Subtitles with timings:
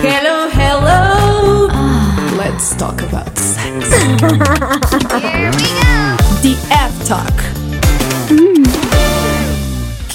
[0.00, 1.68] Hello, hello.
[2.36, 3.90] Let's talk about sex.
[6.40, 7.32] The F Talk.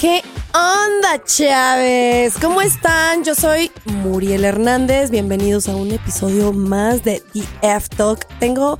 [0.00, 0.22] ¿Qué
[0.54, 2.34] onda, Chávez?
[2.40, 3.24] ¿Cómo están?
[3.24, 5.10] Yo soy Muriel Hernández.
[5.10, 8.26] Bienvenidos a un episodio más de The F Talk.
[8.40, 8.78] Tengo,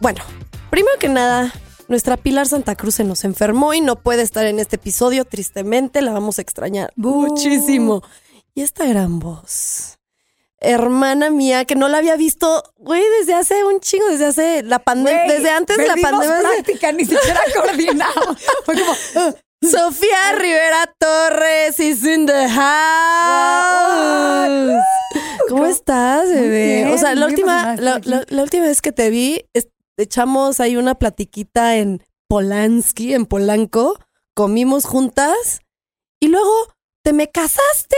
[0.00, 0.22] bueno,
[0.70, 1.52] primero que nada,
[1.88, 5.24] nuestra Pilar Santa Cruz se nos enfermó y no puede estar en este episodio.
[5.24, 8.02] Tristemente, la vamos a extrañar muchísimo.
[8.54, 9.98] Y esta gran voz,
[10.64, 14.78] hermana mía, que no la había visto, güey, desde hace un chingo, desde hace la
[14.78, 16.40] pandemia, desde antes de la pandemia.
[16.40, 18.38] práctica, ni siquiera coordinamos.
[18.64, 18.94] Fue como,
[19.70, 22.48] Sofía Rivera Torres is in the
[23.54, 24.82] house.
[25.48, 26.76] ¿Cómo estás, bebé?
[26.82, 28.00] bien, o sea, la última, la,
[28.42, 33.98] última vez que te vi, es- echamos ahí una platiquita en Polanski, en Polanco,
[34.34, 35.60] comimos juntas
[36.20, 36.52] y luego
[37.04, 37.96] te me casaste.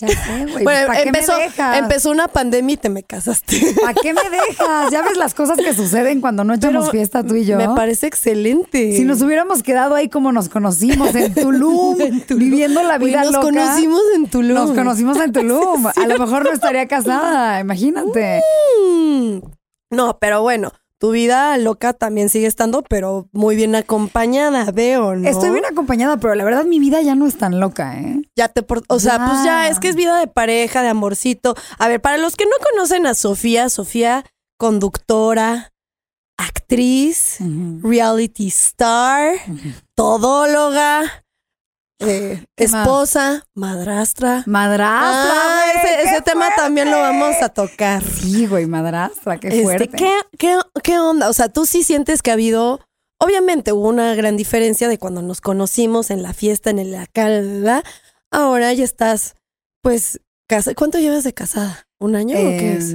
[0.00, 0.64] ya sé, güey.
[0.64, 1.78] Bueno, ¿Para qué me dejas?
[1.78, 3.74] empezó una pandemia y te me casaste.
[3.82, 4.90] ¿Para qué me dejas?
[4.90, 7.58] Ya ves las cosas que suceden cuando no echamos Pero fiesta tú y yo.
[7.58, 8.96] Me parece excelente.
[8.96, 12.40] Si nos hubiéramos quedado ahí como nos conocimos, en Tulum, En Tulum.
[12.40, 13.44] viviendo la vida nos loca.
[13.44, 14.54] conocimos en Tulum.
[14.54, 15.86] Nos conocimos en Tulum.
[15.94, 18.40] A lo mejor no estaría casada, imagínate.
[18.82, 19.40] Mm.
[19.90, 25.28] No, pero bueno, tu vida loca también sigue estando, pero muy bien acompañada, veo, ¿no?
[25.28, 28.22] Estoy bien acompañada, pero la verdad mi vida ya no es tan loca, ¿eh?
[28.36, 29.26] Ya te por- o sea, Ya.
[29.26, 31.54] pues ya es que es vida de pareja, de amorcito.
[31.78, 34.24] A ver, para los que no conocen a Sofía, Sofía,
[34.58, 35.72] conductora,
[36.36, 37.38] actriz,
[37.82, 39.34] reality star,
[39.94, 41.24] todóloga,
[42.00, 44.44] eh, esposa, madrastra.
[44.46, 45.32] Madrastra.
[45.32, 48.02] Ah, güey, ese, tema también lo vamos a tocar.
[48.04, 49.88] Sí, güey, madrastra, qué Este, fuerte.
[49.88, 51.28] ¿qué, qué, qué onda?
[51.28, 52.80] O sea, tú sí sientes que ha habido,
[53.18, 57.82] obviamente hubo una gran diferencia de cuando nos conocimos en la fiesta, en la, la.
[58.30, 59.34] ahora ya estás,
[59.82, 60.74] pues, casa.
[60.74, 61.84] ¿Cuánto llevas de casada?
[61.98, 62.94] ¿Un año o qué es?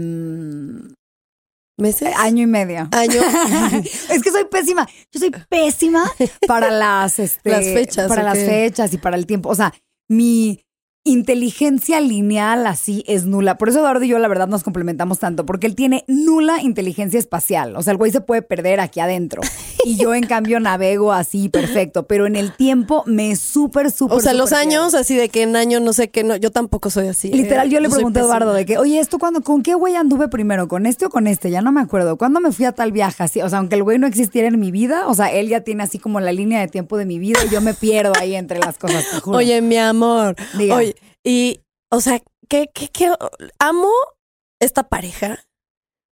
[1.77, 2.13] ¿Meses?
[2.17, 2.88] Año y medio.
[2.91, 3.21] Año.
[4.09, 4.88] es que soy pésima.
[5.11, 6.09] Yo soy pésima
[6.48, 9.49] para las, este, Las fechas, Para ¿o las fechas y para el tiempo.
[9.49, 9.73] O sea,
[10.08, 10.64] mi
[11.05, 13.58] inteligencia lineal así es nula.
[13.58, 17.19] Por eso Eduardo y yo, la verdad, nos complementamos tanto, porque él tiene nula inteligencia
[17.19, 17.75] espacial.
[17.75, 19.42] O sea, el güey se puede perder aquí adentro.
[19.86, 22.03] Y yo, en cambio, navego así perfecto.
[22.03, 24.17] Pero en el tiempo me súper, súper.
[24.17, 26.89] O sea, los años, así de que en año no sé qué, no, yo tampoco
[26.89, 27.27] soy así.
[27.27, 27.36] ¿eh?
[27.36, 28.23] Literal, yo le soy pregunté a.
[28.23, 30.69] Eduardo de que, oye, ¿esto cuándo, con qué güey anduve primero?
[30.69, 31.52] ¿Con este o con este?
[31.52, 32.17] Ya no me acuerdo.
[32.17, 33.23] ¿Cuándo me fui a tal viaje?
[33.23, 35.61] Así, o sea, aunque el güey no existiera en mi vida, o sea, él ya
[35.61, 38.36] tiene así como la línea de tiempo de mi vida y yo me pierdo ahí
[38.36, 39.05] entre las cosas.
[39.25, 40.37] Oye, mi amor.
[40.58, 40.75] Diga.
[40.75, 40.92] Oye,
[41.23, 43.11] y, o sea, ¿qué, qué, qué?
[43.59, 43.92] Amo
[44.59, 45.39] esta pareja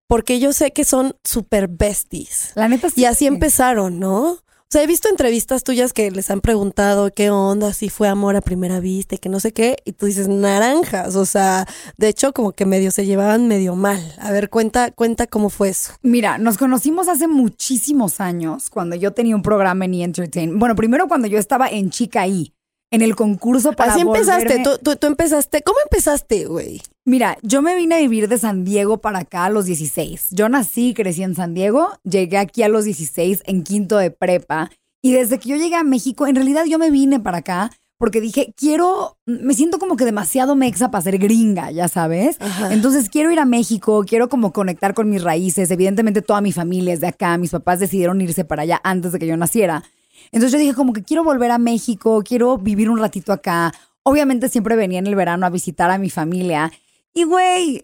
[0.08, 2.52] porque yo sé que son super besties.
[2.56, 3.02] la neta sí.
[3.02, 4.40] Y así empezaron, ¿no?
[4.72, 8.38] O sea, he visto entrevistas tuyas que les han preguntado qué onda, si fue amor
[8.38, 11.66] a primera vista y que no sé qué, y tú dices naranjas, o sea,
[11.98, 14.16] de hecho como que medio se llevaban medio mal.
[14.18, 15.94] A ver, cuenta, cuenta cómo fue eso.
[16.04, 20.04] Mira, nos conocimos hace muchísimos años cuando yo tenía un programa en E!
[20.04, 20.58] Entertain.
[20.58, 22.54] Bueno, primero cuando yo estaba en Chica I,
[22.92, 26.82] en el concurso para Así empezaste, volverme- tú, tú, tú empezaste, ¿cómo empezaste, güey?
[27.06, 30.28] Mira, yo me vine a vivir de San Diego para acá a los 16.
[30.32, 34.12] Yo nací y crecí en San Diego, llegué aquí a los 16 en quinto de
[34.12, 34.70] prepa
[35.02, 38.20] y desde que yo llegué a México, en realidad yo me vine para acá porque
[38.20, 42.38] dije, quiero, me siento como que demasiado mexa para ser gringa, ya sabes.
[42.40, 42.74] Ajá.
[42.74, 45.70] Entonces quiero ir a México, quiero como conectar con mis raíces.
[45.70, 49.20] Evidentemente toda mi familia es de acá, mis papás decidieron irse para allá antes de
[49.20, 49.84] que yo naciera.
[50.32, 53.74] Entonces yo dije como que quiero volver a México, quiero vivir un ratito acá.
[54.04, 56.72] Obviamente siempre venía en el verano a visitar a mi familia.
[57.14, 57.84] Y güey,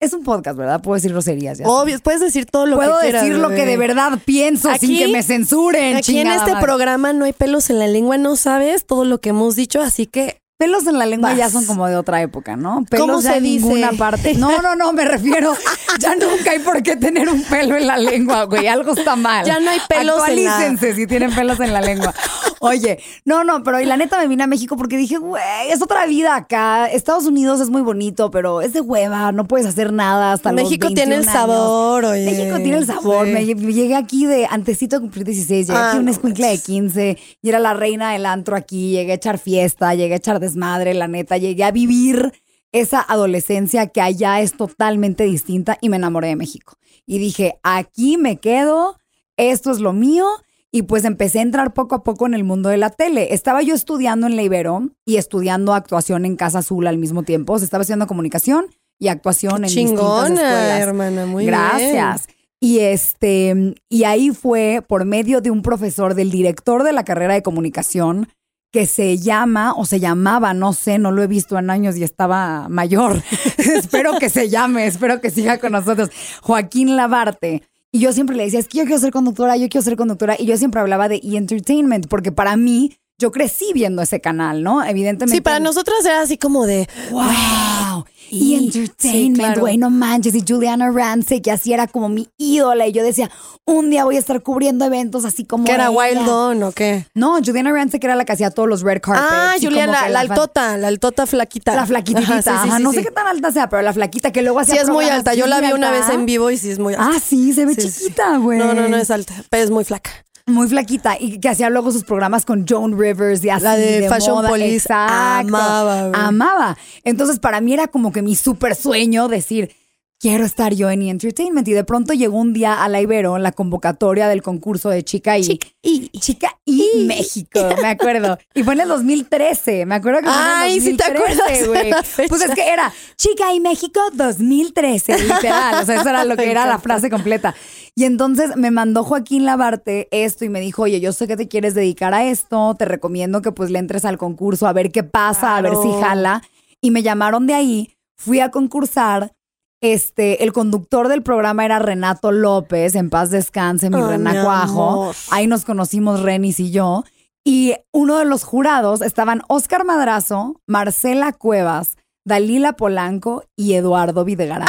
[0.00, 0.80] es un podcast, ¿verdad?
[0.80, 1.58] Puedo decir groserías.
[1.58, 1.80] ya sabes.
[1.80, 3.22] Obvio, puedes decir todo lo Puedo que quieras.
[3.22, 5.96] decir lo que de verdad pienso sin que me censuren.
[5.96, 6.64] Aquí en este madre.
[6.64, 10.06] programa no hay pelos en la lengua, no sabes todo lo que hemos dicho, así
[10.06, 11.38] que Pelos en la lengua Vas.
[11.38, 12.84] ya son como de otra época, ¿no?
[12.90, 13.64] Pelos ¿Cómo se dice?
[13.64, 14.34] ninguna parte.
[14.34, 15.52] No, no, no, me refiero.
[16.00, 18.68] Ya nunca hay por qué tener un pelo en la lengua, güey.
[18.68, 19.44] Algo está mal.
[19.44, 22.14] Ya no hay pelos en la- Actualícense si tienen pelos en la lengua.
[22.60, 25.82] Oye, no, no, pero y la neta me vine a México porque dije, güey, es
[25.82, 26.86] otra vida acá.
[26.86, 30.62] Estados Unidos es muy bonito, pero es de hueva, no puedes hacer nada hasta los
[30.62, 31.32] México tiene el 21 años.
[31.32, 32.24] sabor, oye.
[32.26, 33.26] México tiene el sabor.
[33.26, 33.32] Sí.
[33.32, 36.10] Me, lle- me llegué aquí de antesito de cumplir 16, llegué Ah, aquí un no
[36.12, 36.64] escuincle de manches.
[36.66, 40.38] 15 y era la reina del antro aquí, llegué a echar fiesta, llegué a echar
[40.48, 42.32] desmadre, la neta, llegué a vivir
[42.72, 46.76] esa adolescencia que allá es totalmente distinta y me enamoré de México.
[47.06, 48.98] Y dije, aquí me quedo,
[49.36, 50.26] esto es lo mío.
[50.70, 53.32] Y pues empecé a entrar poco a poco en el mundo de la tele.
[53.32, 57.54] Estaba yo estudiando en la Ibero y estudiando actuación en Casa Azul al mismo tiempo.
[57.54, 58.66] O sea, estaba estudiando comunicación
[58.98, 60.80] y actuación en distintas Chingona, escuelas.
[60.80, 61.54] hermana, muy bien.
[61.56, 62.28] Gracias.
[62.60, 67.34] Y este, y ahí fue por medio de un profesor, del director de la carrera
[67.34, 68.28] de comunicación,
[68.70, 72.04] que se llama o se llamaba, no sé, no lo he visto en años y
[72.04, 73.22] estaba mayor.
[73.58, 76.10] espero que se llame, espero que siga con nosotros.
[76.42, 77.62] Joaquín Labarte.
[77.90, 80.36] Y yo siempre le decía, es que yo quiero ser conductora, yo quiero ser conductora.
[80.38, 81.36] Y yo siempre hablaba de E!
[81.36, 84.84] Entertainment, porque para mí, yo crecí viendo ese canal, ¿no?
[84.84, 85.34] Evidentemente.
[85.34, 88.04] Sí, para nosotras era así como de, wow.
[88.30, 89.60] Y- Y Entertainment, sí, claro.
[89.62, 90.34] güey, no manches.
[90.34, 92.86] Y Juliana Rancic, que así era como mi ídola.
[92.86, 93.30] Y yo decía,
[93.64, 95.64] un día voy a estar cubriendo eventos así como.
[95.64, 95.90] que era.
[95.90, 97.06] Wild Dawn o qué.
[97.14, 99.26] No, Juliana Rancic era la que hacía todos los red carpets.
[99.30, 101.74] Ah, y como Juliana, que la, fan- altota, la altota flaquita.
[101.74, 102.22] La flaquitita.
[102.34, 104.60] Ajá, sí, sí, ajá, no sé qué tan alta sea, pero la flaquita que luego
[104.60, 105.32] hacía Sí, es muy alta.
[105.34, 107.12] Yo la vi una vez en vivo y sí es muy alta.
[107.16, 108.58] Ah, sí, se ve chiquita, güey.
[108.58, 110.10] No, no, no es alta, pero es muy flaca.
[110.48, 114.08] Muy flaquita y que hacía luego sus programas con Joan Rivers y así La de
[114.08, 114.48] Fashion moda.
[114.48, 115.56] Police, Exacto.
[115.56, 116.10] amaba.
[116.14, 116.78] Amaba.
[117.04, 119.70] Entonces para mí era como que mi súper sueño decir,
[120.20, 121.10] quiero estar yo en E!
[121.10, 121.66] Entertainment.
[121.68, 125.38] Y de pronto llegó un día a la Ibero, la convocatoria del concurso de Chica
[125.38, 125.58] y...
[125.82, 128.36] Y Chica y México, me acuerdo.
[128.54, 131.12] Y fue en el 2013, me acuerdo que fue en el Ay, sí te 2013,
[131.12, 132.04] acuerdas de güey.
[132.04, 132.28] fecha.
[132.28, 135.82] Pues es que era Chica y México 2013, literal.
[135.82, 137.54] O sea, eso era lo que era la frase completa.
[137.94, 141.48] Y entonces me mandó Joaquín Labarte esto y me dijo, oye, yo sé que te
[141.48, 145.02] quieres dedicar a esto, te recomiendo que pues le entres al concurso a ver qué
[145.04, 146.42] pasa, a ver si jala.
[146.80, 149.32] Y me llamaron de ahí, fui a concursar.
[149.80, 155.12] Este, el conductor del programa era Renato López, en paz descanse, mi mi renacuajo.
[155.30, 157.04] Ahí nos conocimos Renis y yo.
[157.44, 164.68] Y uno de los jurados estaban Oscar Madrazo, Marcela Cuevas, Dalila Polanco y Eduardo Videgaray.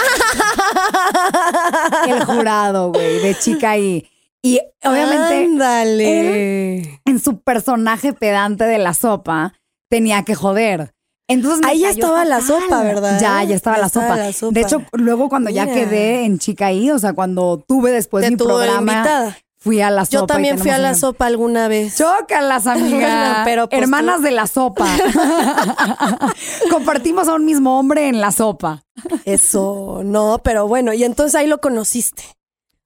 [2.08, 4.08] el jurado, güey, de chica y.
[4.42, 7.02] Y obviamente Ándale.
[7.04, 9.54] en su personaje pedante de la sopa
[9.90, 10.94] tenía que joder.
[11.30, 13.20] Entonces me Ahí ya estaba la sopa, ¿verdad?
[13.22, 14.18] Ya, ya estaba, Ya la, estaba sopa.
[14.18, 14.54] la sopa.
[14.54, 18.32] De hecho, luego cuando ya quedé en Chica I, o sea, cuando tuve después Te
[18.32, 20.18] mi programa, fui a la sopa.
[20.22, 21.96] Yo también fui a la una- sopa alguna vez.
[21.98, 23.44] Chócalas, amiga.
[23.46, 24.88] Pero, pues, Hermanas tú- de la sopa.
[26.72, 28.84] Compartimos a un mismo hombre en la sopa.
[29.26, 32.24] Eso, no, pero bueno, y entonces ahí lo conociste.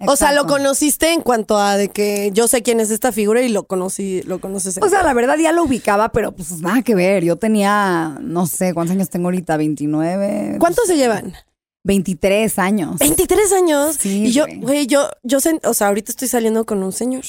[0.05, 3.41] O sea, lo conociste en cuanto a de que yo sé quién es esta figura
[3.41, 4.75] y lo conocí, lo conoces.
[4.77, 7.23] en- O sea, la verdad ya lo ubicaba, pero pues nada que ver.
[7.23, 9.57] Yo tenía, no sé, ¿cuántos años tengo ahorita?
[9.57, 10.57] ¿29?
[10.59, 11.33] ¿Cuántos se llevan?
[11.85, 12.97] 23 años.
[12.99, 13.95] 23 años.
[13.99, 14.87] Sí, y yo, güey.
[14.87, 17.23] yo, yo, o sea, ahorita estoy saliendo con un señor,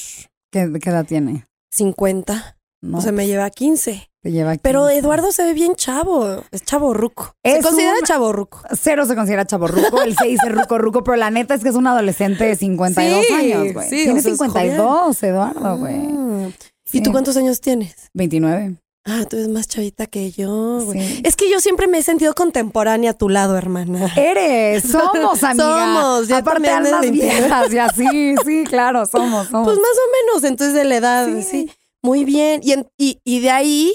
[0.51, 1.45] ¿Qué, qué edad tiene?
[1.71, 2.57] 50.
[2.81, 4.09] No, o sea, me lleva 15.
[4.31, 4.59] Lleva aquí.
[4.63, 7.35] Pero Eduardo se ve bien chavo, es chavo ruco.
[7.43, 8.61] Se considera chavo ruco.
[8.79, 11.75] Cero se considera chaborruco, él se dice ruco ruco, pero la neta es que es
[11.75, 13.89] un adolescente de 52 Sí, años, güey.
[13.89, 15.95] sí, Tiene o sea, es 52, Eduardo, güey.
[15.95, 16.49] Ah.
[16.85, 16.99] Sí.
[16.99, 18.09] ¿Y tú cuántos años tienes?
[18.13, 18.75] 29.
[19.07, 20.99] Ah, tú eres más chavita que yo, güey.
[20.99, 21.21] Sí.
[21.23, 24.11] Es que yo siempre me he sentido contemporánea a tu lado, hermana.
[24.15, 25.63] Eres, somos, amiga.
[25.63, 27.11] Somos, ya Aparte 29.
[27.11, 29.67] viejas y así, sí, claro, somos, somos.
[29.67, 31.43] Pues más o menos, entonces de la edad, sí.
[31.43, 31.71] Sí.
[32.01, 32.61] Muy bien.
[32.63, 33.93] Y, en- y, y de ahí,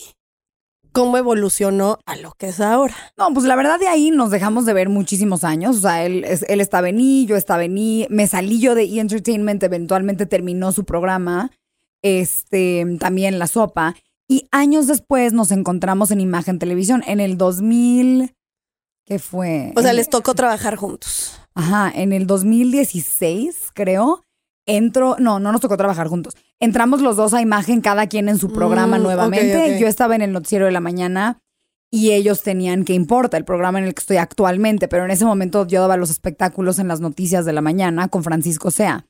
[0.92, 2.94] ¿cómo evolucionó a lo que es ahora?
[3.16, 5.76] No, pues la verdad de ahí nos dejamos de ver muchísimos años.
[5.76, 8.06] O sea, él, él estaba en I, yo estaba en I.
[8.10, 9.00] Me salí yo de E!
[9.00, 11.50] Entertainment, eventualmente terminó su programa.
[12.02, 13.94] Este, también La Sopa.
[14.28, 18.34] Y años después nos encontramos en Imagen Televisión, en el 2000.
[19.04, 19.72] ¿Qué fue?
[19.74, 21.40] O sea, les tocó trabajar juntos.
[21.54, 24.22] Ajá, en el 2016, creo,
[24.66, 26.36] entro, no, no nos tocó trabajar juntos.
[26.58, 29.56] Entramos los dos a imagen, cada quien en su programa Mm, nuevamente.
[29.56, 29.80] ok, ok.
[29.80, 31.40] Yo estaba en el noticiero de la mañana
[31.90, 35.24] y ellos tenían que importa el programa en el que estoy actualmente, pero en ese
[35.24, 39.06] momento yo daba los espectáculos en las noticias de la mañana con Francisco Sea.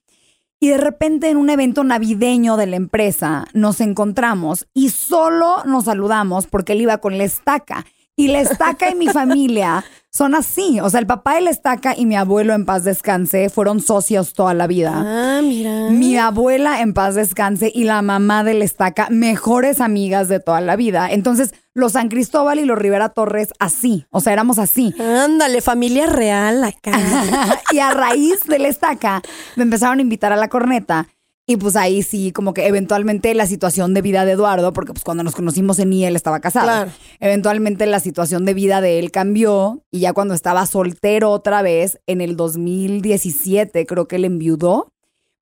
[0.62, 5.85] Y de repente en un evento navideño de la empresa nos encontramos y solo nos
[5.87, 7.87] saludamos porque él iba con la estaca.
[8.16, 10.81] Y la estaca y mi familia son así.
[10.81, 14.33] O sea, el papá de la estaca y mi abuelo en paz descanse fueron socios
[14.33, 14.93] toda la vida.
[14.95, 15.90] Ah, mira.
[15.90, 20.61] Mi abuela en paz descanse y la mamá de la estaca, mejores amigas de toda
[20.61, 21.09] la vida.
[21.11, 24.07] Entonces, los San Cristóbal y los Rivera Torres, así.
[24.11, 24.95] O sea, éramos así.
[25.00, 26.93] Ándale, familia real acá.
[27.73, 29.23] y a raíz de la estaca,
[29.57, 31.07] me empezaron a invitar a la corneta.
[31.50, 35.02] Y pues ahí sí, como que eventualmente la situación de vida de Eduardo, porque pues
[35.02, 36.66] cuando nos conocimos en I, él estaba casado.
[36.66, 36.92] Claro.
[37.19, 41.99] Eventualmente la situación de vida de él cambió y ya cuando estaba soltero otra vez,
[42.07, 44.92] en el 2017 creo que él enviudó.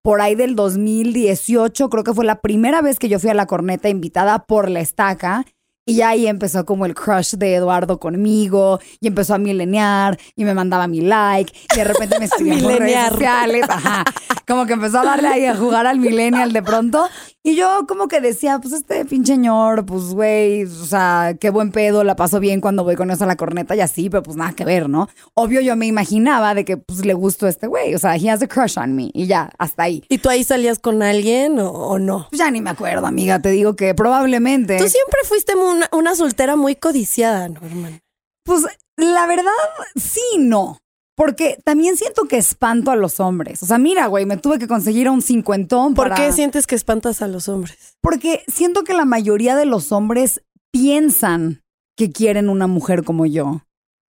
[0.00, 3.44] Por ahí del 2018 creo que fue la primera vez que yo fui a la
[3.44, 5.44] corneta invitada por la estaca.
[5.88, 10.44] Y ya ahí empezó como el crush de Eduardo conmigo y empezó a milenear y
[10.44, 13.64] me mandaba mi like y de repente me escribía por redes sociales.
[13.70, 14.04] Ajá.
[14.46, 17.08] Como que empezó a darle ahí a jugar al millennial de pronto
[17.48, 21.72] Y yo como que decía, pues este pinche señor, pues güey, o sea, qué buen
[21.72, 24.36] pedo, la paso bien cuando voy con eso a la corneta y así, pero pues
[24.36, 25.08] nada que ver, ¿no?
[25.32, 28.28] Obvio yo me imaginaba de que pues le gustó a este güey, o sea, he
[28.28, 30.04] has a crush on me y ya, hasta ahí.
[30.10, 32.26] ¿Y tú ahí salías con alguien o, no?
[32.28, 34.76] Pues ya ni me acuerdo, amiga, te digo que probablemente.
[34.76, 37.98] Tú siempre fuiste una, una soltera muy codiciada, ¿no, hermano?
[38.44, 38.66] Pues
[38.98, 39.52] la verdad,
[39.96, 40.76] sí, no.
[41.18, 43.60] Porque también siento que espanto a los hombres.
[43.64, 45.94] O sea, mira, güey, me tuve que conseguir un cincuentón.
[45.94, 47.96] ¿Por qué sientes que espantas a los hombres?
[48.00, 51.64] Porque siento que la mayoría de los hombres piensan
[51.96, 53.62] que quieren una mujer como yo.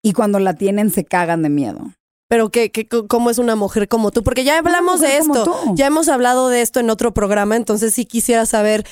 [0.01, 1.93] Y cuando la tienen se cagan de miedo.
[2.29, 4.23] Pero ¿qué, qué, cómo es una mujer como tú?
[4.23, 5.45] Porque ya hablamos de esto,
[5.75, 8.85] ya hemos hablado de esto en otro programa, entonces sí quisiera saber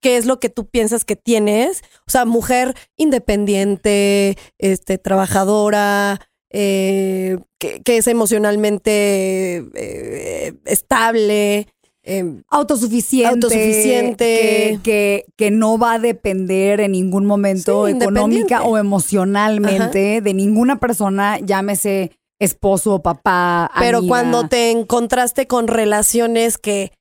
[0.00, 1.82] qué es lo que tú piensas que tienes.
[2.06, 6.20] O sea, mujer independiente, este, trabajadora,
[6.56, 11.66] eh, que, es emocionalmente eh, estable.
[12.04, 14.78] Em, autosuficiente, autosuficiente.
[14.84, 21.40] Que, que, no va a depender en ningún momento económica o emocionalmente de ninguna persona,
[21.40, 23.70] llámese esposo, papá.
[23.80, 26.92] Pero cuando te encontraste con relaciones que,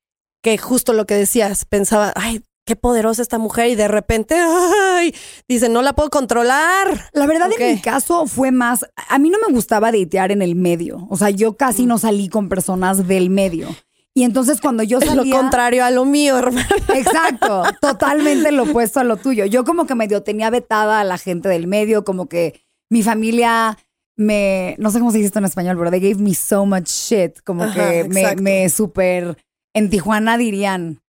[0.41, 5.13] que justo lo que decías, pensaba, ay, qué poderosa esta mujer y de repente, ay,
[5.47, 7.09] dice, no la puedo controlar.
[7.13, 10.55] La verdad en mi caso fue más, a mí no me gustaba datear en el
[10.55, 13.67] medio, o sea, yo casi no salí con personas del medio.
[14.15, 15.15] Y entonces cuando yo salía...
[15.15, 16.67] lo contrario a lo mío, hermano.
[16.93, 19.45] Exacto, totalmente lo opuesto a lo tuyo.
[19.45, 23.75] Yo como que medio tenía vetada a la gente del medio, como que mi familia
[24.15, 26.87] me, no sé cómo se dice esto en español, pero they gave me so much
[26.87, 29.37] shit, como que me, me super,
[29.73, 31.01] en Tijuana dirían,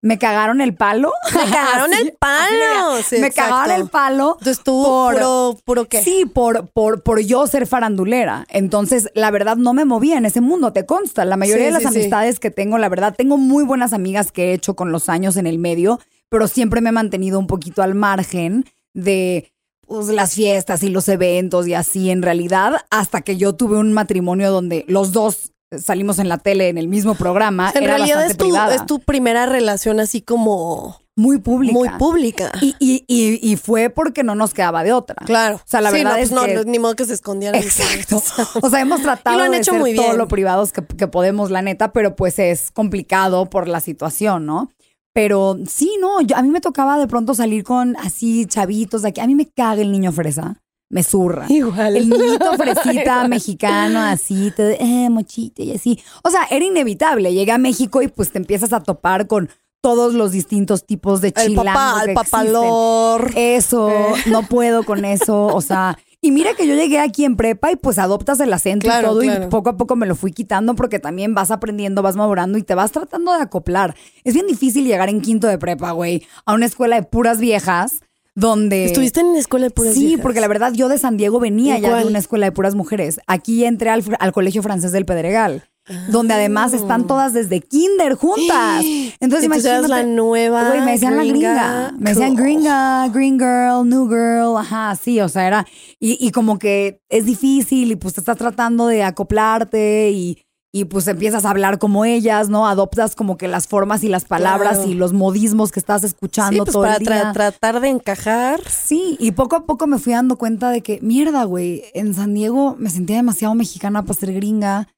[0.00, 1.12] me cagaron el palo.
[1.34, 3.02] Me cagaron el palo.
[3.20, 4.36] me cagaron el palo.
[4.38, 6.02] Entonces tú, por, puro, qué?
[6.02, 8.46] Sí, por, por, por yo ser farandulera.
[8.48, 11.24] Entonces, la verdad, no me movía en ese mundo, te consta.
[11.24, 14.52] La mayoría de las amistades que tengo, la verdad, tengo muy buenas amigas que he
[14.54, 17.94] hecho con los años en el medio, pero siempre me he mantenido un poquito al
[17.94, 18.64] margen
[18.94, 19.52] de
[19.86, 23.92] pues, las fiestas y los eventos y así en realidad, hasta que yo tuve un
[23.92, 27.72] matrimonio donde los dos salimos en la tele en el mismo programa.
[27.74, 31.72] En realidad es tu, es tu primera relación así como muy pública.
[31.72, 32.52] Muy pública.
[32.60, 35.16] Y, y, y, fue porque no nos quedaba de otra.
[35.26, 35.56] Claro.
[35.56, 36.62] O sea, la verdad pues es no, que...
[36.64, 37.60] ni modo que se escondieran.
[37.60, 38.22] Exacto.
[38.62, 42.14] O sea, hemos tratado de ser todo lo privados que, que, podemos, la neta, pero
[42.14, 44.70] pues es complicado por la situación, ¿no?
[45.12, 49.08] Pero sí, no, yo, a mí me tocaba de pronto salir con así chavitos de
[49.08, 49.20] aquí.
[49.20, 50.60] A mí me caga el niño fresa
[50.90, 51.46] me zurra.
[51.48, 51.96] Igual.
[51.96, 56.00] El niñito fresita mexicano, así, todo, eh, mochito y así.
[56.22, 57.32] O sea, era inevitable.
[57.32, 61.32] Llegué a México y pues te empiezas a topar con todos los distintos tipos de
[61.32, 61.62] chilango.
[61.62, 63.30] El papá, el papalor.
[63.36, 64.14] Eso, eh.
[64.26, 65.46] no puedo con eso.
[65.46, 68.88] O sea, y mira que yo llegué aquí en prepa y pues adoptas el acento
[68.88, 72.16] y todo y poco a poco me lo fui quitando porque también vas aprendiendo, vas
[72.16, 73.94] madurando y te vas tratando de acoplar.
[74.24, 78.00] Es bien difícil llegar en quinto de prepa, güey, a una escuela de puras viejas
[78.38, 78.84] donde...
[78.84, 81.76] ¿Estuviste en una escuela de puras Sí, porque la verdad yo de San Diego venía
[81.78, 83.20] ya de una escuela de puras mujeres.
[83.26, 85.64] Aquí entré al, Colegio Francés del Pedregal.
[86.10, 87.06] donde además están ah.
[87.08, 88.84] todas desde kinder juntas.
[89.20, 89.88] Entonces, imagínate.
[89.88, 90.72] la nueva.
[90.84, 91.94] me decían la gringa.
[91.98, 94.56] Me decían gringa, green girl, new girl.
[94.56, 95.66] Ajá, sí, o sea, era.
[95.98, 100.84] Y, y como que es difícil y pues te estás tratando de acoplarte y y
[100.84, 102.68] pues empiezas a hablar como ellas, ¿no?
[102.68, 106.72] Adoptas como que las formas y las palabras y los modismos que estás escuchando pues
[106.72, 107.32] todo para el día.
[107.32, 108.60] tratar de encajar.
[108.68, 112.34] Sí, y poco a poco me fui dando cuenta de que, mierda, güey, en San
[112.34, 114.88] Diego me sentía demasiado mexicana para ser gringa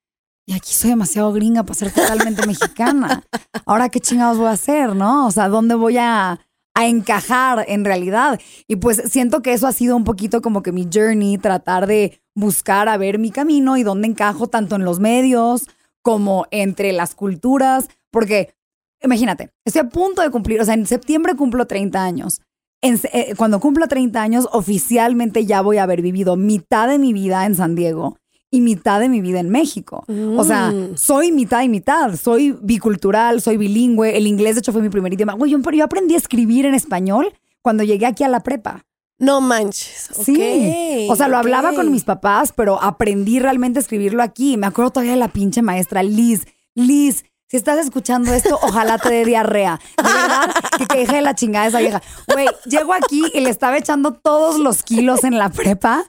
[0.47, 3.23] y aquí soy demasiado gringa para ser totalmente mexicana.
[3.65, 5.29] Ahora, ¿qué chingados voy a hacer, no?
[5.29, 6.41] O sea, ¿dónde voy a
[6.75, 8.41] a encajar en realidad.
[8.67, 12.21] Y pues siento que eso ha sido un poquito como que mi journey, tratar de
[12.41, 15.69] buscar a ver mi camino y dónde encajo tanto en los medios
[16.03, 18.55] como entre las culturas, porque
[19.03, 22.41] imagínate, estoy a punto de cumplir, o sea, en septiembre cumplo 30 años.
[22.83, 27.45] Eh, cuando cumplo 30 años, oficialmente ya voy a haber vivido mitad de mi vida
[27.45, 28.17] en San Diego
[28.51, 30.05] y mitad de mi vida en México.
[30.37, 30.97] O sea, mm.
[30.97, 32.17] soy mitad y mitad.
[32.17, 34.17] Soy bicultural, soy bilingüe.
[34.17, 35.35] El inglés, de hecho, fue mi primer idioma.
[35.35, 37.33] Güey, yo, yo aprendí a escribir en español
[37.63, 38.85] cuando llegué aquí a la prepa.
[39.21, 40.09] No manches.
[40.25, 41.07] Sí.
[41.09, 44.57] o sea, lo hablaba con mis papás, pero aprendí realmente a escribirlo aquí.
[44.57, 46.47] Me acuerdo todavía de la pinche maestra Liz.
[46.75, 49.79] Liz, si estás escuchando esto, ojalá te dé diarrea.
[49.97, 52.01] De verdad, que, que de la chingada esa vieja.
[52.33, 56.05] Güey, llego aquí y le estaba echando todos los kilos en la prepa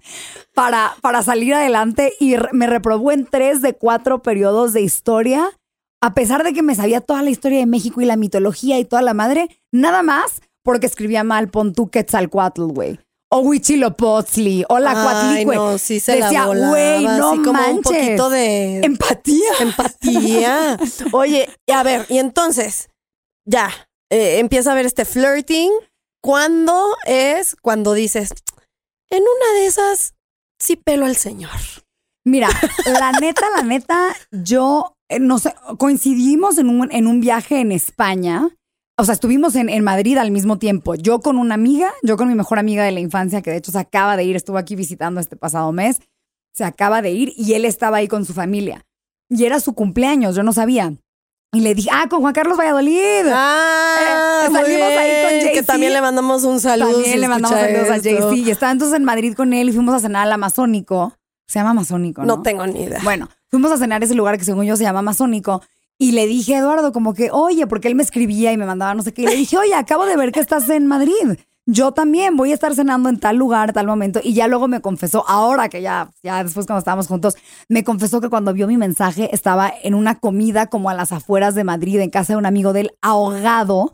[0.53, 5.49] para, para salir adelante y me reprobó en tres de cuatro periodos de historia.
[5.99, 8.85] A pesar de que me sabía toda la historia de México y la mitología y
[8.85, 12.99] toda la madre, nada más porque escribía mal pon tu Quetzalcoatl, güey.
[13.33, 15.55] O Huitzilopochtli, o la Cuatlicue.
[15.55, 18.79] no, sí se Decía, güey, no así como un poquito de...
[18.79, 19.53] Empatía.
[19.61, 20.77] Empatía.
[21.13, 22.89] Oye, a ver, y entonces,
[23.45, 23.69] ya,
[24.11, 25.71] eh, empieza a haber este flirting.
[26.21, 28.31] ¿Cuándo es cuando dices,
[29.09, 30.13] en una de esas,
[30.59, 31.51] sí pelo al señor?
[32.25, 32.49] Mira,
[32.85, 37.71] la neta, la neta, yo, eh, no sé, coincidimos en un, en un viaje en
[37.71, 38.49] España.
[38.97, 40.95] O sea, estuvimos en, en Madrid al mismo tiempo.
[40.95, 43.71] Yo con una amiga, yo con mi mejor amiga de la infancia, que de hecho
[43.71, 45.99] se acaba de ir, estuvo aquí visitando este pasado mes,
[46.53, 48.85] se acaba de ir y él estaba ahí con su familia.
[49.29, 50.93] Y era su cumpleaños, yo no sabía.
[51.53, 53.25] Y le dije, ah, con Juan Carlos Valladolid.
[53.33, 56.91] Ah, Eh, muy salimos ahí con bien, Que también le mandamos un saludo.
[56.91, 58.09] También si le mandamos saludos a esto.
[58.09, 58.35] Jay-Z.
[58.35, 61.13] Y estaba entonces en Madrid con él y fuimos a cenar al Amazónico.
[61.47, 62.37] Se llama Amazónico, ¿no?
[62.37, 62.99] No tengo ni idea.
[63.03, 65.61] Bueno, fuimos a cenar a ese lugar que según yo se llama Amazónico.
[66.01, 68.95] Y le dije a Eduardo como que, oye, porque él me escribía y me mandaba
[68.95, 69.21] no sé qué.
[69.21, 71.37] Y le dije, oye, acabo de ver que estás en Madrid.
[71.67, 74.19] Yo también voy a estar cenando en tal lugar, tal momento.
[74.23, 77.35] Y ya luego me confesó, ahora que ya, ya después cuando estábamos juntos,
[77.69, 81.53] me confesó que cuando vio mi mensaje estaba en una comida como a las afueras
[81.53, 83.93] de Madrid, en casa de un amigo de él, ahogado.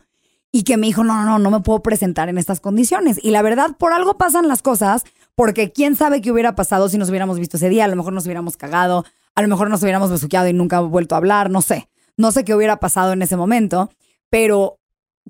[0.50, 3.22] Y que me dijo, no, no, no, no me puedo presentar en estas condiciones.
[3.22, 6.96] Y la verdad, por algo pasan las cosas, porque quién sabe qué hubiera pasado si
[6.96, 7.84] nos hubiéramos visto ese día.
[7.84, 11.14] A lo mejor nos hubiéramos cagado, a lo mejor nos hubiéramos besuqueado y nunca vuelto
[11.14, 11.86] a hablar, no sé.
[12.18, 13.90] No sé qué hubiera pasado en ese momento,
[14.28, 14.78] pero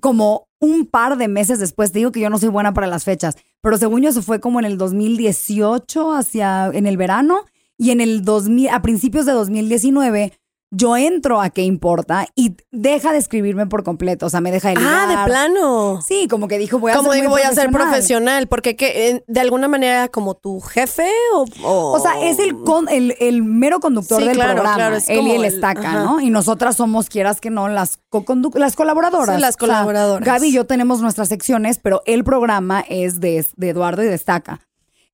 [0.00, 3.04] como un par de meses después, te digo que yo no soy buena para las
[3.04, 7.44] fechas, pero según yo eso fue como en el 2018, hacia, en el verano,
[7.76, 10.32] y en el 2000, a principios de 2019,
[10.70, 14.68] yo entro a qué importa y deja de escribirme por completo, o sea, me deja
[14.68, 15.08] de ah, ligar.
[15.08, 16.00] de plano.
[16.02, 19.08] Sí, como que dijo, voy a Como ser digo, voy a ser profesional, porque que,
[19.08, 21.44] eh, de alguna manera como tu jefe o...
[21.64, 24.76] O, O sea, es el, con- el, el mero conductor Sí, del claro, programa.
[24.76, 26.02] claro, es él y él el- estaca, ajá.
[26.04, 26.20] ¿no?
[26.20, 29.36] Y nosotras somos, quieras que no, las, co-condu- las colaboradoras.
[29.36, 30.26] Sí, las O sea, colaboradoras.
[30.26, 34.14] Gaby y yo tenemos nuestras secciones, pero el programa es de, de Eduardo y de
[34.14, 34.60] Estaca.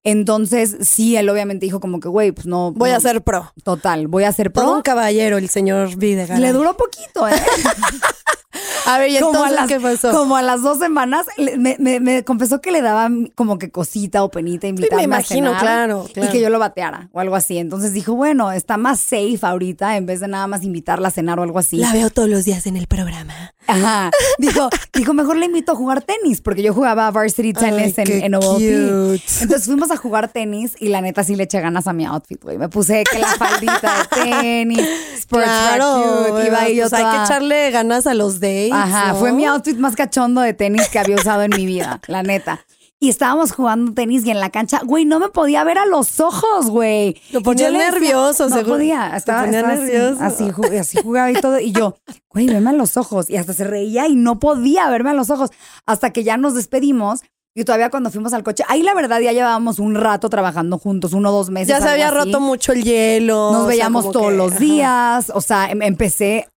[0.05, 2.73] Entonces, sí, él obviamente dijo como que, güey, pues no.
[2.73, 3.53] Voy no, a ser pro.
[3.63, 4.83] Total, voy a ser Todo un pro.
[4.83, 6.41] caballero el señor Videgaray.
[6.43, 7.33] Le duró poquito, ¿eh?
[8.87, 10.11] A ver, ¿y como, a entonces las, qué pasó?
[10.13, 11.27] como a las dos semanas,
[11.59, 15.59] me, me- me confesó que le daba como que cosita o penita invitarme imagino, a
[15.59, 16.29] cenar claro, claro.
[16.29, 17.59] y que yo lo bateara o algo así.
[17.59, 21.39] Entonces dijo, bueno, está más safe ahorita en vez de nada más invitarla a cenar
[21.39, 21.77] o algo así.
[21.79, 23.55] La veo todos los días en el programa.
[23.67, 24.11] Ajá.
[24.39, 28.35] Dijo, dijo, mejor le invito a jugar tenis porque yo jugaba varsity tennis Ay, en,
[28.35, 29.23] en cute.
[29.41, 32.43] Entonces fuimos a jugar tenis y la neta sí le eché ganas a mi outfit,
[32.43, 32.59] güey.
[32.59, 34.87] Me puse que la faldita de tenis,
[35.19, 38.73] sports bra cute, iba ahí yo pues hay que toda- echarle ganas a los dates.
[38.73, 39.19] Ajá, ¿no?
[39.19, 42.65] fue mi outfit más cachondo de tenis que había usado en mi vida, la neta.
[43.01, 46.21] Y estábamos jugando tenis y en la cancha, güey, no me podía ver a los
[46.21, 47.21] ojos, güey.
[47.33, 48.77] Lo ponía nervioso, No seguro.
[48.77, 50.23] podía, estaba, ponía estaba nervioso.
[50.25, 51.61] Así, así jugaba y todo.
[51.61, 51.97] Y yo,
[52.31, 53.29] güey, veme a los ojos.
[53.29, 55.51] Y hasta se reía y no podía verme a los ojos.
[55.85, 57.21] Hasta que ya nos despedimos.
[57.55, 61.13] Y todavía cuando fuimos al coche, ahí la verdad ya llevábamos un rato trabajando juntos,
[61.13, 61.69] uno o dos meses.
[61.69, 62.17] Ya se había así.
[62.17, 63.53] roto mucho el hielo.
[63.53, 64.59] Nos veíamos todos que- los ajá.
[64.61, 66.49] días, o sea, em- empecé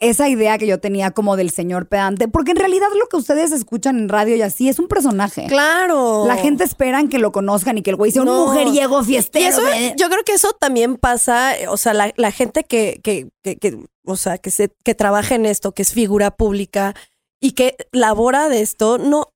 [0.00, 3.52] esa idea que yo tenía como del señor pedante, porque en realidad lo que ustedes
[3.52, 5.46] escuchan en radio y así es un personaje.
[5.46, 6.26] Claro.
[6.26, 8.44] La gente esperan que lo conozcan y que el güey sea No.
[8.44, 9.48] un mujeriego Y fiestero.
[9.48, 9.94] eso, güey.
[9.96, 13.56] yo creo que eso también pasa, eh, o sea, la, la gente que, que, que,
[13.56, 16.94] que, o sea, que se, que trabaja en esto, que es figura pública
[17.40, 19.28] y que labora de esto, no,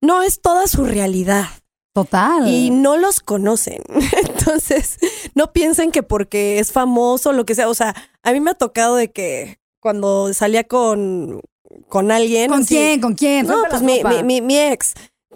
[0.00, 1.46] no es toda su realidad.
[1.94, 2.48] Total.
[2.48, 3.82] y no los conocen.
[4.28, 4.98] Entonces,
[5.34, 7.68] no piensen que porque es famoso lo que sea.
[7.68, 11.42] O sea, a mí me ha tocado de que cuando salía con,
[11.88, 12.48] con alguien.
[12.50, 13.00] ¿Con así- quién?
[13.00, 13.46] ¿Con quién?
[13.46, 14.94] No, pues mi, mi, mi, mi ex,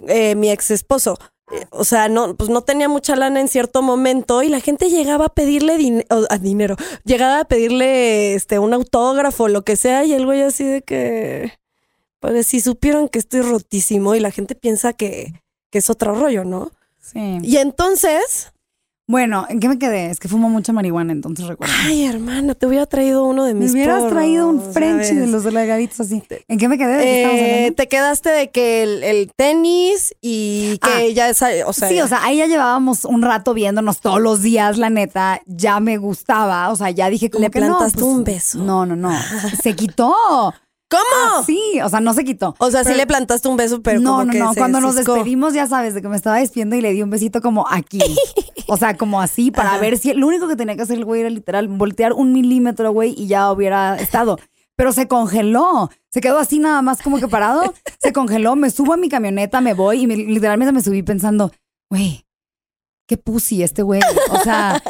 [0.08, 1.18] eh, mi ex esposo.
[1.52, 4.88] Eh, O sea, no, pues no tenía mucha lana en cierto momento y la gente
[4.90, 10.04] llegaba a pedirle din- a dinero, llegaba a pedirle este un autógrafo lo que sea
[10.04, 11.52] y el güey así de que,
[12.18, 15.34] pues si supieron que estoy rotísimo y la gente piensa que,
[15.70, 16.70] que es otro rollo, ¿no?
[17.00, 17.38] Sí.
[17.42, 18.52] Y entonces,
[19.08, 20.10] Bueno, ¿en qué me quedé?
[20.10, 21.72] Es que fumo mucha marihuana, entonces recuerdo.
[21.84, 25.14] ay hermana, te hubiera traído uno de Me mis hubieras porros, traído un ¿sabes?
[25.14, 26.20] de los delgaditos así.
[26.48, 26.96] ¿En qué me quedé?
[26.96, 31.08] ¿De qué estamos Eh, te quedaste de que el, el tenis y que Ah.
[31.14, 34.42] ya es, o sea, sí, o sea, ahí ya llevábamos un rato viéndonos todos los
[34.42, 38.00] días, la neta, ya me gustaba, o sea, ya dije como Le que no, plantaste
[38.00, 38.58] pues, un beso.
[38.58, 39.12] No, no, no,
[39.62, 40.14] se quitó.
[40.88, 41.02] ¿Cómo?
[41.16, 42.54] Ah, sí, o sea, no se quitó.
[42.58, 44.80] O sea, sí le plantaste un beso, pero no, como no, que no, se cuando
[44.80, 47.66] nos despedimos, ya sabes, de que me estaba despidiendo y le di un besito como
[47.68, 47.98] aquí.
[48.68, 49.78] O sea, como así, para Ajá.
[49.78, 52.90] ver si lo único que tenía que hacer el güey era literal voltear un milímetro,
[52.90, 54.40] güey, y ya hubiera estado.
[54.74, 55.88] Pero se congeló.
[56.10, 57.72] Se quedó así nada más como que parado.
[58.00, 58.56] Se congeló.
[58.56, 61.52] Me subo a mi camioneta, me voy y me- literalmente me subí pensando,
[61.88, 62.26] güey,
[63.06, 64.00] qué pussy este güey.
[64.30, 64.82] O sea,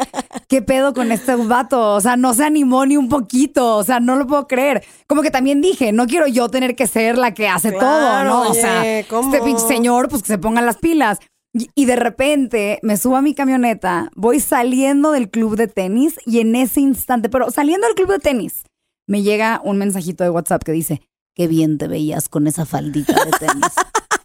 [0.49, 1.95] qué pedo con este vato.
[1.95, 3.77] O sea, no se animó ni un poquito.
[3.77, 4.85] O sea, no lo puedo creer.
[5.07, 8.43] Como que también dije, no quiero yo tener que ser la que hace todo, ¿no?
[8.43, 9.33] O oye, sea, ¿cómo?
[9.33, 11.19] este pinche señor, pues que se pongan las pilas.
[11.53, 16.19] Y, y de repente me subo a mi camioneta, voy saliendo del club de tenis
[16.27, 18.65] y en ese instante, pero saliendo del club de tenis,
[19.07, 21.01] me llega un mensajito de WhatsApp que dice,
[21.35, 23.73] qué bien te veías con esa faldita de tenis.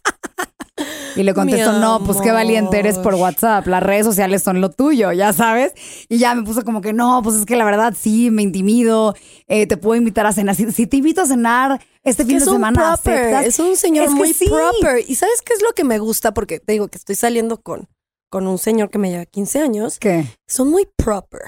[1.16, 3.14] Y le contesto, no, pues qué valiente eres por.
[3.14, 3.66] WhatsApp.
[3.66, 5.72] Las redes sociales son lo tuyo, ya sabes.
[6.08, 9.14] Y ya me puso como que no, pues es que la verdad sí, me intimido.
[9.46, 10.54] eh, te puedo invitar a cenar.
[10.56, 13.46] Si, si te invito a cenar este fin de semana, proper, ¿aceptas?
[13.46, 14.46] es un señor Es que muy sí.
[14.48, 15.04] proper.
[15.06, 16.32] ¿Y sabes qué es lo que me gusta?
[16.34, 17.88] Porque te digo que estoy saliendo con,
[18.30, 19.98] con un señor que me lleva 15 años.
[19.98, 20.24] ¿Qué?
[20.48, 21.42] Son muy proper.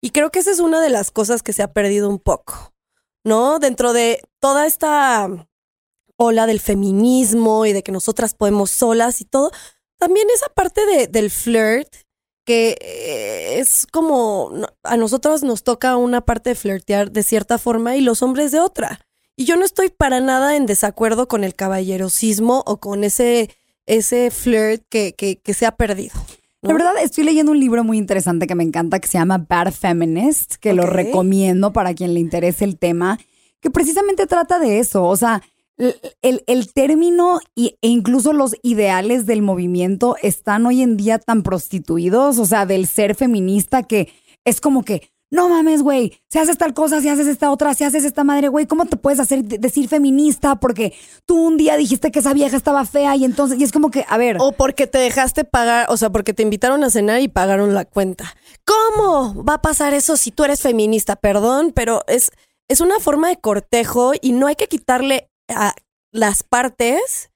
[0.00, 2.74] Y creo que esa es una de las cosas que se ha perdido un poco,
[3.24, 3.58] ¿no?
[3.58, 5.28] Dentro de toda esta
[6.22, 9.50] ola del feminismo y de que nosotras podemos solas y todo,
[9.98, 11.88] también esa parte de, del flirt
[12.44, 17.96] que eh, es como a nosotros nos toca una parte de flirtear de cierta forma
[17.96, 19.00] y los hombres de otra.
[19.36, 23.48] Y yo no estoy para nada en desacuerdo con el caballerosismo o con ese,
[23.86, 26.14] ese flirt que, que, que se ha perdido.
[26.62, 26.68] ¿no?
[26.68, 29.72] La verdad, estoy leyendo un libro muy interesante que me encanta que se llama Bad
[29.72, 30.90] Feminist, que lo Ok.
[30.90, 33.18] recomiendo para quien le interese el tema,
[33.60, 35.04] que precisamente trata de eso.
[35.04, 35.42] O sea,
[35.78, 42.38] el, el- término e incluso los ideales del movimiento están hoy en día tan prostituidos,
[42.38, 44.12] o sea, del ser feminista que
[44.44, 45.10] es como que.
[45.34, 46.12] No mames, güey.
[46.28, 48.98] Si haces tal cosa, si haces esta otra, si haces esta madre, güey, ¿cómo te
[48.98, 50.56] puedes hacer de- decir feminista?
[50.56, 50.92] Porque
[51.24, 54.04] tú un día dijiste que esa vieja estaba fea y entonces, y es como que,
[54.10, 54.36] a ver.
[54.40, 57.86] O porque te dejaste pagar, o sea, porque te invitaron a cenar y pagaron la
[57.86, 58.34] cuenta.
[58.66, 61.16] ¿Cómo va a pasar eso si tú eres feminista?
[61.16, 62.30] Perdón, pero es,
[62.68, 65.74] es una forma de cortejo y no hay que quitarle a
[66.12, 67.30] las partes,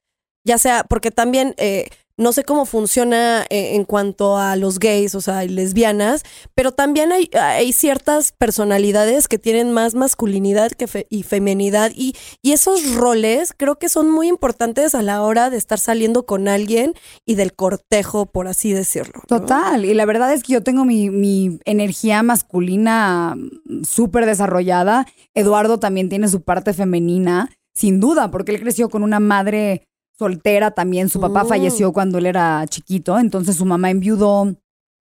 [0.44, 5.14] ya sea, porque también eh, no sé cómo funciona eh, en cuanto a los gays,
[5.14, 6.22] o sea, lesbianas,
[6.54, 7.26] pero también hay,
[7.72, 13.90] ciertas personalidades que tienen más masculinidad que fe- y feminidad y, esos roles creo que
[13.90, 16.94] son muy importantes a la hora de estar saliendo con alguien
[17.26, 19.20] y del cortejo, por así decirlo.
[19.26, 25.06] Total, y la verdad es que yo tengo mi, mi energía masculina mm, súper desarrollada.
[25.34, 29.86] Eduardo también tiene su parte femenina, sin duda, porque él creció con una madre
[30.18, 31.08] soltera también.
[31.10, 31.48] Su papá Mm.
[31.48, 34.56] falleció cuando él era chiquito, entonces su mamá enviudó.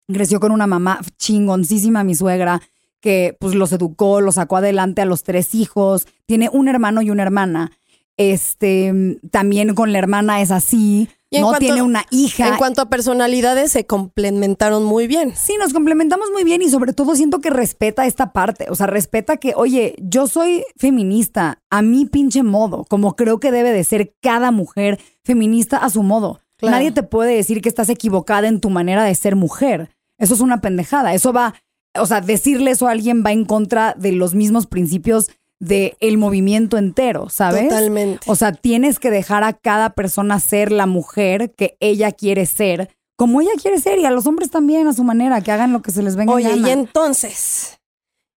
[0.09, 2.61] Creció con una mamá chingoncísima, mi suegra,
[3.01, 6.07] que pues los educó, los sacó adelante a los tres hijos.
[6.27, 7.73] Tiene un hermano y una hermana.
[8.17, 11.09] Este, también con la hermana es así.
[11.33, 12.47] Y no cuanto- tiene una hija.
[12.49, 15.33] En cuanto a personalidades, se complementaron muy bien.
[15.35, 18.67] Sí, nos complementamos muy bien y sobre todo siento que respeta esta parte.
[18.69, 23.51] O sea, respeta que, oye, yo soy feminista a mi pinche modo, como creo que
[23.51, 26.41] debe de ser cada mujer feminista a su modo.
[26.59, 26.77] Claro.
[26.77, 29.91] Nadie te puede decir que estás equivocada en tu manera de ser mujer.
[30.19, 31.15] Eso es una pendejada.
[31.15, 31.55] Eso va,
[31.99, 35.31] o sea, decirle eso a alguien va en contra de los mismos principios
[35.63, 37.69] del el movimiento entero, ¿sabes?
[37.69, 38.29] Totalmente.
[38.29, 42.91] O sea, tienes que dejar a cada persona ser la mujer que ella quiere ser,
[43.17, 45.81] como ella quiere ser, y a los hombres también a su manera, que hagan lo
[45.81, 47.79] que se les venga en Oye, y entonces,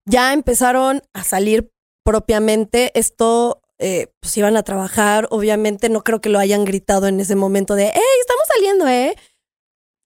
[0.08, 1.72] ya empezaron a salir
[2.04, 2.92] propiamente.
[2.94, 5.28] Esto, eh, pues iban a trabajar.
[5.32, 9.16] Obviamente, no creo que lo hayan gritado en ese momento de, ¡Hey, estamos saliendo, eh!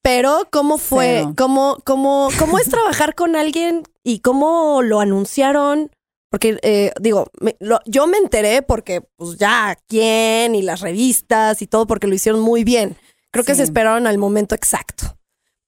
[0.01, 1.17] Pero, ¿cómo fue?
[1.17, 1.33] Cero.
[1.37, 5.91] ¿Cómo, cómo, ¿Cómo es trabajar con alguien y cómo lo anunciaron?
[6.29, 11.61] Porque, eh, digo, me- lo- yo me enteré porque, pues ya, quién y las revistas
[11.61, 12.95] y todo, porque lo hicieron muy bien.
[13.31, 15.17] Creo que se esperaron al momento exacto.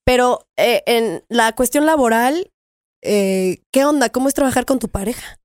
[0.04, 2.52] Pero eh, en la cuestión laboral,
[3.02, 4.10] eh, ¿qué onda?
[4.10, 5.38] ¿Cómo es trabajar con tu pareja?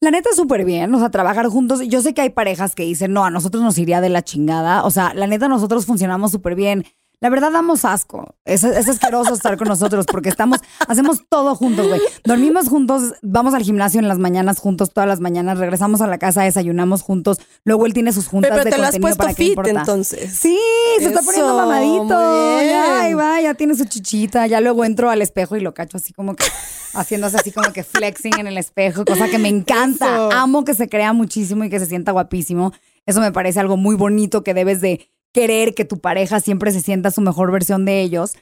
[0.00, 1.80] La neta, súper bien, o sea, trabajar juntos.
[1.88, 4.84] Yo sé que hay parejas que dicen, no, a nosotros nos iría de la chingada.
[4.84, 6.84] O sea, la neta, nosotros funcionamos súper bien.
[7.20, 8.34] La verdad, damos asco.
[8.44, 12.00] Es, es asqueroso estar con nosotros porque estamos, hacemos todo juntos, güey.
[12.24, 16.18] Dormimos juntos, vamos al gimnasio en las mañanas juntos, todas las mañanas, regresamos a la
[16.18, 17.38] casa, desayunamos juntos.
[17.64, 19.70] Luego él tiene sus juntas Pero de te lo has contenido puesto para fit importa.
[19.70, 20.30] entonces.
[20.38, 20.58] Sí,
[20.98, 22.60] se está poniendo mamadito.
[22.62, 24.46] Ya, ahí va, ya tiene su chichita.
[24.46, 26.44] Ya luego entro al espejo y lo cacho así como que
[26.92, 30.06] haciéndose así como que flexing en el espejo, cosa que me encanta.
[30.06, 30.32] Eso.
[30.32, 32.72] Amo que se crea muchísimo y que se sienta guapísimo.
[33.06, 36.80] Eso me parece algo muy bonito que debes de querer que tu pareja siempre se
[36.80, 38.32] sienta su mejor versión de ellos.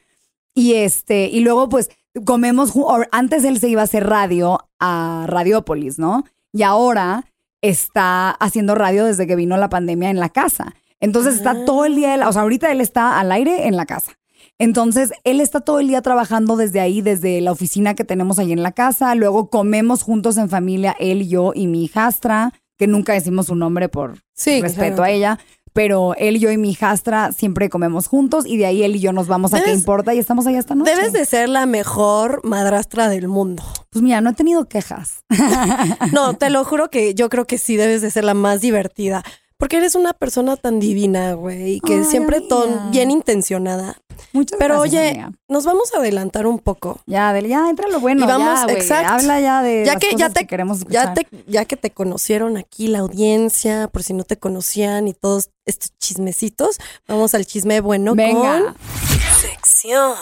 [0.55, 1.91] Y este, y luego pues
[2.25, 2.73] comemos,
[3.11, 6.25] antes él se iba a hacer radio a Radiópolis, ¿no?
[6.53, 7.25] Y ahora
[7.63, 10.75] está haciendo radio desde que vino la pandemia en la casa.
[11.01, 14.13] Entonces está todo el día, o sea, ahorita él está al aire en la casa.
[14.61, 18.53] Entonces, él está todo el día trabajando desde ahí, desde la oficina que tenemos ahí
[18.53, 19.13] en la casa.
[19.17, 23.89] Luego comemos juntos en familia, él, yo y mi hijastra, que nunca decimos su nombre
[23.89, 25.03] por Sí, respeto claro.
[25.03, 25.39] a ella.
[25.75, 29.13] Pero él, yo y mi hijastra siempre comemos juntos y de ahí él y yo
[29.13, 30.95] nos vamos a qué importa y estamos ahí esta noche.
[30.95, 33.65] Debes de ser la mejor madrastra del mundo.
[33.91, 35.25] Pues mira, no he tenido quejas.
[36.13, 39.25] No, te lo juro que yo creo que sí debes de ser la más divertida.
[39.65, 43.97] Porque eres una persona tan divina, güey, que Ay, siempre ton- bien intencionada.
[44.35, 45.33] Muchas Pero gracias, oye, amiga.
[45.49, 47.01] nos vamos a adelantar un poco.
[47.07, 48.27] Ya, Adel, ya entra lo bueno.
[48.27, 49.15] Y vamos- ya, exacto.
[49.15, 51.15] Habla ya de Ya las que ya te, que queremos ya escuchar.
[51.31, 55.49] te ya que te conocieron aquí la audiencia, por si no te conocían y todos
[55.65, 56.77] estos chismecitos,
[57.09, 58.61] vamos al chisme bueno Venga.
[58.65, 58.75] con
[59.41, 60.13] sección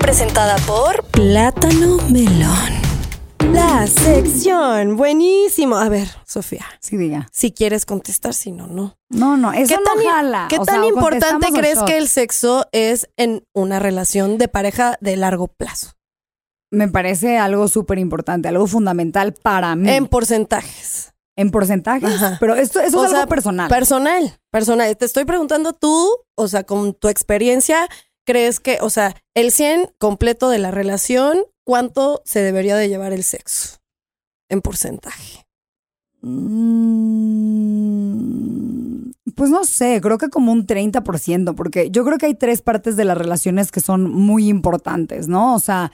[0.00, 2.91] presentada por Plátano Melón.
[3.50, 5.76] La sección, buenísimo.
[5.76, 7.28] A ver, Sofía, Sí, diga.
[7.32, 8.96] si quieres contestar, si no, no.
[9.10, 10.46] No, no, eso no tan, jala.
[10.48, 14.96] ¿qué O tan sea, importante crees que el sexo es en una relación de pareja
[15.00, 15.92] de largo plazo?
[16.70, 19.90] Me parece algo súper importante, algo fundamental para mí.
[19.90, 21.12] En porcentajes.
[21.36, 22.14] En porcentajes.
[22.14, 22.36] Ajá.
[22.40, 23.68] Pero esto, eso O es sea, algo personal.
[23.68, 24.96] Personal, personal.
[24.96, 27.88] Te estoy preguntando tú, o sea, con tu experiencia,
[28.24, 33.12] ¿crees que, o sea, el 100 completo de la relación, cuánto se debería de llevar
[33.12, 33.78] el sexo
[34.48, 35.46] en porcentaje?
[36.22, 37.52] Mm,
[39.34, 42.96] Pues no sé, creo que como un 30%, porque yo creo que hay tres partes
[42.96, 45.54] de las relaciones que son muy importantes, ¿no?
[45.54, 45.92] O sea,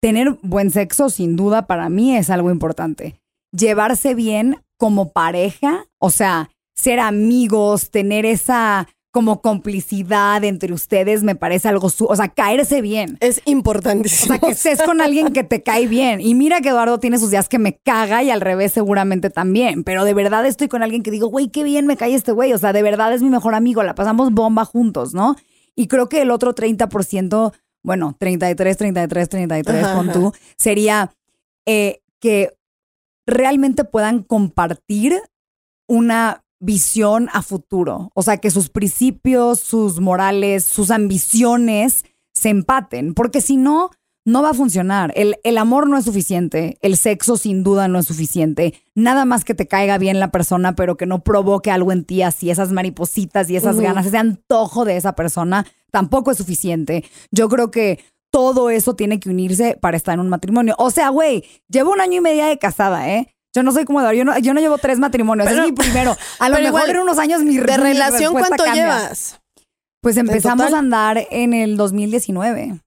[0.00, 3.20] tener buen sexo, sin duda, para mí es algo importante.
[3.52, 11.34] Llevarse bien como pareja, o sea, ser amigos, tener esa como complicidad entre ustedes, me
[11.34, 13.16] parece algo, su o sea, caerse bien.
[13.20, 14.28] Es O importantísimo.
[14.34, 16.20] sea, que estés con alguien que te cae bien.
[16.20, 19.82] Y mira que Eduardo tiene sus días que me caga y al revés seguramente también.
[19.82, 22.52] Pero de verdad estoy con alguien que digo, güey, qué bien me cae este güey.
[22.52, 23.82] O sea, de verdad es mi mejor amigo.
[23.82, 25.34] La pasamos bomba juntos, ¿no?
[25.74, 30.18] Y creo que el otro 30%, bueno, 33, 33, 33, Ajá, con ajá.
[30.18, 31.12] tú, sería
[31.66, 32.52] eh, que
[33.26, 35.20] realmente puedan compartir
[35.88, 38.10] una visión a futuro.
[38.14, 43.90] O sea, que sus principios, sus morales, sus ambiciones se empaten, porque si no,
[44.24, 45.12] no va a funcionar.
[45.16, 48.74] El, el amor no es suficiente, el sexo sin duda no es suficiente.
[48.94, 52.22] Nada más que te caiga bien la persona, pero que no provoque algo en ti
[52.22, 57.04] así, esas maripositas y esas ganas, ese antojo de esa persona, tampoco es suficiente.
[57.30, 57.98] Yo creo que
[58.30, 60.74] todo eso tiene que unirse para estar en un matrimonio.
[60.78, 63.34] O sea, güey, llevo un año y medio de casada, ¿eh?
[63.54, 65.72] Yo no soy como Eduardo, yo no, yo no llevo tres matrimonios, Pero- es mi
[65.76, 66.16] primero.
[66.38, 68.74] A lo pero mejor igual, en unos años mi ¿De mi relación cuánto cambia.
[68.74, 69.40] llevas?
[70.00, 72.80] Pues empezamos a andar en el 2019.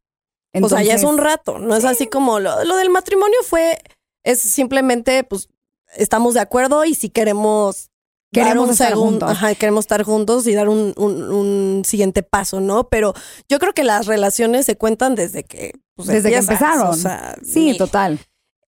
[0.61, 3.37] o sea, ya es Entonces, un rato, no es así como lo, lo del matrimonio
[3.47, 3.77] fue,
[4.23, 5.49] es simplemente, pues,
[5.95, 7.89] estamos de acuerdo y si queremos
[8.31, 9.29] Queremos un estar segundo, juntos.
[9.31, 12.85] ajá, queremos estar juntos y dar un, un- un siguiente paso, ¿no?
[12.89, 13.13] Pero
[13.47, 16.87] yo creo que las relaciones se cuentan desde que pues, Desde que empezaron.
[16.87, 18.17] o sea, Sí, total.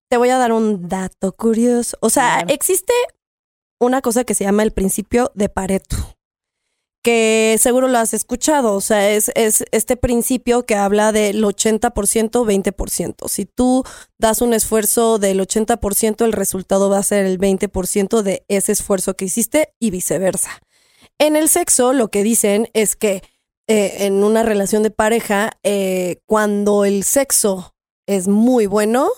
[0.10, 1.98] Te voy a dar un dato curioso.
[2.02, 2.94] O sea, existe
[3.80, 5.98] una cosa que se llama el principio de Pareto,
[7.04, 8.74] que seguro lo has escuchado.
[8.74, 13.28] O sea, es, es este principio que habla del 80%, 20%.
[13.28, 13.84] Si tú
[14.20, 19.15] das un esfuerzo del 80%, el resultado va a ser el 20% de ese esfuerzo
[19.15, 20.62] que hiciste y viceversa.
[21.18, 23.24] En el sexo, lo que dicen es que
[23.68, 27.74] eh, en una relación de pareja, eh, cuando el sexo
[28.06, 29.10] es muy bueno,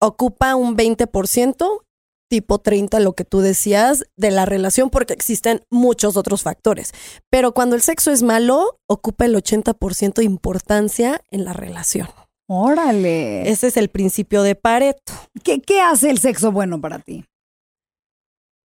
[0.00, 1.82] ocupa un 20%,
[2.28, 6.92] tipo 30, lo que tú decías, de la relación, porque existen muchos otros factores.
[7.30, 12.08] Pero cuando el sexo es malo, ocupa el 80% de importancia en la relación.
[12.48, 13.48] Órale.
[13.48, 15.12] Ese es el principio de Pareto.
[15.42, 17.24] ¿Qué, ¿Qué hace el sexo bueno para ti?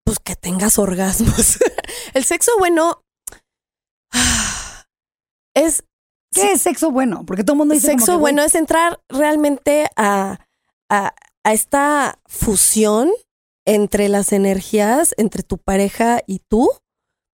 [0.04, 1.60] Pues que tengas orgasmos.
[2.14, 3.02] el sexo bueno
[5.54, 5.84] es
[6.32, 7.26] ¿Qué es sexo bueno?
[7.26, 10.40] Porque todo el mundo dice como sexo que, güey, bueno es entrar realmente a,
[10.90, 13.10] a- esta fusión
[13.66, 16.70] entre las energías, entre tu pareja y tú,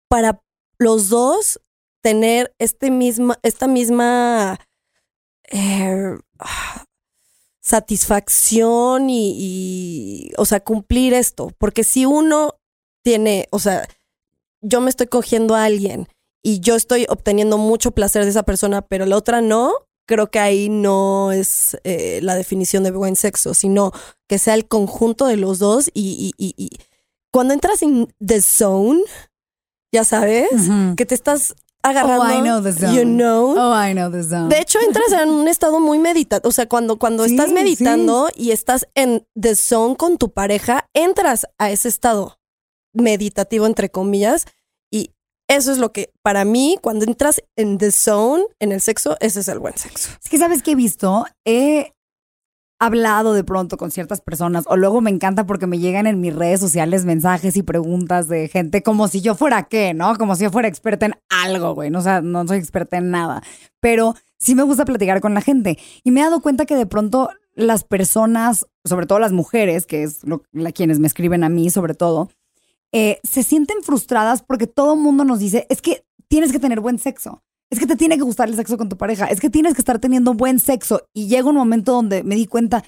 [0.10, 0.42] para
[0.78, 1.60] los dos
[2.02, 4.60] tener este misma, esta misma
[5.52, 6.18] eh,
[7.62, 11.52] satisfacción y, y, o sea, cumplir esto.
[11.58, 12.56] Porque si uno
[13.04, 13.88] tiene, o sea,
[14.62, 16.08] yo me estoy cogiendo a alguien
[16.44, 19.74] y yo estoy obteniendo mucho placer de esa persona, pero la otra no,
[20.08, 23.92] creo que ahí no es eh, la definición de buen sexo, sino
[24.28, 26.70] que sea el conjunto de los dos y, y- y- y
[27.32, 29.02] cuando entras en the zone,
[29.92, 30.50] ya sabes,
[30.96, 32.94] que te estás agarrando, Oh, I know the zone.
[32.96, 33.56] you know.
[33.58, 34.50] Oh, I know the zone.
[34.50, 36.50] De hecho, entras en un estado muy meditativo.
[36.50, 40.90] O sea, cuando, cuando Sí, estás meditando y estás en the zone con tu pareja,
[40.94, 42.40] entras a ese estado
[42.94, 44.46] meditativo, entre comillas,
[45.48, 49.42] eso es lo que, para mí, cuando entras en the zone, en el sexo, ese
[49.42, 50.10] es el buen sexo.
[50.24, 51.26] Es que, ¿sabes qué he visto?
[51.46, 51.94] He
[52.80, 56.36] hablado de pronto con ciertas personas, o luego me encanta porque me llegan en mis
[56.36, 60.16] redes sociales mensajes y preguntas de gente como si yo fuera qué, ¿no?
[60.18, 61.94] Como si yo fuera experta en algo, güey.
[61.94, 63.44] O sea, no soy experta en nada.
[63.80, 65.78] Pero sí me gusta platicar con la gente.
[66.04, 70.04] Y me he dado cuenta que de pronto las personas, sobre todo las mujeres, que
[70.04, 72.30] es lo, la, quienes me escriben a mí, sobre todo,
[72.98, 76.80] eh, se sienten frustradas porque todo el mundo nos dice, es que tienes que tener
[76.80, 77.44] buen sexo.
[77.70, 79.26] Es que te tiene que gustar el sexo con tu pareja.
[79.26, 81.02] Es que tienes que estar teniendo buen sexo.
[81.14, 82.86] Y llega un momento donde me di cuenta,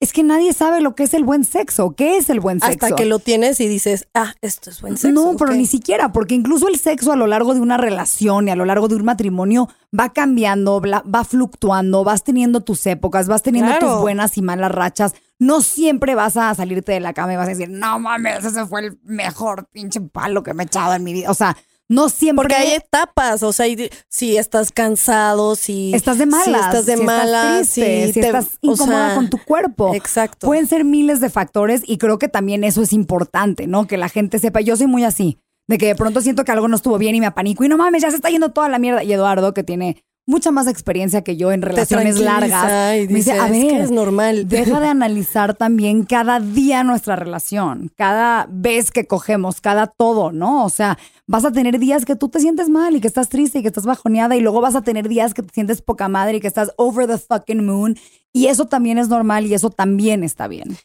[0.00, 1.94] es que nadie sabe lo que es el buen sexo.
[1.96, 2.86] ¿Qué es el buen sexo?
[2.86, 5.12] Hasta que lo tienes y dices, ah, esto es buen sexo.
[5.12, 8.50] No, pero ni siquiera, porque incluso el sexo a lo largo de una relación y
[8.52, 13.42] a lo largo de un matrimonio va cambiando, va fluctuando, vas teniendo tus épocas, vas
[13.42, 13.92] teniendo Claro.
[13.94, 15.14] tus buenas y malas rachas.
[15.40, 18.66] No siempre vas a salirte de la cama y vas a decir, no mames, ese
[18.66, 21.30] fue el mejor pinche palo que me he echado en mi vida.
[21.30, 21.56] O sea,
[21.88, 22.42] no siempre.
[22.42, 26.44] Porque hay etapas, o sea, hay- si estás cansado, si Estás de malas.
[26.44, 29.38] si estás de si malas, triste, si, si te- estás o incómoda sea, con tu
[29.44, 29.94] cuerpo.
[29.94, 30.46] Exacto.
[30.46, 33.86] Pueden ser miles de factores y creo que también eso es importante, ¿no?
[33.86, 34.60] Que la gente sepa.
[34.60, 37.20] Yo soy muy así, de que de pronto siento que algo no estuvo bien y
[37.20, 39.02] me apanico y no mames, ya se está yendo toda la mierda.
[39.02, 43.32] Y Eduardo, que tiene mucha más experiencia que yo en relaciones largas, y me dice,
[43.32, 44.46] a "Es que ver, es normal.
[44.48, 50.66] deja de analizar también cada día nuestra relación, cada vez que cogemos, cada todo, ¿no?
[50.66, 53.60] O sea, vas a tener días que tú te sientes mal y que estás triste
[53.60, 56.36] y que estás bajoneada y luego vas a tener días que te sientes poca madre
[56.36, 57.96] y que estás over the fucking moon
[58.32, 60.76] y eso también es normal y eso también está bien.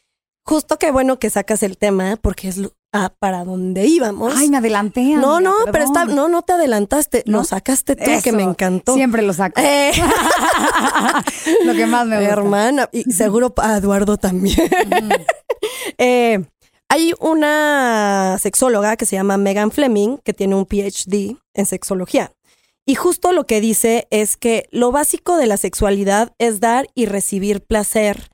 [0.46, 2.58] Justo qué bueno que sacas el tema, porque es
[2.94, 4.32] ah, para donde íbamos.
[4.36, 5.02] Ay, me adelanté.
[5.02, 7.38] no, amiga, no, pero está, no, no te adelantaste, ¿No?
[7.38, 8.94] lo sacaste tú, que Eso, me encantó.
[8.94, 9.60] Siempre lo saco.
[9.60, 9.92] Eh,
[11.64, 12.32] lo que más me gusta.
[12.32, 14.68] hermana, y seguro a Eduardo también.
[15.98, 16.44] Eh,
[16.88, 22.32] hay una sexóloga que se llama Megan Fleming, que tiene un PhD en sexología.
[22.86, 27.06] Y justo lo que dice es que lo básico de la sexualidad es dar y
[27.06, 28.30] recibir placer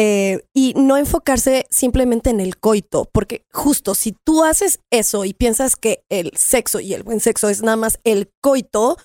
[0.00, 5.34] eh, y no enfocarse simplemente en el coito, porque justo si tú haces eso y
[5.34, 8.96] piensas que el sexo y el buen sexo es nada más el coito,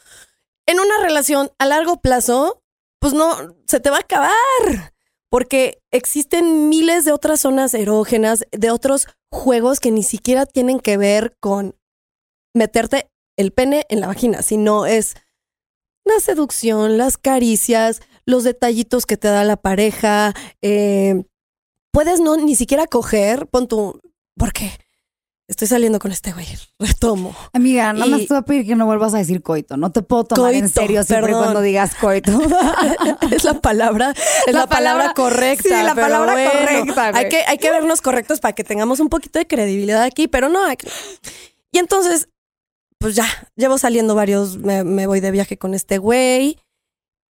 [0.68, 2.62] en una relación a largo plazo,
[3.00, 4.94] pues no, se te va a acabar,
[5.32, 10.98] porque existen miles de otras zonas erógenas, de otros juegos que ni siquiera tienen que
[10.98, 11.76] ver con
[12.54, 15.16] meterte el pene en la vagina, sino es
[16.06, 20.34] la seducción, las caricias, los detallitos que te da la pareja.
[20.62, 21.24] eh,
[21.92, 24.02] puedes no ni siquiera coger, pon tu.
[24.38, 24.72] ¿Por qué?
[25.48, 26.48] Estoy saliendo con este güey.
[26.80, 27.36] Retomo.
[27.52, 29.76] Amiga, nada más Y- te voy a pedir que no vuelvas a decir coito.
[29.78, 31.44] No te puedo tomar en serio siempre perdón.
[31.44, 32.32] cuando digas coito.
[33.32, 34.12] es la palabra,
[34.48, 35.64] es la, La palabra, palabra- correcta.
[35.64, 37.24] sí, la pero palabra bueno, correcta, güey.
[37.24, 40.48] Hay que, hay que vernos correctos para que tengamos un poquito de credibilidad aquí, pero
[40.50, 40.64] no.
[40.66, 40.90] hay que-
[41.74, 42.30] Y entonces,
[42.98, 46.58] pues ya, llevo saliendo varios, me, me voy de viaje con este güey.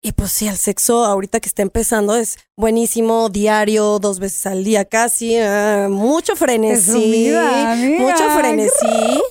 [0.05, 4.65] Y pues sí, el sexo ahorita que está empezando es buenísimo, diario, dos veces al
[4.65, 7.31] día casi, ah, mucho frenesí,
[7.97, 9.21] mucho frenesí.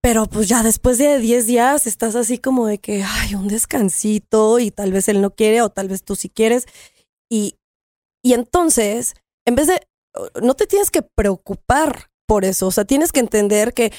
[0.00, 4.60] Pero pues ya después de 10 días estás así como de que, ay, un descansito
[4.60, 6.66] y tal vez él no quiere o tal vez tú sí quieres.
[7.28, 7.56] Y,
[8.22, 9.80] y entonces, en vez de,
[10.40, 13.92] no te tienes que preocupar por eso, o sea, tienes que entender que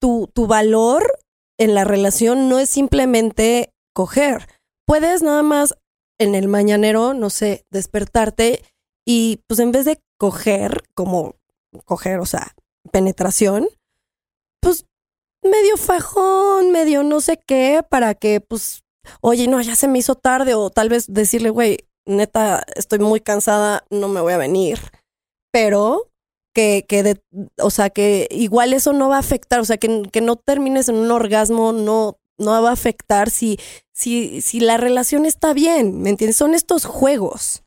[0.00, 1.20] tu, tu valor
[1.56, 4.48] en la relación no es simplemente coger.
[4.90, 5.76] Puedes nada más
[6.18, 8.64] en el mañanero, no sé, despertarte
[9.06, 11.36] y pues en vez de coger, como
[11.84, 12.56] coger, o sea,
[12.90, 13.68] penetración,
[14.60, 14.86] pues
[15.44, 18.82] medio fajón, medio no sé qué, para que pues,
[19.20, 23.20] oye, no, ya se me hizo tarde o tal vez decirle, güey, neta, estoy muy
[23.20, 24.80] cansada, no me voy a venir.
[25.52, 26.10] Pero
[26.52, 27.22] que, que de,
[27.62, 30.88] o sea, que igual eso no va a afectar, o sea, que, que no termines
[30.88, 33.58] en un orgasmo, no, no va a afectar si,
[33.92, 36.36] si, si la relación está bien, ¿me entiendes?
[36.36, 37.62] Son estos juegos.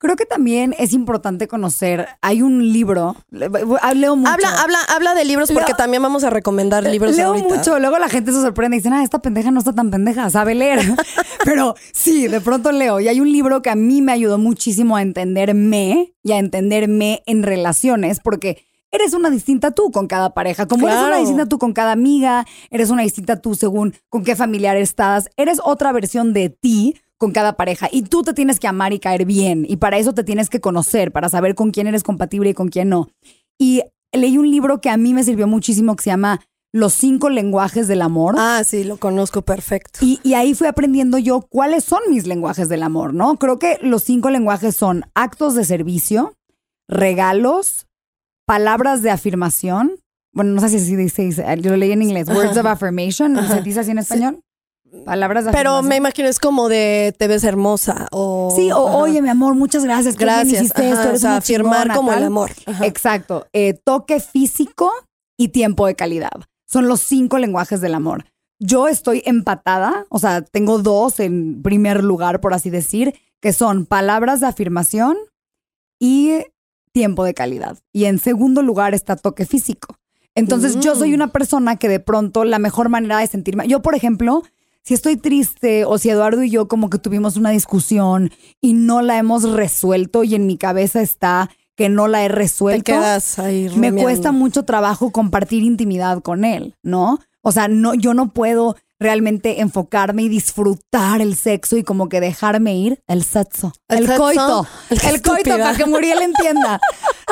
[0.00, 2.06] Creo que también es importante conocer.
[2.22, 3.16] Hay un libro.
[3.30, 3.48] le-
[3.96, 4.30] Leo mucho.
[4.30, 7.48] Habla, habla, habla de libros porque Leo- también vamos a recomendar libros Leo ahorita.
[7.52, 10.30] mucho, luego la gente se sorprende y dicen, ah, esta pendeja no está tan pendeja,
[10.30, 10.78] sabe leer.
[11.44, 13.00] Pero sí, de pronto leo.
[13.00, 17.24] Y hay un libro que a mí me ayudó muchísimo a entenderme y a entenderme
[17.26, 20.66] en relaciones, porque eres una distinta tú con cada pareja.
[20.66, 24.36] Como eres una distinta tú con cada amiga, eres una distinta tú según con qué
[24.36, 28.68] familiar estás, eres otra versión de ti con cada pareja y tú te tienes que
[28.68, 31.86] amar y caer bien y para eso te tienes que conocer, para saber con quién
[31.86, 33.08] eres compatible y con quién no.
[33.58, 36.40] Y leí un libro que a mí me sirvió muchísimo que se llama
[36.72, 38.36] Los cinco lenguajes del amor.
[38.38, 39.98] Ah, sí, lo conozco perfecto.
[40.00, 43.36] Y, y ahí fui aprendiendo yo cuáles son mis lenguajes del amor, ¿no?
[43.36, 46.34] Creo que los cinco lenguajes son actos de servicio,
[46.88, 47.87] regalos,
[48.48, 49.92] palabras de afirmación.
[50.32, 53.34] Bueno, no sé si se dice, dice, yo lo leí en inglés, words of affirmation,
[53.36, 53.60] ¿se Ajá.
[53.60, 54.40] dice así en español?
[55.04, 55.96] Palabras de Pero me afirmación.
[56.02, 58.96] imagino es como de te ves hermosa o Sí, o Ajá.
[58.96, 60.16] oye, mi amor, muchas gracias.
[60.16, 62.24] gracias, hiciste ajá, esto, eres o sea, afirmar chingona, como el tal.
[62.24, 62.50] amor.
[62.64, 62.86] Ajá.
[62.86, 63.46] Exacto.
[63.52, 64.90] Eh, toque físico
[65.36, 66.30] y tiempo de calidad.
[66.66, 68.24] Son los cinco lenguajes del amor.
[68.60, 73.84] Yo estoy empatada, o sea, tengo dos en primer lugar, por así decir, que son
[73.86, 75.16] palabras de afirmación
[76.00, 76.30] y
[76.92, 77.78] tiempo de calidad.
[77.92, 79.96] Y en segundo lugar está toque físico.
[80.34, 83.96] Entonces yo soy una persona que de pronto la mejor manera de sentirme, yo por
[83.96, 84.44] ejemplo,
[84.82, 88.30] si estoy triste o si Eduardo y yo como que tuvimos una discusión
[88.60, 92.84] y no la hemos resuelto y en mi cabeza está que no la he resuelto,
[92.84, 97.18] Te quedas ahí me cuesta mucho trabajo compartir intimidad con él, ¿no?
[97.42, 102.20] O sea, no, yo no puedo realmente enfocarme y disfrutar el sexo y como que
[102.20, 104.22] dejarme ir el sexo, ¿El el, sexo?
[104.22, 106.80] coito, El el, coito para que Muriel entienda.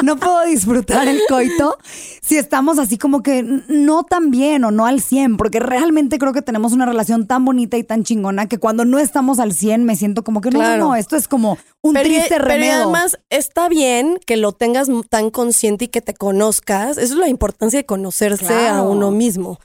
[0.02, 1.78] No puedo disfrutar el coito
[2.22, 6.32] si estamos así como que no tan bien o no al 100, porque realmente creo
[6.32, 9.84] que tenemos una relación tan bonita y tan chingona que cuando no estamos al 100
[9.84, 10.78] me siento como que no, Claro.
[10.78, 12.74] no, no, esto es como un Pero, triste pero remedio.
[12.74, 16.98] además está bien que lo tengas tan consciente y que te conozcas.
[16.98, 19.58] Eso es la importancia de conocerse a uno mismo.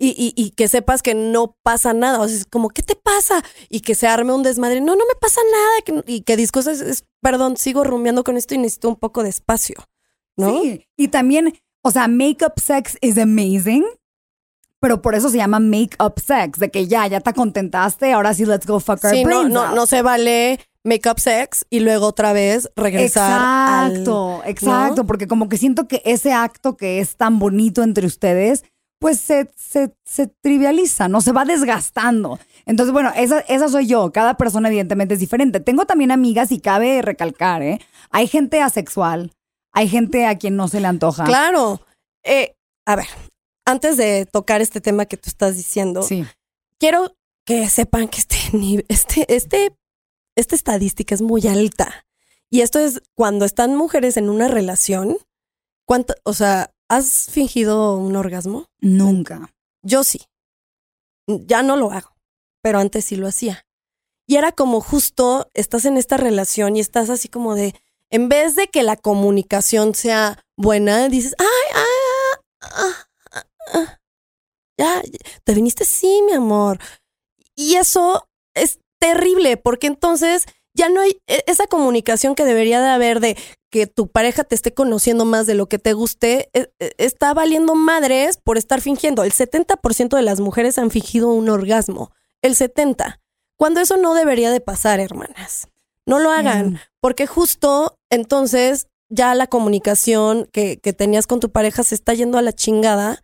[0.00, 2.20] Y, y- y que sepas que no pasa nada.
[2.20, 3.42] O sea, es como, ¿qué te pasa?
[3.68, 4.80] Y que se arme un desmadre.
[4.80, 6.02] No, no me pasa nada.
[6.04, 9.28] que- y que discos es, perdón, sigo rumiando con esto y necesito un poco de
[9.30, 9.76] espacio.
[10.36, 10.62] ¿no?
[10.62, 13.84] Sí, y también, o sea, make-up sex is amazing,
[14.80, 18.44] pero por eso se llama make-up sex, de que ya, ya te contentaste, ahora sí,
[18.46, 19.74] let's go fuck our Sí, no, brains no, out.
[19.74, 25.06] no se vale make up sex y luego otra vez regresar Exacto, al- exacto, ¿no?
[25.08, 28.62] porque como que siento que ese acto que es tan bonito entre ustedes,
[28.98, 31.20] pues se, se, se trivializa, ¿no?
[31.20, 32.38] Se va desgastando.
[32.66, 34.10] Entonces, bueno, esa, esa soy yo.
[34.12, 35.60] Cada persona evidentemente es diferente.
[35.60, 37.80] Tengo también amigas y cabe recalcar, ¿eh?
[38.10, 39.32] Hay gente asexual,
[39.72, 41.24] hay gente a quien no se le antoja.
[41.24, 41.80] Claro.
[42.24, 43.06] Eh, a ver,
[43.64, 46.24] antes de tocar este tema que tú estás diciendo, Sí.
[46.78, 47.14] quiero
[47.46, 49.76] que sepan que este, este, este,
[50.36, 52.04] esta estadística es muy alta.
[52.50, 55.18] Y esto es cuando están mujeres en una relación.
[55.86, 58.66] ¿cuánto, o sea, ¿has fingido un orgasmo?
[58.80, 59.52] Nunca.
[59.82, 60.22] Yo sí.
[61.26, 62.16] Ya no lo hago,
[62.62, 63.66] pero antes sí lo hacía.
[64.26, 67.74] Y era como justo, estás en esta relación y estás así como de,
[68.10, 73.98] en vez de que la comunicación sea buena, dices, ay, ah, ah, ah,
[74.76, 75.02] ya,
[75.44, 76.78] te viniste, sí, mi amor.
[77.54, 80.46] Y eso es terrible, porque entonces
[80.78, 83.36] ya no hay e- esa comunicación que debería de haber de
[83.70, 87.34] que tu pareja te esté conociendo más de lo que te guste, e- e- está
[87.34, 89.24] valiendo madres por estar fingiendo.
[89.24, 92.12] El 70% de las mujeres han fingido un orgasmo.
[92.40, 93.18] El 70%.
[93.56, 95.66] Cuando eso no debería de pasar, hermanas.
[96.06, 96.78] No lo hagan, Mm.
[97.00, 102.38] porque justo entonces ya la comunicación que, que tenías con tu pareja se está yendo
[102.38, 103.22] a la chingada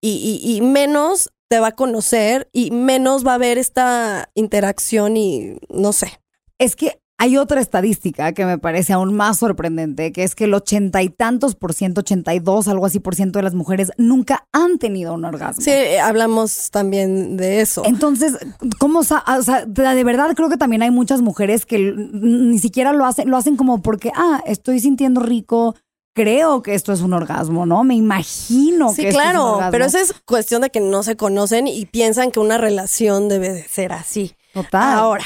[0.00, 5.16] y, y- y menos te va a conocer y menos va a haber esta interacción
[5.16, 6.18] y no sé.
[6.62, 10.54] Es que hay otra estadística que me parece aún más sorprendente, que es que el
[10.54, 14.78] ochenta y tantos por ciento, 82, algo así por ciento de las mujeres nunca han
[14.78, 15.62] tenido un orgasmo.
[15.62, 17.82] Sí, eh, hablamos también de eso.
[17.84, 18.36] Entonces,
[18.80, 19.04] ¿cómo?
[19.04, 23.04] sa- O sea, de verdad creo que también hay muchas mujeres que ni siquiera lo
[23.06, 25.76] hacen, lo hacen como porque, ah, estoy sintiendo rico,
[26.14, 27.84] creo que esto es un orgasmo, ¿no?
[27.84, 29.70] Me imagino Sí, que esto es un claro, orgasmo.
[29.70, 33.52] pero esa es cuestión de que no se conocen y piensan que una relación debe
[33.52, 34.32] de ser así.
[34.52, 34.98] Total.
[34.98, 35.24] Ahora,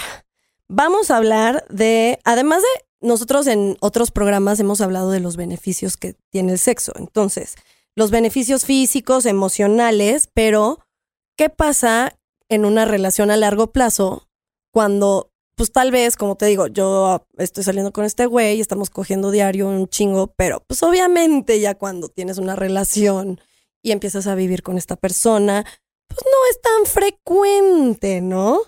[0.69, 5.97] vamos a hablar de, además de nosotros en otros programas hemos hablado de los beneficios
[5.97, 6.93] que tiene el sexo.
[6.97, 7.57] Entonces,
[7.95, 10.81] los beneficios físicos, emocionales, pero
[11.37, 14.29] ¿qué pasa en una relación a largo plazo
[14.73, 19.31] cuando, pues tal vez, como te digo, yo estoy saliendo con este güey, estamos cogiendo
[19.31, 23.41] diario un chingo, pero pues obviamente ya cuando tienes una relación
[23.83, 25.65] y empiezas a vivir con esta persona,
[26.09, 28.61] pues no es tan frecuente, ¿no?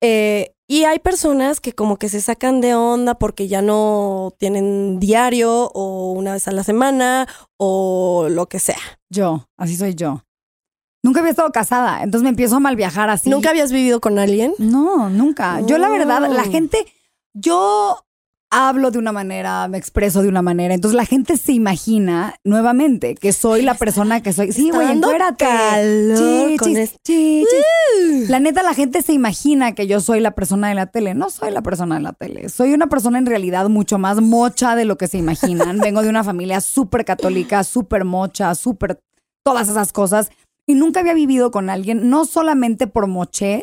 [0.00, 5.00] Eh, y hay personas que como que se sacan de onda porque ya no tienen
[5.00, 8.78] diario o una vez a la semana o lo que sea.
[9.08, 10.22] Yo, así soy yo.
[11.02, 13.28] Nunca había estado casada, entonces me empiezo a mal viajar así.
[13.28, 14.54] ¿Nunca habías vivido con alguien?
[14.58, 15.60] No, nunca.
[15.62, 16.86] Yo la verdad, la gente,
[17.34, 18.04] yo
[18.50, 23.14] hablo de una manera, me expreso de una manera, entonces la gente se imagina nuevamente
[23.14, 24.52] que soy la persona que soy.
[24.52, 25.44] Sí, güey, encuérate.
[25.44, 28.28] calor con Chichis, este- chichis.
[28.28, 31.14] La neta, la gente se imagina que yo soy la persona de la tele.
[31.14, 32.48] No soy la persona de la tele.
[32.48, 35.78] Soy una persona en realidad mucho más mocha de lo que se imaginan.
[35.80, 39.00] Vengo de una familia súper católica, súper mocha, súper
[39.44, 40.30] todas esas cosas.
[40.66, 43.62] Y nunca había vivido con alguien, no solamente por mochez,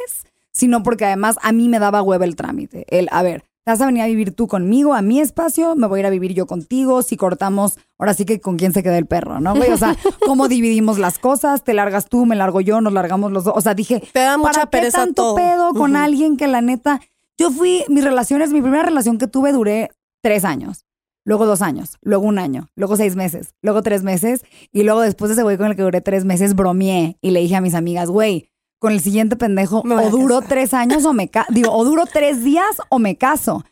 [0.52, 2.86] sino porque además a mí me daba hueva el trámite.
[2.90, 5.88] El, a ver, te vas a venir a vivir tú conmigo a mi espacio, me
[5.88, 8.82] voy a ir a vivir yo contigo, si cortamos, ahora sí que con quién se
[8.82, 9.56] queda el perro, ¿no?
[9.56, 9.72] güey?
[9.72, 9.94] O sea,
[10.26, 13.54] cómo dividimos las cosas, te largas tú, me largo yo, nos largamos los dos.
[13.58, 15.36] O sea, dije, Te da mucha ¿para qué pereza tanto todo.
[15.36, 17.02] pedo con alguien que la neta...
[17.38, 19.92] Yo fui, mis relaciones, mi primera relación que tuve duré
[20.22, 20.86] tres años.
[21.26, 25.28] Luego dos años, luego un año, luego seis meses, luego tres meses y luego después
[25.28, 27.76] de ese güey con el que duré tres meses bromeé y le dije a mis
[27.76, 28.50] amigas, güey,
[28.80, 32.78] con el siguiente pendejo o duro tres años o me digo, o duro tres días
[32.90, 33.64] o me caso.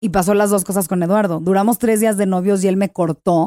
[0.00, 1.40] Y pasó las dos cosas con Eduardo.
[1.40, 3.46] Duramos tres días de novios y él me cortó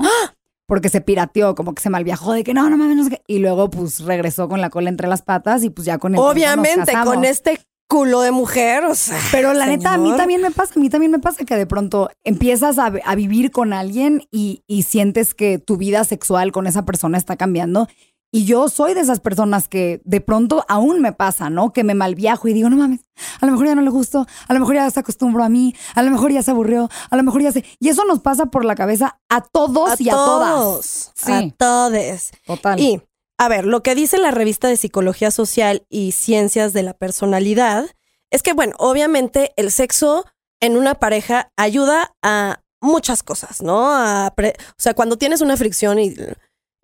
[0.65, 3.21] porque se pirateó, como que se malviajó de que no, no mames, no sé qué.
[3.27, 6.19] Y luego pues regresó con la cola entre las patas y pues ya con el
[6.19, 9.17] nos Obviamente, con este culo de mujer, o sea.
[9.31, 11.65] Pero la neta, a mí también me pasa, a mí también me pasa que de
[11.65, 16.67] pronto empiezas a, a vivir con alguien y, y sientes que tu vida sexual con
[16.67, 17.87] esa persona está cambiando.
[18.31, 21.73] Y yo soy de esas personas que de pronto aún me pasa, ¿no?
[21.73, 22.99] Que me malviajo y digo, no mames,
[23.41, 25.75] a lo mejor ya no le gustó, a lo mejor ya se acostumbró a mí,
[25.95, 27.65] a lo mejor ya se aburrió, a lo mejor ya se...
[27.79, 30.51] Y eso nos pasa por la cabeza a todos y a todas.
[30.53, 31.31] todos, Sí.
[31.31, 32.31] A todos.
[32.45, 32.79] Total.
[32.79, 33.01] Y,
[33.39, 37.85] a ver, lo que dice la revista de Psicología Social y Ciencias de la Personalidad
[38.29, 40.23] es que, bueno, obviamente el sexo
[40.61, 43.91] en una pareja ayuda a muchas cosas, ¿no?
[43.91, 46.13] A pre- o sea, cuando tienes una fricción y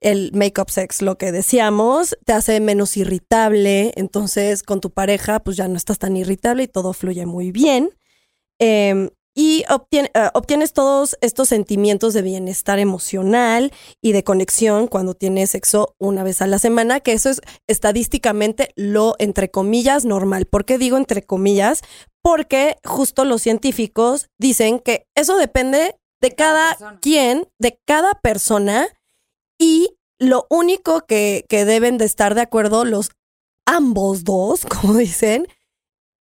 [0.06, 5.58] el make-up sex, lo que decíamos, te hace menos irritable, entonces con tu pareja pues
[5.58, 7.90] ya no estás tan irritable y todo fluye muy bien.
[8.60, 15.14] Eh, y obtien- eh, obtienes todos estos sentimientos de bienestar emocional y de conexión cuando
[15.14, 20.46] tienes sexo una vez a la semana, que eso es estadísticamente lo, entre comillas, normal.
[20.46, 21.82] ¿Por qué digo entre comillas?
[22.22, 28.88] Porque justo los científicos dicen que eso depende de cada cada quien, de cada persona
[29.60, 33.12] y lo único que, que deben de estar de acuerdo los
[33.68, 35.48] ambos dos, como dicen,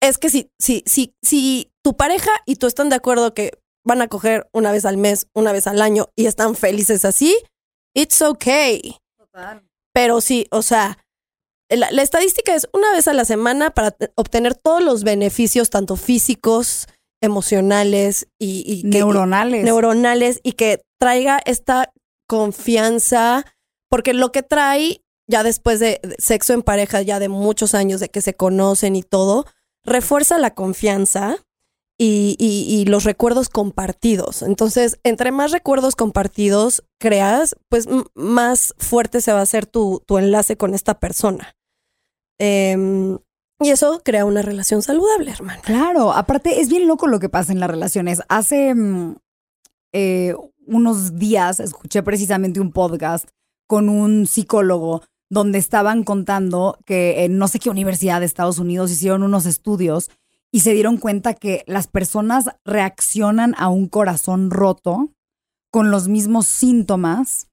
[0.00, 3.52] es que si, si, si, si tu pareja y tú están de acuerdo que
[3.84, 7.36] van a coger una vez al mes, una vez al año y están felices así,
[7.94, 8.96] it's okay.
[9.92, 10.98] Pero sí, o sea,
[11.68, 15.70] la, la estadística es una vez a la semana para te- obtener todos los beneficios,
[15.70, 16.86] tanto físicos,
[17.22, 19.64] emocionales y, y que- Neuronales.
[19.64, 21.92] neuronales y que traiga esta
[22.28, 23.44] confianza,
[23.92, 28.08] porque lo que trae ya después de sexo en pareja, ya de muchos años de
[28.08, 29.44] que se conocen y todo,
[29.84, 31.36] refuerza la confianza
[31.98, 34.40] y, los recuerdos compartidos.
[34.40, 40.16] Entonces, entre más recuerdos compartidos creas, pues más fuerte se va a hacer tu, tu
[40.16, 41.54] enlace con esta persona.
[42.38, 43.18] Em,
[43.60, 45.60] y eso crea una relación saludable, hermano.
[45.66, 48.22] Claro, aparte es bien loco lo que pasa en las relaciones.
[48.30, 49.16] Hace mm,
[49.92, 50.34] eh,
[50.66, 53.28] unos días escuché precisamente un podcast
[53.72, 55.00] con un psicólogo
[55.30, 60.10] donde estaban contando que en no sé qué universidad de Estados Unidos hicieron unos estudios
[60.52, 65.08] y se dieron cuenta que las personas reaccionan a un corazón roto
[65.70, 67.48] con los mismos síntomas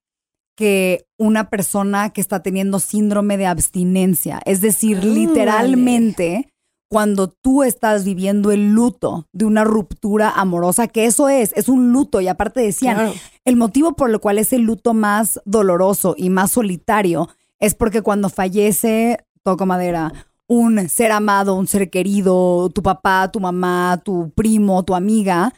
[0.58, 4.42] que una persona que está teniendo síndrome de abstinencia.
[4.44, 6.50] Es decir, literalmente,
[6.90, 11.92] cuando tú estás viviendo el luto de una ruptura amorosa, que eso es, es un
[11.92, 12.20] luto.
[12.20, 13.14] Y aparte decían, Claro.
[13.50, 17.28] El motivo por el cual es el luto más doloroso y más solitario
[17.58, 20.12] es porque cuando fallece, toco madera,
[20.46, 25.52] un ser amado, un ser querido, tu papá, tu mamá, tu primo, tu amiga,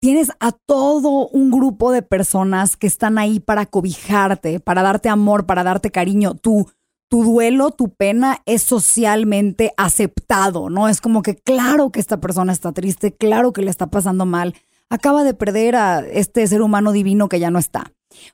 [0.00, 5.46] tienes a todo un grupo de personas que están ahí para cobijarte, para darte amor,
[5.46, 6.34] para darte cariño.
[6.34, 6.70] Tu,
[7.08, 10.88] tu duelo, tu pena es socialmente aceptado, ¿no?
[10.88, 14.54] Es como que claro que esta persona está triste, claro que le está pasando mal,
[14.90, 17.92] acaba de perder a este ser humano divino que ya no está.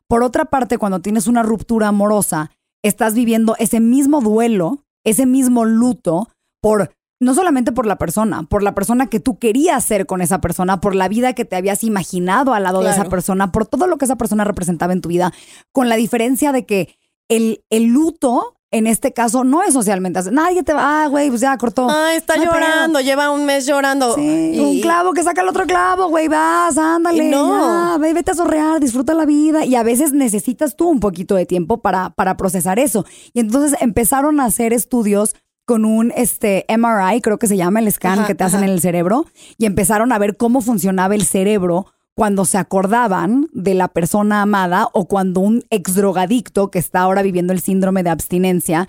[0.09, 2.51] Por otra parte, cuando tienes una ruptura amorosa,
[2.83, 6.29] estás viviendo ese mismo duelo, ese mismo luto
[6.61, 10.41] por no solamente por la persona, por la persona que tú querías ser con esa
[10.41, 13.87] persona, por la vida que te habías imaginado al lado de esa persona, por todo
[13.87, 15.33] lo que esa persona representaba en tu vida,
[15.73, 16.99] con la diferencia de que
[17.29, 20.21] el, el luto, en este caso, no es socialmente.
[20.31, 21.89] Nadie te va, ah, güey, pues ya cortó.
[21.91, 24.15] Ay, está No llorando, lleva un mes llorando.
[24.15, 27.31] Sí, Y- un clavo que saca el otro clavo, güey, vas, ándale.
[27.31, 27.93] No.
[27.93, 29.65] ya, ve, vete a sorrear, disfruta la vida.
[29.65, 33.05] Y a veces necesitas tú un poquito de tiempo para, para procesar eso.
[33.33, 37.91] Y entonces empezaron a hacer estudios con un este, MRI, creo que se llama el
[37.91, 38.67] scan Ajá, que te hacen ajá.
[38.67, 39.27] en el cerebro,
[39.59, 41.87] y empezaron a ver cómo funcionaba el cerebro
[42.17, 47.21] cuando se acordaban de la persona amada o cuando un ex drogadicto que está ahora
[47.23, 48.89] viviendo el síndrome de abstinencia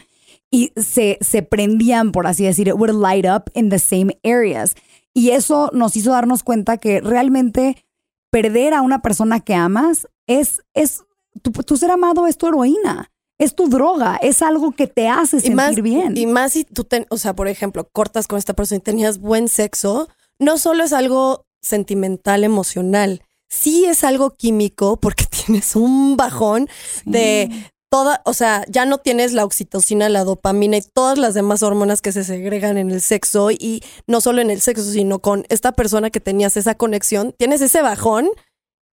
[0.50, 4.76] y se, se prendían, por así decir, would light up in the same areas.
[5.14, 7.84] Y eso nos hizo darnos cuenta que realmente
[8.32, 11.04] perder a una persona que amas es, es
[11.42, 15.38] tu, tu ser amado es tu heroína, es tu droga, es algo que te hace
[15.38, 16.16] y sentir más, bien.
[16.16, 19.20] Y más si tú, ten- o sea, por ejemplo, cortas con esta persona y tenías
[19.20, 20.08] buen sexo,
[20.40, 26.68] no solo es algo sentimental, emocional, sí es algo químico porque tienes un bajón
[27.06, 27.50] de
[27.90, 32.02] toda, o sea, ya no tienes la oxitocina, la dopamina y todas las demás hormonas
[32.02, 35.72] que se segregan en el sexo y no solo en el sexo, sino con esta
[35.72, 38.30] persona que tenías esa conexión, tienes ese bajón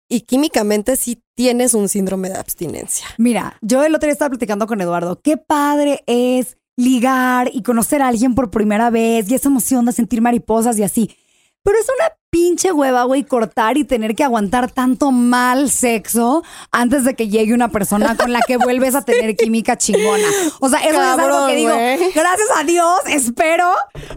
[0.09, 3.07] y químicamente sí tienes un síndrome de abstinencia.
[3.17, 5.19] Mira, yo el otro día estaba platicando con Eduardo.
[5.21, 9.91] Qué padre es ligar y conocer a alguien por primera vez y esa emoción de
[9.91, 11.15] sentir mariposas y así.
[11.63, 17.03] Pero es una pinche hueva, güey, cortar y tener que aguantar tanto mal sexo antes
[17.03, 20.27] de que llegue una persona con la que vuelves a tener química chingona.
[20.59, 21.75] O sea, eso es algo que digo,
[22.15, 23.69] gracias a Dios, espero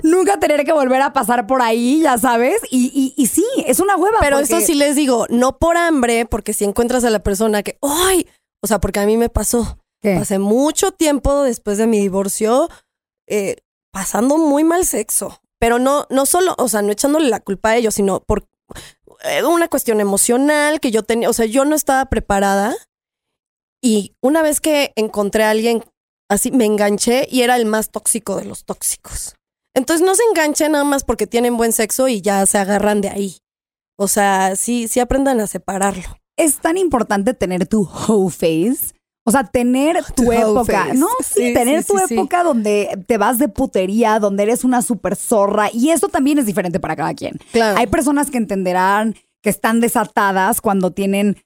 [0.02, 2.62] nunca tener que volver a pasar por ahí, ya sabes.
[2.70, 4.16] Y, y, y sí, es una hueva.
[4.20, 7.62] Pero porque- eso sí les digo, no por hambre, porque si encuentras a la persona
[7.62, 8.26] que, ¡ay!
[8.62, 9.78] O sea, porque a mí me pasó.
[10.00, 10.16] ¿Qué?
[10.16, 12.70] Pasé mucho tiempo después de mi divorcio
[13.28, 13.56] eh,
[13.92, 15.38] pasando muy mal sexo.
[15.59, 18.46] Pero no, no solo, o sea, no echándole la culpa a ellos, sino por
[19.24, 22.76] eh, una cuestión emocional que yo tenía, o sea, yo no estaba preparada.
[23.82, 25.84] Y una vez que encontré a alguien
[26.28, 29.34] así, me enganché y era el más tóxico de los tóxicos.
[29.74, 33.11] Entonces no se enganchen nada más porque tienen buen sexo y ya se agarran de
[33.11, 33.38] ahí.
[33.98, 36.18] O sea, sí, sí aprendan a separarlo.
[36.36, 38.95] es tan importante tener tu hoe face.
[39.28, 40.84] O sea, tener tu, Tu época.
[40.84, 40.94] face.
[40.94, 42.14] No, sí, Sí, tener sí, tu sí.
[42.14, 45.68] época donde te vas de putería, donde eres una super zorra.
[45.72, 47.38] Y eso también es diferente para cada quien.
[47.52, 47.76] Claro.
[47.78, 51.36] Hay personas que entenderán que están desatadas cuando tienen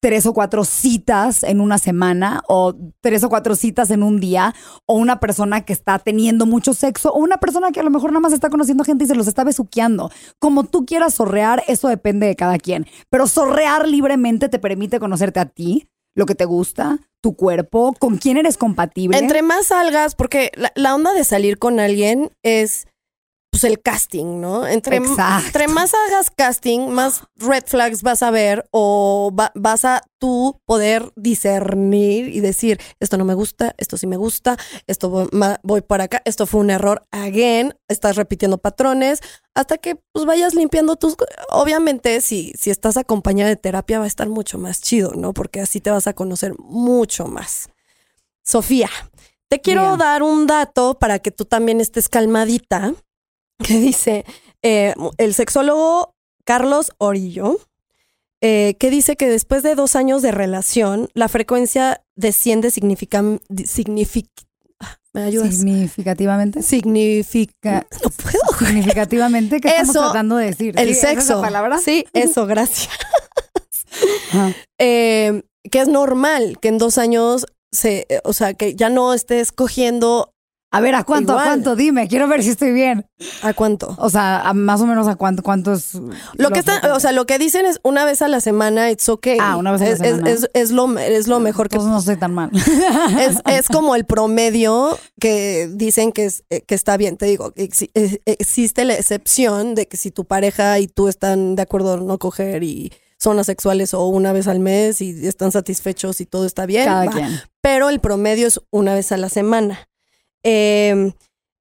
[0.00, 4.54] tres o cuatro citas en una semana o tres o cuatro citas en un día
[4.86, 8.10] o una persona que está teniendo mucho sexo o una persona que a lo mejor
[8.12, 10.10] nada más está conociendo gente y se los está besuqueando.
[10.38, 12.86] Como tú quieras zorrear, eso depende de cada quien.
[13.10, 15.88] Pero zorrear libremente te permite conocerte a ti,
[16.18, 19.16] lo que te gusta, tu cuerpo, con quién eres compatible.
[19.16, 22.87] Entre más salgas, porque la, la onda de salir con alguien es
[23.60, 24.66] pues el casting, ¿no?
[24.66, 30.60] Entre, más hagas casting, más red flags vas a ver o va- vas a tú
[30.64, 34.56] poder discernir y decir, esto no me gusta, esto sí me gusta,
[34.86, 39.20] esto voy, ma- voy para acá, esto fue un error, again, estás repitiendo patrones,
[39.54, 41.16] hasta que pues vayas limpiando tus...
[41.50, 45.32] Obviamente, si, si estás acompañada de terapia va a estar mucho más chido, ¿no?
[45.34, 47.68] Porque así te vas a conocer mucho más.
[48.44, 48.88] Sofía,
[49.48, 49.98] te quiero Bien.
[49.98, 52.94] dar un dato para que tú también estés calmadita,
[53.64, 54.24] que dice
[54.62, 57.58] eh, el sexólogo Carlos Orillo,
[58.40, 64.28] eh, que dice que después de dos años de relación, la frecuencia desciende significan, signific,
[64.80, 65.56] ah, ¿me ayudas?
[65.56, 66.62] Significativamente.
[66.62, 68.58] Significa, no puedo.
[68.66, 70.74] Significativamente, ¿qué estamos Eso, tratando de decir?
[70.78, 70.92] El ¿Sí?
[70.92, 71.40] ¿Esa es la sexo.
[71.40, 71.78] palabra?
[71.78, 72.88] Sí, eso, gracias.
[74.78, 79.50] Eh, que es normal que en dos años se, o sea, que ya no estés
[79.50, 80.32] cogiendo
[80.70, 81.32] A ver, ¿a cuánto?
[81.38, 81.76] ¿A cuánto?
[81.76, 83.06] Dime, quiero ver si estoy bien.
[83.42, 83.94] a cuánto.
[83.98, 85.94] O sea, a más o menos a cuánto, cuánto es.
[86.34, 89.08] Lo que está, o sea, lo que dicen es una vez a la semana, it's
[89.08, 89.38] okay.
[89.40, 90.30] Ah, una vez a la es, semana.
[90.30, 92.50] Es, es- es lo, es lo mejor que Entonces no estoy tan mal.
[93.18, 97.16] es, es como el promedio que dicen que, es, que está bien.
[97.16, 97.90] Te digo, exi-
[98.26, 102.18] existe la excepción de que si tu pareja y tú están de acuerdo en no
[102.18, 106.66] coger y son asexuales o una vez al mes y están satisfechos y todo está
[106.66, 107.40] bien, Cada quien.
[107.62, 109.88] pero el promedio es una vez a la semana.
[110.44, 111.12] Eh,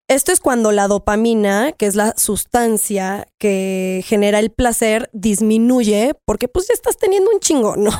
[0.10, 6.48] esto es cuando la dopamina, que es la sustancia que genera el placer, disminuye porque
[6.48, 7.92] pues ya estás teniendo un chingo, ¿no?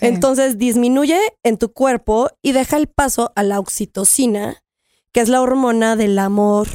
[0.00, 4.64] Entonces disminuye en tu cuerpo y deja el paso a la oxitocina,
[5.12, 6.66] que es la hormona del amor,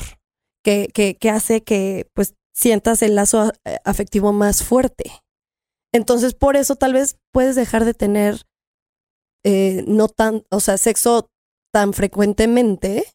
[0.63, 5.11] que, que, que hace que pues sientas el lazo eh, afectivo más fuerte.
[5.91, 8.43] Entonces por eso tal vez puedes dejar de tener
[9.43, 11.29] eh, no tan, o sea, sexo
[11.73, 13.13] tan frecuentemente,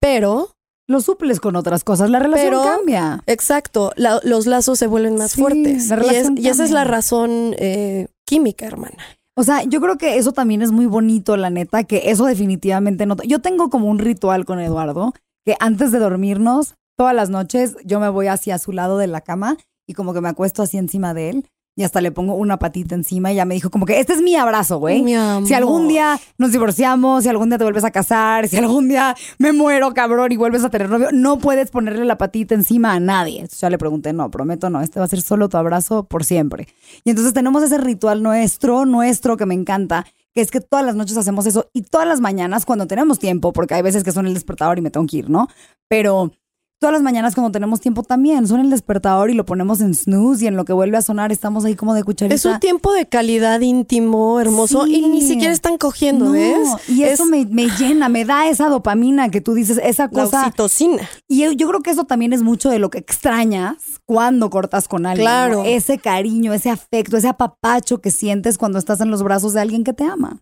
[0.00, 0.50] pero,
[0.90, 2.08] Lo suples con otras cosas.
[2.08, 3.22] La relación Pero- cambia.
[3.26, 5.88] exacto, la- los lazos se vuelven más Sí, fuertes.
[5.90, 8.96] la Y, es- y esa es la razón eh, química, hermana.
[9.36, 13.04] O sea, yo creo que eso también es muy bonito, la neta, que eso definitivamente
[13.04, 13.16] no.
[13.26, 15.12] Yo tengo como un ritual con Eduardo,
[15.44, 19.20] que antes de dormirnos, todas las noches, yo me voy hacia su lado de la
[19.20, 21.46] cama y como que me acuesto así encima de él
[21.78, 24.20] y hasta le pongo una patita encima y ya me dijo como que este es
[24.20, 25.04] mi abrazo, güey.
[25.46, 29.14] Si algún día nos divorciamos, si algún día te vuelves a casar, si algún día
[29.38, 32.98] me muero, cabrón, y vuelves a tener novio, no puedes ponerle la patita encima a
[32.98, 33.36] nadie.
[33.36, 36.24] Entonces ya le pregunté, no, prometo no, este va a ser solo tu abrazo por
[36.24, 36.66] siempre.
[37.04, 40.04] Y entonces tenemos ese ritual nuestro, nuestro, que me encanta,
[40.34, 43.52] que es que todas las noches hacemos eso y todas las mañanas cuando tenemos tiempo,
[43.52, 45.46] porque hay veces que son el despertador y me tengo que ir, ¿no?
[45.86, 46.32] Pero
[46.78, 50.44] todas las mañanas cuando tenemos tiempo también son el despertador y lo ponemos en snooze
[50.44, 52.34] y en lo que vuelve a sonar estamos ahí como de cucharita.
[52.34, 54.94] Es un tiempo de calidad íntimo, hermoso, Sí.
[55.04, 56.68] y ni siquiera están cogiendo, No, ¿ves?
[56.88, 60.10] Y eso Es me, me llena, me da esa dopamina que tú dices, esa la
[60.10, 60.40] cosa.
[60.42, 61.08] oxitocina.
[61.26, 63.76] Y yo, yo creo que eso también es mucho de lo que extrañas
[64.06, 65.24] cuando cortas con alguien.
[65.26, 65.58] Claro.
[65.58, 65.64] ¿no?
[65.64, 69.84] Ese cariño, ese afecto, ese apapacho que sientes cuando estás en los brazos de alguien
[69.84, 70.40] que te ama.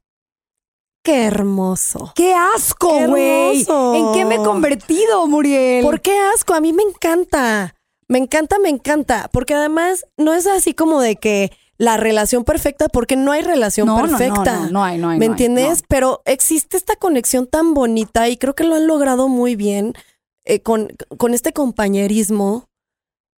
[1.07, 2.11] Qué hermoso.
[2.17, 3.61] ¡Qué asco, ¡Qué güey!
[3.61, 5.85] ¿En qué me he convertido, Muriel?
[5.85, 6.53] ¿Por qué asco?
[6.53, 7.77] A mí me encanta.
[8.09, 9.31] Me encanta, me encanta.
[9.33, 13.87] Porque además no es así como de que la relación perfecta, porque no hay relación
[13.87, 14.63] no, no, no, perfecta.
[14.63, 15.21] no, no hay, no hay.
[15.21, 15.85] ¿Me no entiendes?
[15.87, 19.95] Pero existe esta conexión tan bonita y creo que lo han logrado muy bien
[20.45, 20.89] eh, con,
[21.19, 22.65] con este compañerismo.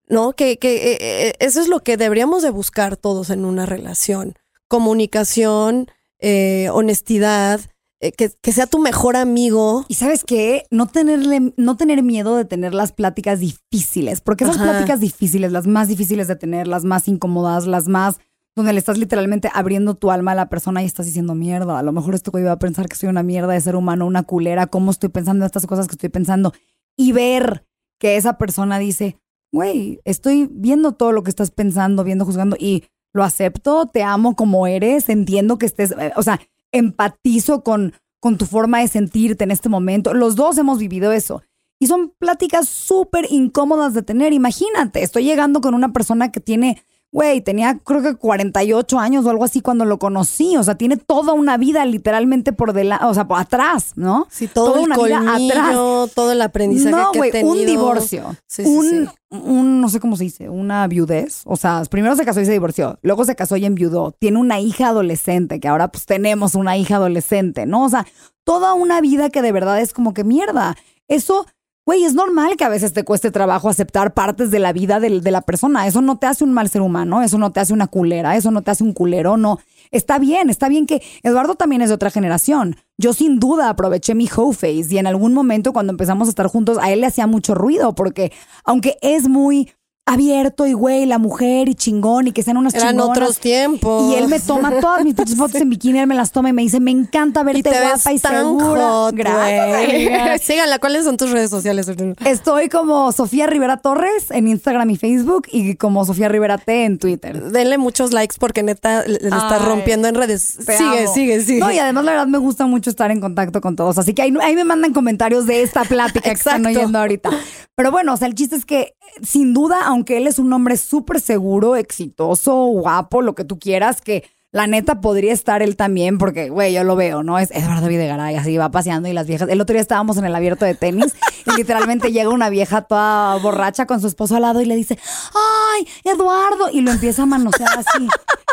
[0.07, 0.33] ¿no?
[0.33, 4.39] Que, que eh, eh, eso es lo que deberíamos de buscar todos en una relación.
[4.69, 5.91] Comunicación,
[6.21, 7.61] eh, honestidad,
[8.01, 9.85] eh, que, que sea tu mejor amigo.
[9.89, 14.57] Y sabes qué, no tenerle, no tener miedo de tener las pláticas difíciles, porque esas
[14.57, 14.71] Ajá.
[14.71, 18.19] pláticas difíciles, las más difíciles de tener, las más incómodas, las más
[18.59, 21.79] donde le estás literalmente abriendo tu alma a la persona y estás diciendo mierda.
[21.79, 24.05] A lo mejor este güey va a pensar que soy una mierda de ser humano,
[24.05, 26.53] una culera, cómo estoy pensando estas cosas que estoy pensando.
[26.97, 27.65] Y ver
[28.01, 29.17] que esa persona dice,
[29.53, 34.37] güey, estoy viendo todo lo que estás pensando, viendo, juzgando y lo acepto, te amo
[34.37, 36.41] como eres, entiendo que estés, eh, o sea,
[36.73, 40.15] empatizo con, con tu forma de sentirte en este momento.
[40.15, 41.43] Los dos hemos vivido eso.
[41.81, 44.33] Y son pláticas súper incómodas de tener.
[44.33, 49.31] Imagínate, estoy llegando con una persona que tiene, güey, tenía creo que 48 años o
[49.31, 50.57] algo así cuando lo conocí.
[50.57, 54.27] O sea, tiene toda una vida literalmente por delante, o sea, por atrás, ¿no?
[54.31, 55.75] Sí, todo Toda el una vida atrás.
[56.15, 57.53] todo el aprendizaje No, que güey, he tenido.
[57.55, 58.37] un divorcio.
[58.47, 59.09] Sí, sí, un, sí.
[59.31, 61.43] un, no sé cómo se dice, una viudez.
[61.47, 62.99] O sea, primero se casó y se divorció.
[63.03, 64.13] Luego se casó y enviudó.
[64.19, 67.85] Tiene una hija adolescente, que ahora pues tenemos una hija adolescente, ¿no?
[67.85, 68.07] O sea,
[68.45, 70.77] toda una vida que de verdad es como que mierda.
[71.09, 71.47] Eso,
[71.89, 75.23] güey, es normal que a veces te cueste trabajo aceptar partes de la vida del-
[75.23, 75.87] de, la persona.
[75.87, 78.51] Eso no te hace un mal ser humano, eso no te hace una culera, eso
[78.51, 79.59] no te hace un culero, no.
[79.91, 82.77] Está bien, está bien que Eduardo también es de otra generación.
[82.99, 86.47] Yo sin duda aproveché mi hoe face y en algún momento cuando empezamos a estar
[86.49, 88.33] juntos a él le hacía mucho ruido porque
[88.65, 89.73] aunque es muy
[90.09, 93.17] abierto y güey, la mujer y chingón y que sean unas Eran chingonas.
[93.17, 94.11] otros tiempos.
[94.13, 96.53] Y él me toma todas mis pinches fotos en bikini, él me las toma y
[96.53, 98.89] me dice, me encanta verte Y te guapa y tan segura.
[98.89, 100.43] hot, Gracias.
[100.43, 101.91] Síganla, ¿cuáles son tus redes sociales?
[102.25, 106.99] Estoy como Sofía Rivera Torres en Instagram y Facebook y como Sofía Rivera T en
[106.99, 107.43] Twitter.
[107.51, 110.57] Denle muchos likes porque neta le le estás Ay, rompiendo en redes.
[110.61, 111.15] Sigue, amo.
[111.15, 111.61] sigue, sigue.
[111.61, 113.99] No, y además la verdad me gusta mucho estar en contacto con todos.
[113.99, 117.31] Así que ahí, ahí me mandan comentarios de esta plática que están oyendo ahorita.
[117.75, 120.77] Pero bueno, o sea, el chiste es que sin duda, aunque él es un hombre
[120.77, 126.17] súper seguro, exitoso, guapo, lo que tú quieras, que la neta podría estar él también,
[126.17, 127.39] porque, güey, yo lo veo, ¿no?
[127.39, 129.49] Es Eduardo Videgaray, así va paseando y las viejas.
[129.51, 133.37] El otro día estábamos en el abierto de tenis y literalmente llega una vieja toda
[133.37, 134.99] borracha con su esposo al lado y le dice,
[135.35, 136.71] ¡ay, Eduardo!
[136.73, 138.09] Y lo empieza a manosear así.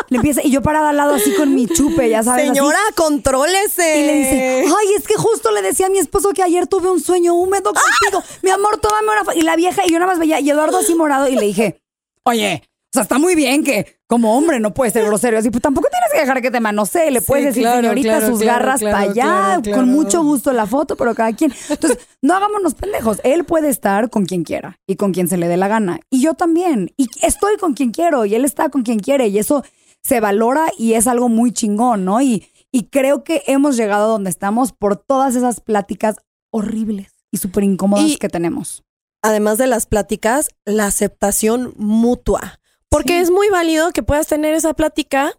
[0.08, 2.44] Le empieza, y yo parada al lado así con mi chupe, ya sabes.
[2.44, 2.54] así.
[2.54, 3.98] Señora, contrólese.
[3.98, 6.90] Y le dice, ay, es que justo le decía a mi esposo que ayer tuve
[6.90, 8.22] un sueño húmedo contigo.
[8.42, 9.34] Mi amor, tómame una.
[9.34, 11.80] Y la vieja, y yo nada más veía, y Eduardo así morado, y le dije,
[12.22, 12.62] oye,
[12.96, 15.38] sea, está muy bien que como hombre no puedes ser grosero.
[15.38, 17.10] Así, pues tampoco tienes que dejar que te manosee.
[17.10, 19.60] Le Sí, puedes decir, claro, señorita, claro, sus claro, garras para allá.
[19.74, 21.52] Con mucho gusto la foto, pero cada quien.
[21.68, 23.20] Entonces, no hagámonos pendejos.
[23.24, 26.00] Él puede estar con quien quiera y con quien se le dé la gana.
[26.10, 26.92] Y yo también.
[26.96, 29.28] Y estoy con quien quiero y él está con quien quiere.
[29.28, 29.64] Y eso
[30.02, 32.20] se valora y es algo muy chingón, ¿no?
[32.20, 36.16] Y, y creo que hemos llegado a donde estamos por todas esas pláticas
[36.50, 38.82] horribles y súper incómodas Y- que tenemos.
[39.22, 42.60] Además de las pláticas, la aceptación mutua.
[42.96, 43.22] Porque Sí.
[43.24, 45.32] es muy válido que puedas tener esa plática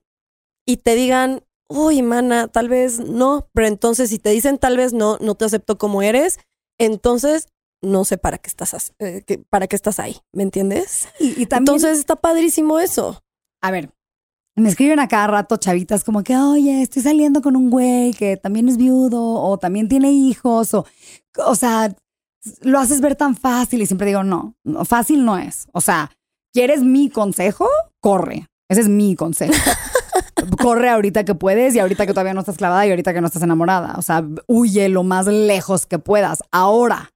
[0.66, 3.48] y te digan, uy, mana, tal vez no.
[3.54, 6.40] Pero entonces, si te dicen tal vez no, no te acepto como eres,
[6.80, 7.48] entonces
[7.82, 10.18] no sé para qué estás, eh, que- para qué estás ahí.
[10.34, 11.08] ¿Me entiendes?
[11.20, 13.22] Y, y también, Entonces está padrísimo eso.
[13.62, 13.92] a ver,
[14.56, 18.38] me escriben a cada rato chavitas como que, oye, estoy saliendo con un güey que
[18.38, 20.86] también es viudo o también tiene hijos o,
[21.46, 21.96] o sea,
[22.62, 24.56] lo haces ver tan fácil y siempre digo, no,
[24.86, 25.68] fácil no es.
[25.74, 26.12] O sea,
[26.54, 27.68] ¿quieres mi consejo?
[28.02, 28.48] Corre.
[28.70, 29.54] Ese es mi consejo.
[30.62, 33.28] Corre ahorita que puedes y ahorita que todavía no estás clavada y ahorita que no
[33.28, 33.96] estás enamorada.
[33.98, 36.40] O sea, huye lo más lejos que puedas.
[36.52, 37.10] Ahora,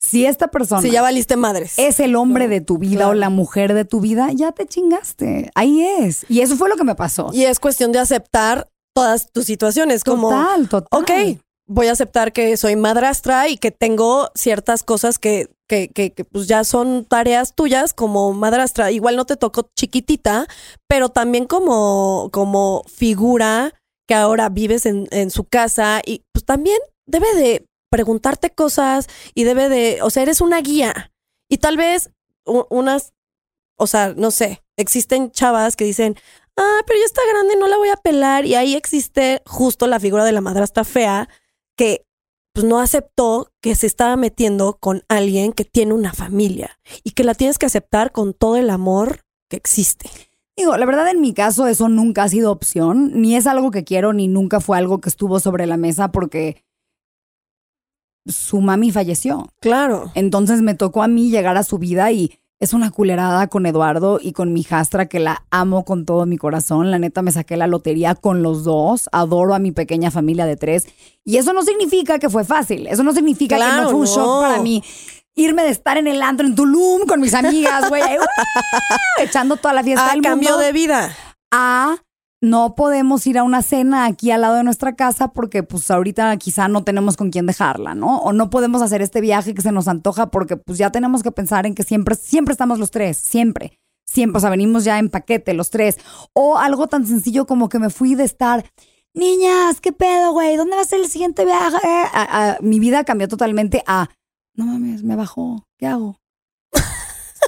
[0.00, 1.74] si esta persona Si ya valiste madres.
[1.78, 3.10] es el hombre de tu vida Claro.
[3.10, 5.50] o la mujer de tu vida, ya te chingaste.
[5.54, 6.24] Ahí es.
[6.28, 7.30] Y eso fue lo que me pasó.
[7.32, 10.04] Y es cuestión de aceptar todas tus situaciones.
[10.04, 11.02] Como, total, total.
[11.02, 16.12] ok, voy a aceptar que soy madrastra y que tengo ciertas cosas que, que, que,
[16.12, 18.90] que, pues ya son tareas tuyas como madrastra.
[18.90, 20.48] Igual no te tocó chiquitita,
[20.88, 23.74] pero también como, como figura
[24.08, 29.44] que ahora vives en, en su casa y pues también debe de preguntarte cosas y
[29.44, 31.12] debe de, o sea, eres una guía.
[31.50, 32.10] Y tal vez
[32.44, 33.12] unas,
[33.76, 36.16] o sea, no sé, existen chavas que dicen,
[36.56, 38.46] ah, pero ya está grande, no la voy a pelar.
[38.46, 41.28] Y ahí existe justo la figura de la madrastra fea
[41.78, 42.04] que
[42.52, 47.22] pues no aceptó que se estaba metiendo con alguien que tiene una familia y que
[47.22, 50.10] la tienes que aceptar con todo el amor que existe.
[50.56, 53.84] Digo, la verdad en mi caso eso nunca ha sido opción, ni es algo que
[53.84, 56.64] quiero, ni nunca fue algo que estuvo sobre la mesa porque
[58.26, 59.46] su mami falleció.
[59.60, 60.10] Claro.
[60.16, 64.18] Entonces me tocó a mí llegar a su vida y es una culerada con Eduardo
[64.20, 66.90] y con mi hijastra que la amo con todo mi corazón.
[66.90, 69.08] La neta me saqué la lotería con los dos.
[69.12, 70.86] Adoro a mi pequeña familia de tres.
[71.24, 72.86] Y eso no significa que fue fácil.
[72.88, 74.06] Eso no significa que no fue un no.
[74.06, 74.82] shock para mí.
[75.36, 78.02] irme de estar en el antro en Tulum con mis amigas, güey,
[79.18, 81.14] echando toda la fiesta Ah, del cambio mundo, de vida.
[81.52, 81.96] a
[82.40, 86.36] no podemos ir a una cena aquí al lado de nuestra casa porque pues ahorita
[86.36, 88.18] quizá no tenemos con quién dejarla, ¿no?
[88.18, 91.32] O no podemos hacer este viaje que se nos antoja porque pues ya tenemos que
[91.32, 93.78] pensar en que siempre, siempre estamos los tres, siempre.
[94.06, 95.98] Siempre, o sea, venimos ya en paquete los tres.
[96.32, 98.64] O algo tan sencillo como que me fui de estar,
[99.14, 100.56] niñas, ¿qué pedo, güey?
[100.56, 101.76] ¿Dónde va a ser el siguiente viaje?
[102.14, 104.08] A- mi vida cambió totalmente a,
[104.54, 106.16] no mames, me bajó, ¿qué hago?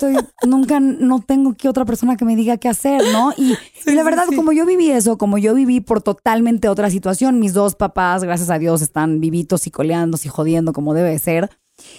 [0.01, 0.17] Estoy,
[0.49, 3.33] nunca, no tengo que otra persona que me diga qué hacer, ¿no?
[3.37, 3.55] Y,
[3.87, 4.37] y la verdad, sí.
[4.37, 8.49] como yo viví eso, como yo viví por totalmente otra situación, mis dos papás, gracias
[8.49, 11.51] a Dios, están vivitos y coleándose y jodiendo como debe de ser.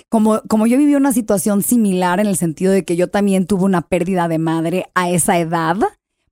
[0.10, 3.64] Como, como yo viví una situación similar en el sentido de que yo también tuve
[3.64, 5.78] una pérdida de madre a esa edad,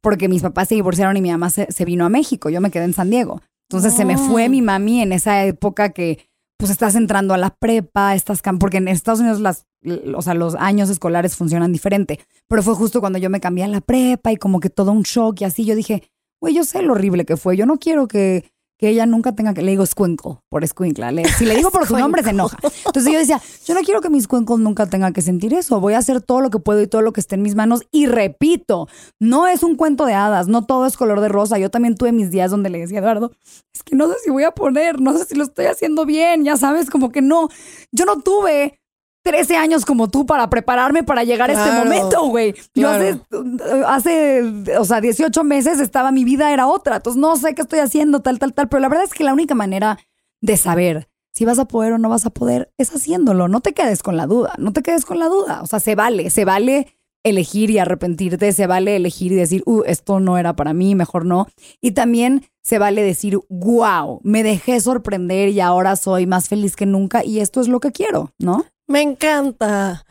[0.02, 2.72] porque mis papás se divorciaron y mi mamá se, se vino a México, yo me
[2.72, 3.42] quedé en San Diego.
[3.70, 4.50] Entonces se me fue Oh.
[4.50, 6.29] mi mami en esa época que
[6.60, 9.66] pues estás entrando a la prepa, estás porque en Estados Unidos las,
[10.14, 12.20] o sea, los años escolares funcionan diferente.
[12.49, 15.03] Pero fue justo cuando yo me cambié a la prepa y como que todo un
[15.03, 15.64] shock y así.
[15.64, 16.03] Yo dije,
[16.41, 17.55] güey, yo sé lo horrible que fue.
[17.55, 19.62] Yo no quiero que, que ella nunca tenga que.
[19.62, 21.12] Le digo squinkle por squinkle.
[21.12, 22.58] Le- si le digo por su nombre, se enoja.
[22.86, 25.82] Entonces yo decía, yo no quiero que mis cuencos nunca tengan que sentir eso.
[25.82, 27.82] Voy a hacer todo lo que puedo y todo lo que esté en mis manos.
[27.92, 28.88] Y repito,
[29.20, 31.60] no es un cuento de hadas, no todo es color de rosa.
[31.60, 33.34] Yo también tuve mis días donde le decía Eduardo,
[33.74, 36.46] es que no sé si voy a poner, no sé si lo estoy haciendo bien,
[36.46, 37.50] ya sabes, como que no.
[37.92, 38.79] Yo no tuve
[39.24, 42.56] 13 años como tú para prepararme para llegar a este momento, güey.
[42.74, 43.20] Yo hace,
[43.86, 46.98] hace, o sea, 18 meses estaba, mi vida era otra.
[46.98, 48.70] Entonces no sé qué estoy haciendo, tal, tal, tal.
[48.70, 50.00] Pero la verdad es que la única manera
[50.42, 53.48] de saber si vas a poder o no vas a poder es haciéndolo.
[53.48, 55.62] No te quedes con la duda, no te quedes con la duda.
[55.62, 56.88] O sea, se vale, se vale
[57.24, 61.26] elegir y arrepentirte, se vale elegir y decir, uh, esto no era para mí, mejor
[61.26, 61.48] no.
[61.82, 66.86] Y también se vale decir, wow, me dejé sorprender y ahora soy más feliz que
[66.86, 68.66] nunca y esto es lo que quiero, ¿no?
[68.90, 70.04] Me encanta.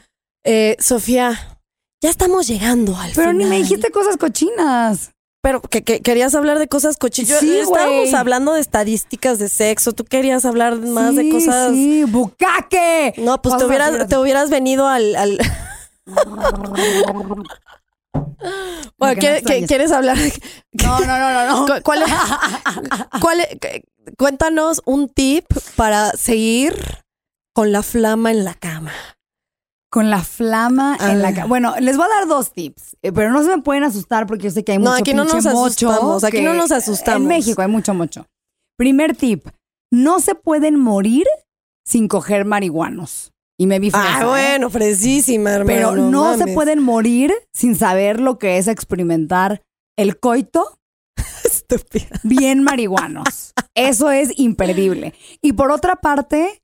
[0.44, 1.58] Eh, Sofía,
[2.00, 5.10] ya estamos llegando al Pero ni me dijiste cosas cochinas.
[5.42, 7.40] Pero que, que querías hablar de cosas cochinas.
[7.40, 9.92] Sí, Estábamos hablando de estadísticas de sexo.
[9.92, 11.72] Tú querías hablar más de cosas.
[11.72, 13.14] Sí, bucaque.
[13.18, 15.14] No, pues te hubieras, te hubieras venido al.
[15.16, 15.38] al-
[18.96, 19.64] Bueno, ¿qué-.
[19.66, 20.16] ¿quieres hablar?
[20.72, 21.66] No, no, no, no, no.
[21.66, 22.04] ¿Cu- ¿Cuál,
[23.20, 23.46] cuál-
[24.16, 25.44] cuéntanos un tip
[25.76, 26.74] para seguir
[27.58, 28.92] con la flama en la cama.
[29.90, 31.34] Con la flama en la Ah.
[31.34, 31.46] cara.
[31.46, 34.44] Bueno, les voy a dar dos tips, eh, pero no se me pueden asustar porque
[34.44, 37.22] yo sé que hay No, mucho aquí no nos asustamos, aquí no nos asustamos.
[37.22, 38.26] En México hay mucho mocho.
[38.76, 39.48] Primer tip,
[39.92, 41.26] no se pueden morir
[41.84, 43.32] sin coger marihuanos.
[43.58, 45.66] Y me vi fresa, Ah, bueno, fresísima, hermano.
[45.66, 49.62] Pero no, se pueden morir sin saber lo que es experimentar
[49.98, 50.78] el coito
[51.44, 52.20] Estúpida.
[52.22, 53.52] bien marihuanos.
[53.74, 55.12] Eso es imperdible.
[55.42, 56.62] Y por otra parte,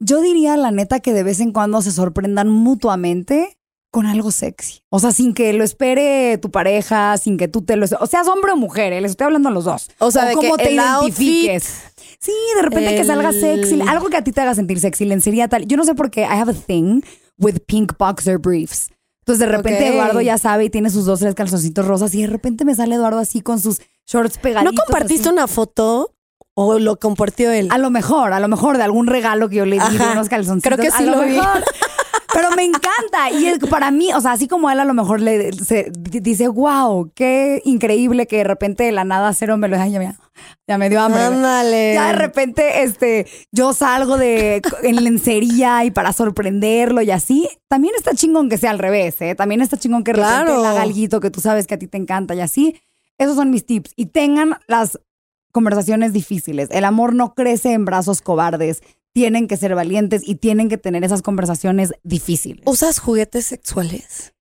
[0.00, 3.58] yo diría la neta que de vez en cuando se sorprendan mutuamente
[3.90, 4.82] con algo sexy.
[4.90, 7.86] O sea, sin que lo espere tu pareja, sin que tú te lo...
[8.00, 9.00] O seas hombre o mujer, ¿eh?
[9.00, 9.90] les estoy hablando a los dos.
[9.98, 11.82] O sea, de cómo que te identifiques.
[12.20, 15.48] Sí, de repente que salga sexy, algo que a ti te haga sentir sexy, lencería
[15.48, 15.66] tal.
[15.66, 17.00] Yo no sé por qué, I have a thing
[17.38, 18.90] with pink boxer briefs.
[19.20, 19.88] Entonces de repente.
[19.88, 22.94] Eduardo ya sabe y tiene sus dos, tres calzoncitos rosas y de repente me sale
[22.94, 24.84] Eduardo así con sus shorts ¿No pegaditos.
[24.84, 25.32] compartiste así.
[25.32, 26.14] una foto
[26.60, 27.68] o lo compartió él?
[27.70, 30.28] A lo mejor, a lo mejor de algún regalo que yo le di, de unos
[30.28, 30.76] calzoncitos.
[30.76, 31.36] Creo que a sí lo vi.
[31.36, 31.62] mejor.
[32.34, 33.30] Pero me encanta.
[33.32, 36.46] Y es- para mí, o sea, así como él a lo mejor le se, dice,
[36.48, 39.90] wow, qué increíble que de repente de la nada cero me lo dejan.
[39.92, 40.16] Ya,
[40.68, 41.22] ya me dio hambre.
[41.22, 41.94] Ándale.
[41.94, 47.48] Ya de repente, este, yo salgo de en lencería y para sorprenderlo y así.
[47.68, 49.34] También está chingón que sea al revés, ¿eh?
[49.34, 50.60] También está chingón que de repente Claro.
[50.60, 52.80] él haga alguito que tú sabes que a ti te encanta y así.
[53.16, 53.92] Esos son mis tips.
[53.96, 55.00] Y tengan las
[55.52, 56.68] conversaciones difíciles.
[56.70, 58.82] El amor no crece en brazos cobardes.
[59.12, 62.62] Tienen que ser valientes y tienen que tener esas conversaciones difíciles.
[62.66, 64.34] ¿Usas juguetes sexuales?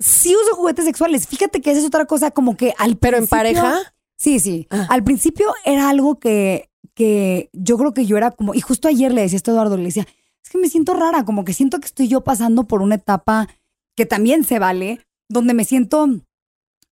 [0.00, 1.26] Sí uso juguetes sexuales.
[1.26, 3.78] Fíjate que esa es otra cosa como que al ¿Pero en pareja?
[4.16, 4.66] Sí, sí.
[4.70, 4.86] Ah.
[4.90, 9.12] Al principio era algo que, que yo creo que yo era como, y justo ayer
[9.12, 10.06] le decía esto a Eduardo, le decía,
[10.42, 13.48] es que me siento rara, como que siento que estoy yo pasando por una etapa
[13.96, 16.08] que también se vale, donde me siento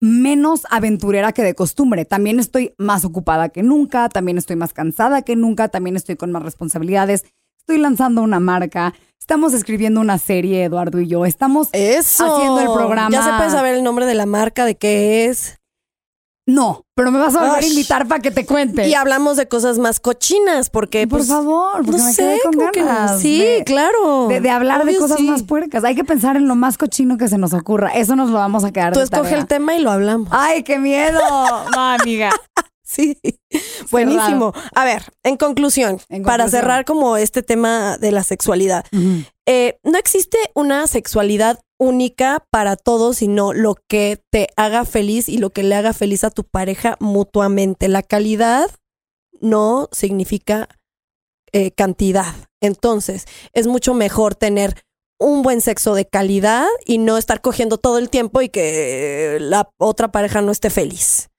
[0.03, 2.05] menos aventurera que de costumbre.
[2.05, 6.33] También estoy más ocupada que nunca, también estoy más cansada que nunca, también estoy con
[6.33, 7.25] más responsabilidades.
[7.61, 11.69] Estoy lanzando una marca, estamos escribiendo una serie, Eduardo y yo, estamos...
[11.73, 12.35] Eso.
[12.35, 13.11] Haciendo el programa.
[13.11, 15.62] Ya se puede saber el nombre de la marca, de qué es.
[16.45, 18.88] No, pero me vas a volver a invitar para que te cuente.
[18.88, 22.40] Y hablamos de cosas más cochinas, porque Por pues, favor, porque no me sé, quedé
[22.43, 22.84] con que-
[23.20, 24.26] sí, de- claro.
[24.28, 25.30] De, de hablar de cosas sí.
[25.30, 25.84] más puercas.
[25.84, 27.90] Hay que pensar en lo más cochino que se nos ocurra.
[27.90, 29.38] Eso nos lo vamos a quedar Tú de escoge tarea.
[29.38, 30.28] el tema y lo hablamos.
[30.32, 31.20] ¡Ay, qué miedo!
[31.76, 32.30] No, amiga.
[32.84, 33.16] Sí,
[33.90, 34.53] buenísimo.
[34.74, 38.84] A ver, en conclusión, En para cerrar como este tema de la sexualidad,
[39.47, 45.39] eh, no existe una sexualidad única para todos, sino lo que te haga feliz y
[45.39, 47.89] lo que le haga feliz a tu pareja mutuamente.
[47.89, 48.70] La calidad
[49.41, 50.68] no significa
[51.53, 52.35] eh, cantidad.
[52.61, 54.76] Entonces, es mucho mejor tener
[55.18, 59.68] un buen sexo de calidad y no estar cogiendo todo el tiempo y que la
[59.78, 61.32] otra pareja no esté feliz.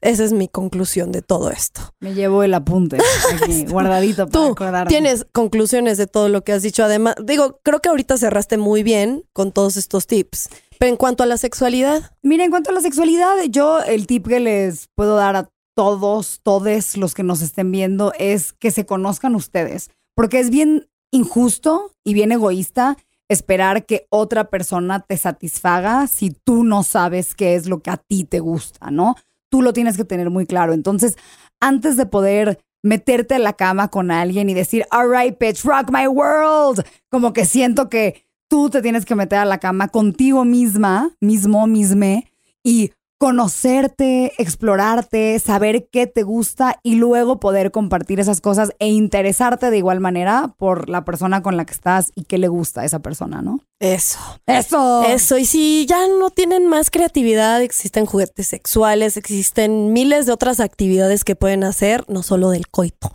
[0.00, 1.80] Esa es mi conclusión de todo esto.
[2.00, 2.98] Me llevo el apunte
[3.42, 4.88] aquí, guardadito para Tú acordarme.
[4.88, 6.82] tienes conclusiones de todo lo que has dicho.
[6.84, 10.48] Además, digo, creo que ahorita cerraste muy bien con todos estos tips.
[10.78, 14.26] Pero en cuanto a la sexualidad, Mira, en cuanto a la sexualidad, yo el tip
[14.28, 18.86] que les puedo dar a todos, todes los que nos estén viendo es que se
[18.86, 22.96] conozcan ustedes, porque es bien injusto y bien egoísta
[23.28, 27.96] esperar que otra persona te satisfaga si tú no sabes qué es lo que a
[27.96, 29.14] ti te gusta, ¿no?
[29.50, 30.72] Tú lo tienes que tener muy claro.
[30.72, 31.16] Entonces,
[31.60, 35.90] antes de poder meterte en la cama con alguien y decir, all right, bitch, rock
[35.92, 40.44] my world, como que siento que tú te tienes que meter a la cama contigo
[40.44, 42.32] misma, mismo, misme,
[42.64, 49.70] y conocerte, explorarte, saber qué te gusta y luego poder compartir esas cosas e interesarte
[49.70, 52.86] de igual manera por la persona con la que estás y qué le gusta a
[52.86, 53.60] esa persona, ¿no?
[53.78, 54.18] eso.
[54.46, 55.04] Eso.
[55.04, 60.58] Eso, y si ya no tienen más creatividad, existen juguetes sexuales, existen miles de otras
[60.58, 63.12] actividades que pueden hacer, no solo del coito.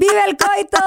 [0.00, 0.78] ¡Vive el coito!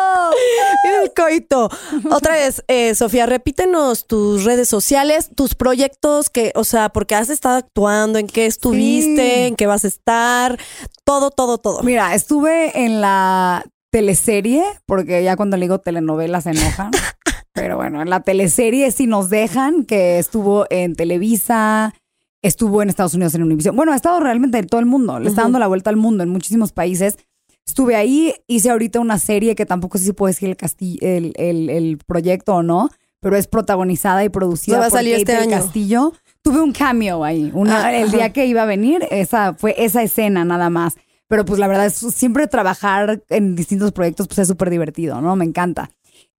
[1.03, 1.69] El coito.
[2.11, 7.29] Otra vez, eh, Sofía, repítenos tus redes sociales, tus proyectos que, o sea, porque has
[7.29, 9.41] estado actuando, en qué estuviste, Sí.
[9.47, 10.59] en qué vas a estar,
[11.03, 11.83] todo, todo, todo.
[11.83, 16.89] Mira, estuve en la teleserie, porque ya cuando le digo telenovela se enojan.
[17.53, 21.93] Pero bueno, en la teleserie si nos dejan, que estuvo en Televisa,
[22.41, 23.75] estuvo en Estados Unidos en Univision.
[23.75, 26.23] Bueno, ha estado realmente en todo el mundo, le está dando la vuelta al mundo
[26.23, 27.17] en muchísimos países.
[27.65, 31.33] Estuve ahí, hice ahorita una serie que tampoco sé si puedo decir el, casti- el,
[31.37, 32.89] el- el proyecto o no,
[33.19, 35.63] pero es protagonizada y producida va a salir Kate este del año.
[35.63, 36.13] Castillo.
[36.41, 38.17] Tuve un cameo ahí, una, Ah, el ajá.
[38.17, 40.95] día que iba a venir, esa fue esa escena nada más.
[41.29, 45.35] Pero pues la verdad es siempre trabajar en distintos proyectos pues es súper divertido, ¿no?
[45.37, 45.89] Me encanta.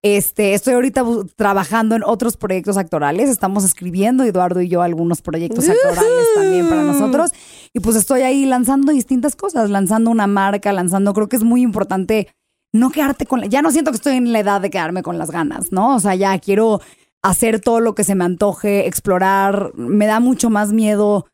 [0.06, 1.02] Este, estoy ahorita
[1.34, 3.30] trabajando en otros proyectos actorales.
[3.30, 7.30] Estamos escribiendo, Eduardo y yo, algunos proyectos actorales también para nosotros.
[7.72, 11.62] Y pues estoy ahí lanzando distintas cosas, lanzando una marca, lanzando, creo que es muy
[11.62, 12.28] importante
[12.70, 15.16] no quedarte con, la- ya no siento que estoy en la edad de quedarme con
[15.16, 15.96] las ganas, ¿no?
[15.96, 16.82] O sea, ya quiero
[17.22, 19.72] hacer todo lo que se me antoje, explorar.
[19.74, 21.24] Me da mucho más miedo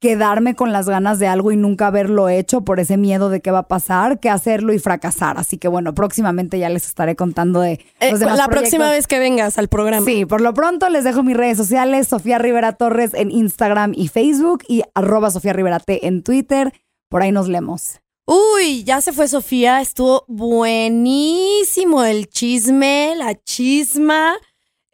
[0.00, 3.50] quedarme con las ganas de algo y nunca haberlo hecho por ese miedo de qué
[3.50, 5.38] va a pasar, que hacerlo y fracasar.
[5.38, 9.18] Así que bueno, próximamente ya les estaré contando de Eh, los la próxima vez que
[9.18, 10.06] vengas al programa.
[10.06, 14.08] Sí, por lo pronto les dejo mis redes sociales, Sofía Rivera Torres en Instagram y
[14.08, 16.72] Facebook y arroba Sofía Rivera T en Twitter.
[17.10, 18.00] Por ahí nos leemos.
[18.26, 24.36] Uy, ya se fue Sofía, estuvo buenísimo el chisme, la chisma.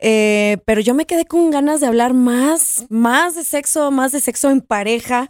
[0.01, 4.20] Eh, pero yo me quedé con ganas de hablar más, más de sexo, más de
[4.20, 5.28] sexo en pareja.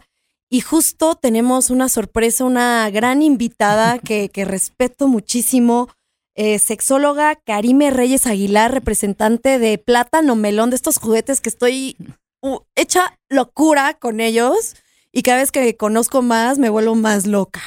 [0.49, 5.89] Y justo tenemos una sorpresa, una gran invitada que, que respeto muchísimo,
[6.35, 11.97] eh, sexóloga Karime Reyes Aguilar, representante de Plátano Melón, de estos juguetes que estoy
[12.41, 14.75] uh, hecha locura con ellos.
[15.13, 17.61] Y cada vez que conozco más, me vuelvo más loca.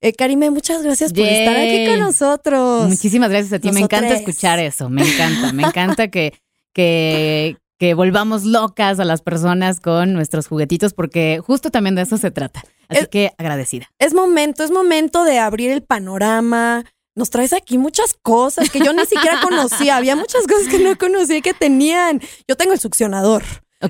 [0.00, 2.88] Eh, Karime, muchas gracias por estar aquí con nosotros.
[2.88, 3.70] Muchísimas gracias a ti.
[3.70, 4.88] Me encanta escuchar eso.
[4.88, 5.52] Me encanta.
[5.52, 6.32] Me encanta que,
[6.76, 12.18] que, que volvamos locas a las personas con nuestros juguetitos, porque justo también de eso
[12.18, 12.62] se trata.
[12.88, 13.90] Así Es- que agradecida.
[13.98, 16.84] Es momento, es momento de abrir el panorama.
[17.16, 19.96] Nos traes aquí muchas cosas que yo ni siquiera conocía.
[19.96, 22.20] Había muchas cosas que no conocía que tenían.
[22.46, 23.42] Yo tengo el succionador.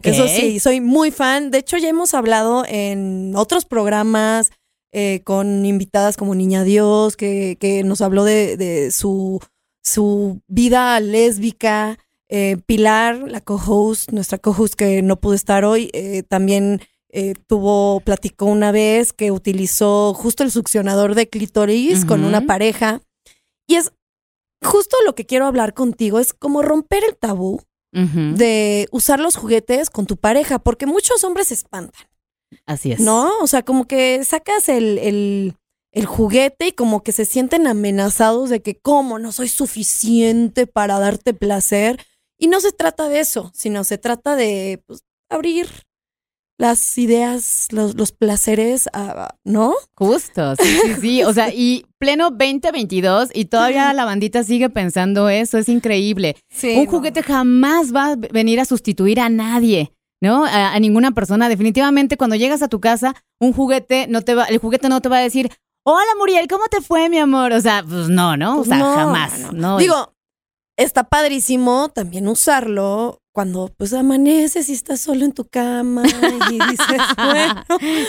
[0.02, 1.50] Eso sí, soy muy fan.
[1.50, 4.50] De hecho, ya hemos hablado en otros programas
[4.92, 9.40] eh, con invitadas como Niña Dios, que, que nos habló de, de su,
[9.82, 11.98] su vida lésbica.
[12.28, 18.00] Eh, Pilar, la co-host, nuestra co-host que no pudo estar hoy, eh, también eh, tuvo,
[18.00, 23.00] platicó una vez que utilizó justo el succionador de clítoris con una pareja.
[23.68, 23.92] Y es
[24.62, 27.62] justo lo que quiero hablar contigo, es como romper el tabú
[27.92, 32.06] de usar los juguetes con tu pareja, porque muchos hombres se espantan,
[32.66, 33.00] Así es.
[33.00, 33.30] ¿no?
[33.40, 35.54] O sea, como que sacas el, el,
[35.92, 39.18] el juguete y como que se sienten amenazados de que, ¿cómo?
[39.18, 41.98] No soy suficiente para darte placer.
[42.38, 45.68] Y no se trata de eso, sino se trata de pues, abrir
[46.58, 49.74] las ideas, los, los placeres, a- ¿no?
[49.94, 51.22] Justo, sí, sí, sí.
[51.22, 55.58] O sea, y pleno 2022 y todavía la bandita sigue pensando eso.
[55.58, 56.36] Es increíble.
[56.50, 56.74] Sí.
[56.76, 59.92] Un juguete jamás va a venir a sustituir a nadie.
[60.22, 60.46] ¿no?
[60.46, 61.48] A, a ninguna persona.
[61.50, 65.10] Definitivamente, cuando llegas a tu casa, un juguete no te va, el juguete no te
[65.10, 65.50] va a decir,
[65.84, 67.52] hola Muriel, ¿cómo te fue, mi amor?
[67.52, 68.54] O sea, pues no, ¿no?
[68.54, 69.38] O Pues sea, no, jamás.
[69.38, 69.52] no.
[69.52, 69.76] ¿no?
[69.76, 70.14] Digo,
[70.76, 76.02] está padrísimo también usarlo cuando pues amaneces y estás solo en tu cama
[76.50, 77.64] y dices, bueno,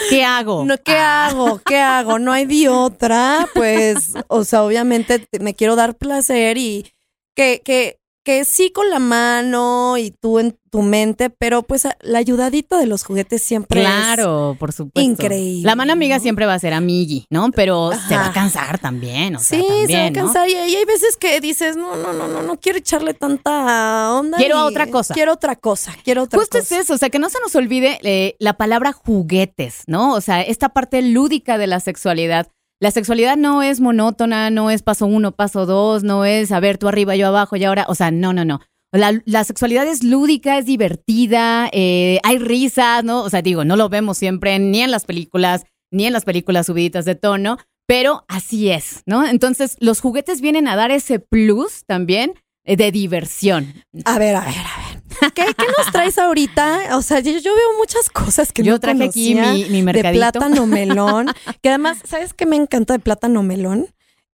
[0.09, 0.63] ¿qué hago?
[0.65, 1.27] no, ¿qué Ah.
[1.27, 1.59] hago?
[1.65, 2.17] ¿Qué hago?
[2.19, 3.47] No hay de otra.
[3.53, 6.93] Pues, o sea, obviamente te- me quiero dar placer y
[7.35, 12.19] que, que, que sí con la mano y tú en tu mente, pero pues la
[12.19, 14.99] ayudadita de los juguetes siempre es- Claro, por supuesto.
[14.99, 16.21] increíble, La mano amiga ¿no?
[16.21, 17.51] siempre va a ser amigui, ¿no?
[17.51, 20.49] Pero se va a cansar también, o sea, sí, también, se va a cansar.
[20.49, 24.37] Y, y hay veces que dices, no, no, no, no, no quiero echarle tanta onda.
[24.37, 25.13] Quiero otra cosa.
[25.13, 26.75] Quiero otra cosa, quiero otra Justo cosa.
[26.75, 30.13] es eso, o sea, que no se nos olvide eh, la palabra juguetes, ¿no?
[30.15, 32.47] O sea, esta parte lúdica de la sexualidad.
[32.79, 36.77] La sexualidad no es monótona, no es paso uno, paso dos, no es, a ver,
[36.77, 38.61] tú arriba, yo abajo, y ahora, o sea, no, no, no.
[38.91, 43.21] La, sexualidad es lúdica, es divertida, eh, hay risas, ¿no?
[43.23, 46.67] O sea, digo, no lo vemos siempre ni en las películas, ni en las películas
[46.67, 47.57] subiditas de tono,
[47.87, 49.25] pero así es, ¿no?
[49.25, 53.73] Entonces, los juguetes vienen a dar ese plus también eh, de diversión.
[54.05, 54.86] A ver, a ver, a ver.
[55.33, 56.97] ¿Qué, qué nos traes ahorita?
[56.97, 60.01] O sea, yo, yo veo muchas cosas que Yo no traje aquí mi, mi de
[60.13, 61.27] plátano melón.
[61.61, 63.87] Que además, ¿sabes qué me encanta de plátano melón?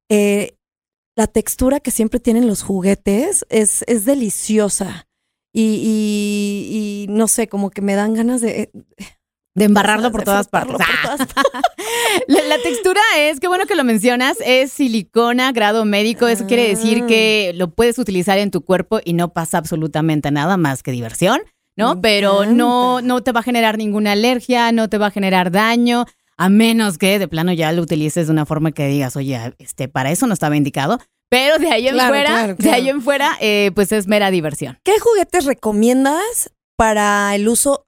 [0.10, 0.56] Eh,
[1.16, 5.08] la textura que siempre tienen los juguetes es, es deliciosa.
[5.54, 8.72] Y, y- y no sé, como que me dan ganas de...
[9.56, 10.76] De embarrarlo de por todas partes.
[10.76, 11.44] por todas partes.
[12.28, 16.28] La, la textura es, qué bueno que lo mencionas, es silicona, grado médico.
[16.28, 17.08] Eso quiere decir Ah.
[17.08, 21.40] que lo puedes utilizar en tu cuerpo y no pasa absolutamente nada más que diversión,
[21.76, 21.96] ¿no?
[21.96, 23.08] Me Pero no, encanta.
[23.14, 26.98] no te va a generar ninguna alergia, no te va a generar daño, a menos
[26.98, 30.26] que de plano ya lo utilices de una forma que digas, oye, este, para eso
[30.26, 31.00] no estaba indicado.
[31.30, 34.30] Pero de ahí en Claro, fuera, claro, de ahí en fuera, eh, pues es mera
[34.32, 34.80] diversión.
[34.84, 37.86] ¿Qué juguetes recomiendas para el uso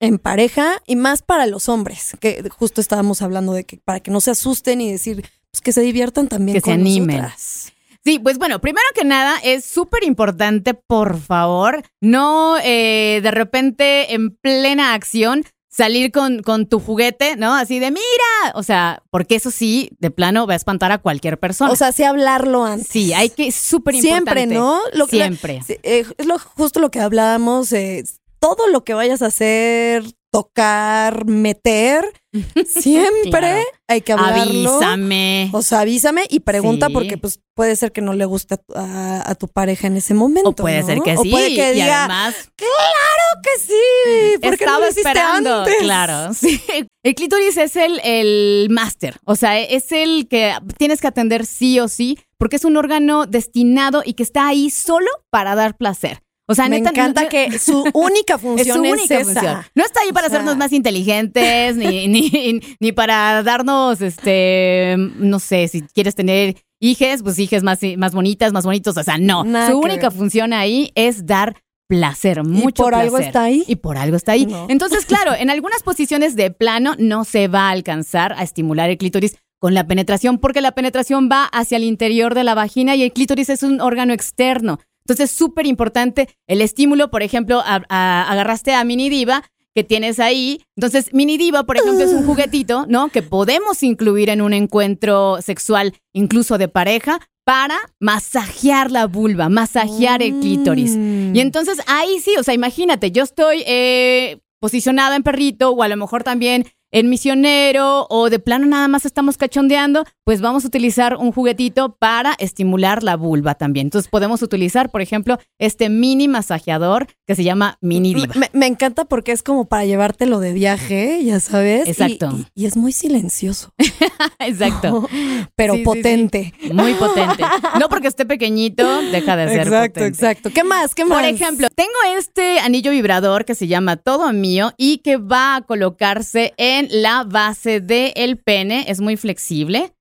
[0.00, 2.16] en pareja y más para los hombres?
[2.20, 5.72] Que justo estábamos hablando de que para que no se asusten y decir pues, que
[5.72, 7.16] se diviertan también Que se con animen.
[7.18, 7.72] nosotras.
[8.04, 14.14] Sí, pues bueno, primero que nada es súper importante, por favor, no eh, de repente
[14.14, 17.54] en plena acción salir con, con tu juguete, ¿no?
[17.54, 21.38] Así de, mira, o sea, porque eso sí, de plano va a espantar a cualquier
[21.38, 21.70] persona.
[21.70, 22.88] O sea, sí hablarlo antes.
[22.88, 24.32] sí, hay que, súper importante.
[24.32, 24.80] Siempre, ¿no?
[24.94, 25.60] Lo Siempre.
[25.68, 28.02] Eh, es lo, justo lo que hablábamos, eh,
[28.40, 32.04] todo lo que vayas a hacer, tocar, meter,
[32.66, 33.62] siempre Claro.
[33.88, 34.70] hay que hablarlo.
[34.74, 35.50] Avísame.
[35.52, 36.92] O sea, avísame y pregunta Sí.
[36.92, 39.96] porque pues puede ser que no le guste a, tu- a- a tu pareja en
[39.96, 40.50] ese momento.
[40.50, 40.86] O puede ¿no?
[40.86, 41.30] ser que O sí.
[41.30, 44.38] puede que y diga, además, claro que sí.
[44.42, 45.54] ¿Por qué no estaba lo esperando.
[45.60, 45.74] antes?
[45.80, 46.34] Claro.
[46.38, 46.60] Sí.
[47.04, 49.16] El clítoris es el, el máster.
[49.24, 53.24] O sea, es el que tienes que atender sí o sí, porque es un órgano
[53.26, 56.20] destinado y que está ahí solo para dar placer.
[56.50, 59.32] O sea, Me neta, encanta no- que su única es función su es, única esa.
[59.32, 59.56] función.
[59.74, 64.94] No está ahí para O sea- hacernos más inteligentes, ni, ni, ni para darnos, este,
[64.96, 68.96] no sé, si quieres tener hijes, pues hijes más, más bonitas, más bonitos.
[68.96, 69.44] O sea, no.
[69.44, 70.18] Nada Su única ver.
[70.18, 71.56] función ahí es dar
[71.88, 73.28] placer, mucho por algo placer.
[73.28, 73.64] está ahí.
[73.66, 74.46] Y por algo está ahí.
[74.46, 74.66] No.
[74.68, 78.98] Entonces, claro, en algunas posiciones de plano no se va a alcanzar a estimular el
[78.98, 83.02] clítoris con la penetración, porque la penetración va hacia el interior de la vagina y
[83.02, 84.78] el clítoris es un órgano externo.
[85.08, 87.10] Entonces, súper importante el estímulo.
[87.10, 89.42] Por ejemplo, a- a- agarraste a Mini Diva
[89.74, 90.62] que tienes ahí.
[90.76, 93.08] Entonces, Mini Diva, por ejemplo, es un juguetito, ¿no?
[93.08, 100.22] Que podemos incluir en un encuentro sexual, incluso de pareja, para masajear la vulva, masajear
[100.22, 100.96] el clítoris.
[100.96, 101.34] Mm.
[101.34, 105.88] Y entonces ahí sí, o sea, imagínate, yo estoy eh, posicionada en perrito o a
[105.88, 110.68] lo mejor también en misionero o de plano nada más estamos cachondeando, pues vamos a
[110.68, 113.86] utilizar un juguetito para estimular la vulva también.
[113.88, 118.34] Entonces podemos utilizar, por ejemplo, este mini masajeador que se llama Mini Diva.
[118.36, 121.88] Me, me encanta porque es como para llevártelo de viaje, ya sabes.
[121.88, 122.30] Exacto.
[122.54, 123.72] Y, y es muy silencioso,
[124.38, 125.08] Exacto.
[125.56, 125.84] pero Sí, sí, sí.
[125.84, 126.54] potente.
[126.72, 127.44] Muy potente.
[127.78, 130.06] No porque esté pequeñito, deja de ser Exacto, potente.
[130.08, 130.50] exacto.
[130.54, 130.94] ¿Qué más?
[130.94, 131.18] ¿Qué más?
[131.18, 135.60] Por ejemplo, tengo este anillo vibrador que se llama Todo Mío y que va a
[135.62, 138.84] colocarse en la base del pene.
[138.88, 139.92] Es muy flexible.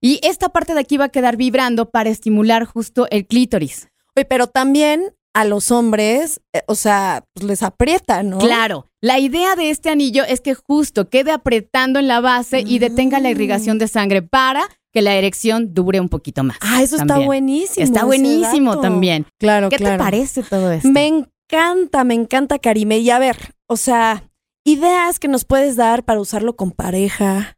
[0.00, 3.88] Y esta parte de aquí va a quedar vibrando para estimular justo el clítoris.
[4.14, 8.38] Oye, pero también a los hombres, eh, o sea, pues les aprieta, ¿no?
[8.38, 12.78] Claro, la idea de este anillo es que justo quede apretando en la base y
[12.78, 16.56] detenga la irrigación de sangre para que la erección dure un poquito más.
[16.62, 17.84] Ah, eso está buenísimo.
[17.84, 19.26] Está buenísimo también.
[19.38, 19.98] Claro, ¿Qué claro.
[19.98, 20.88] te parece todo esto?
[20.88, 22.98] Me encanta, me encanta, Karime.
[23.00, 23.36] Y a ver,
[23.66, 24.30] o sea,
[24.66, 27.56] ideas que nos puedes dar para usarlo con pareja.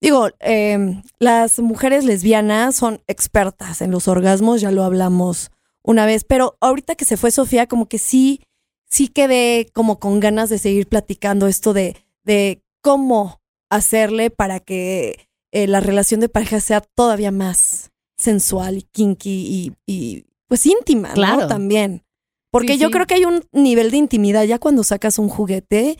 [0.00, 5.50] Digo, eh, las mujeres lesbianas son expertas en los orgasmos, ya lo hablamos
[5.82, 8.42] una vez, pero ahorita que se fue Sofía, como que sí,
[8.84, 15.28] sí quedé como con ganas de seguir platicando esto de, de cómo hacerle para que
[15.52, 21.08] eh, la relación de pareja sea todavía más sensual y kinky y, y, pues íntima,
[21.08, 21.14] ¿no?
[21.14, 21.46] Claro.
[21.46, 22.04] También.
[22.50, 22.92] Porque Sí, yo sí.
[22.92, 25.98] creo que hay un nivel de intimidad ya cuando sacas un juguete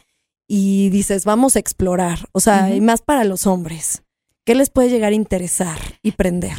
[0.55, 2.29] y dices, vamos a explorar.
[2.33, 4.03] O sea, y más para los hombres.
[4.45, 6.59] ¿Qué les puede llegar a interesar y prender?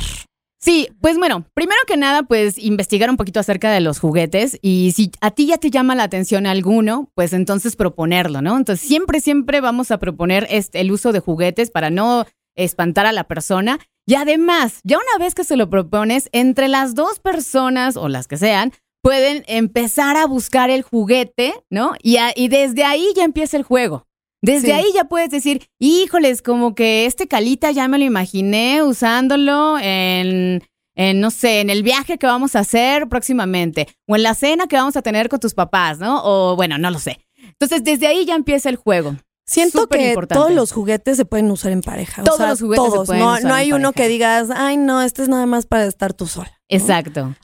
[0.60, 4.94] Sí, pues bueno, primero que nada, pues investigar un poquito acerca de los juguetes y
[4.96, 8.58] si a ti ya te llama la atención alguno, pues entonces proponerlo, ¿no?
[8.58, 12.26] Entonces siempre, siempre vamos a proponer este, el uso de juguetes para no
[12.56, 13.78] espantar a la persona.
[14.08, 18.28] Y además, ya una vez que se lo propones, entre las dos personas o las
[18.28, 18.74] que sean,
[19.04, 21.94] pueden empezar a buscar el juguete, ¿no?
[22.02, 24.08] Y, a- y desde ahí ya empieza el juego.
[24.42, 24.72] Desde Sí.
[24.72, 30.64] ahí ya puedes decir, híjoles, como que este calita ya me lo imaginé usándolo en,
[30.96, 34.68] en, no sé, en el viaje que vamos a hacer próximamente, o en la cena
[34.68, 36.22] que vamos a tener con tus papás, ¿no?
[36.24, 37.20] O bueno, no lo sé.
[37.38, 39.16] Entonces, desde ahí ya empieza el juego.
[39.46, 40.40] Siento Súper que importante.
[40.42, 42.22] todos los juguetes se pueden usar en pareja.
[42.22, 43.08] o Todos sea, los juguetes se todos.
[43.08, 43.94] pueden no, usar no en hay uno pareja.
[43.94, 46.52] que digas, ay, no, este es nada más para estar tú sola.
[46.70, 47.36] Exacto.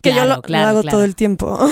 [0.00, 0.96] Que yo Claro, lo, claro, lo hago claro.
[0.98, 1.58] todo el tiempo.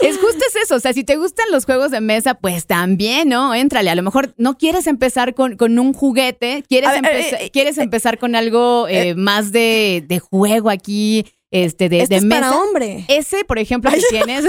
[0.00, 3.28] Es justo es eso, o sea, si te gustan los juegos de mesa, pues también,
[3.28, 3.54] ¿no?
[3.54, 3.90] Éntrale.
[3.90, 7.44] A lo mejor no quieres empezar con, con un juguete, quieres, A ver, empeza- eh,
[7.46, 12.16] eh, quieres empezar con algo eh, más de, de juego aquí, este, de, Esto de
[12.16, 12.40] es mesa.
[12.50, 13.04] para hombre.
[13.08, 14.46] Ese, por ejemplo, que tienes,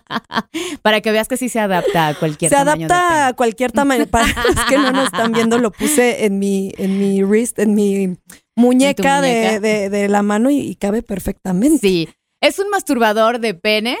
[0.82, 3.70] para que veas que sí se adapta a cualquier Se tamaño de adapta a cualquier
[3.70, 4.06] tamaño.
[4.06, 7.74] Para los que no nos están viendo, lo puse en mi, en mi wrist, en
[7.74, 8.16] mi
[8.58, 9.60] muñeca, de- muñeca.
[9.60, 11.78] De, de la mano y, y cabe perfectamente.
[11.78, 12.08] Sí,
[12.42, 13.96] es un masturbador de pene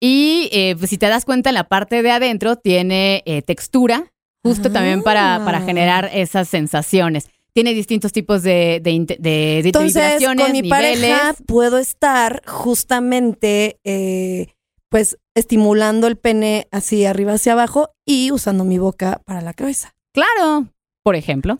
[0.00, 4.12] y eh, pues, si te das cuenta en la parte de adentro tiene eh, textura,
[4.44, 5.62] justo también para, para Ah.
[5.64, 7.28] generar esas sensaciones.
[7.54, 10.98] Tiene distintos tipos de, de, de- de Entonces, vibraciones, con mi niveles.
[11.00, 14.48] pareja puedo estar justamente, eh,
[14.90, 19.94] pues, estimulando el pene así arriba hacia abajo y usando mi boca para la cabeza.
[20.12, 20.66] Claro,
[21.04, 21.58] por ejemplo.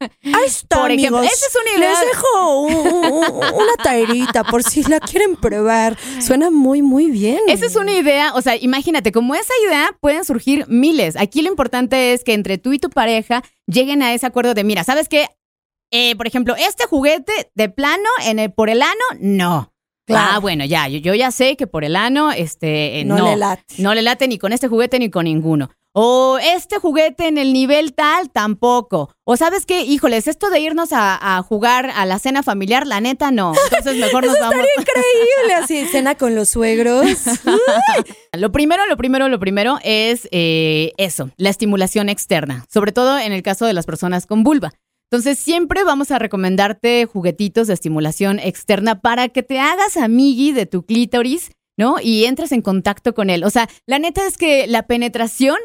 [0.00, 1.32] Ahí está, Por ejemplo, amigos.
[1.34, 1.90] esa es una idea.
[2.00, 2.74] Les dejo un-
[3.04, 5.96] un- un- una taerita por si la quieren probar.
[6.20, 7.38] Suena muy, muy bien.
[7.46, 11.14] Esa es una idea, o sea, imagínate, como esa idea pueden surgir miles.
[11.16, 14.64] Aquí lo importante es que entre tú y tu pareja lleguen a ese acuerdo de,
[14.64, 15.28] mira, ¿sabes qué?
[15.92, 19.72] Eh, por ejemplo, este juguete de plano en el, por el ano, no.
[20.06, 20.30] Claro.
[20.34, 23.24] Ah, bueno, ya, yo, yo ya sé que por el ano, este, eh, No no,
[23.26, 23.74] le late.
[23.78, 25.70] No le late ni con este juguete ni con ninguno.
[25.98, 29.10] O este juguete en el nivel tal, tampoco.
[29.24, 33.00] O sabes qué, híjoles, esto de irnos a, a jugar a la cena familiar, la
[33.00, 33.54] neta no.
[33.70, 34.56] Entonces mejor nos vamos.
[34.76, 37.06] Increíble, así, cena con los suegros.
[38.34, 43.32] Lo primero, lo primero, lo primero es eh, eso, la estimulación externa, sobre todo en
[43.32, 44.74] el caso de las personas con vulva.
[45.10, 50.66] Entonces, siempre vamos a recomendarte juguetitos de estimulación externa para que te hagas amigui de
[50.66, 51.96] tu clítoris, ¿no?
[52.02, 53.44] Y entres en contacto con él.
[53.44, 55.56] O sea, la neta es que la penetración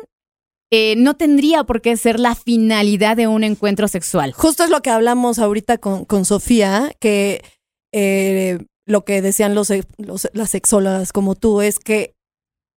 [0.72, 4.31] eh, no tendría por qué ser la finalidad de un encuentro sexual.
[4.34, 7.41] Justo es lo que hablamos ahorita con, con Sofía, que
[7.93, 12.14] eh, lo que decían los, los- las sexólogas como tú es que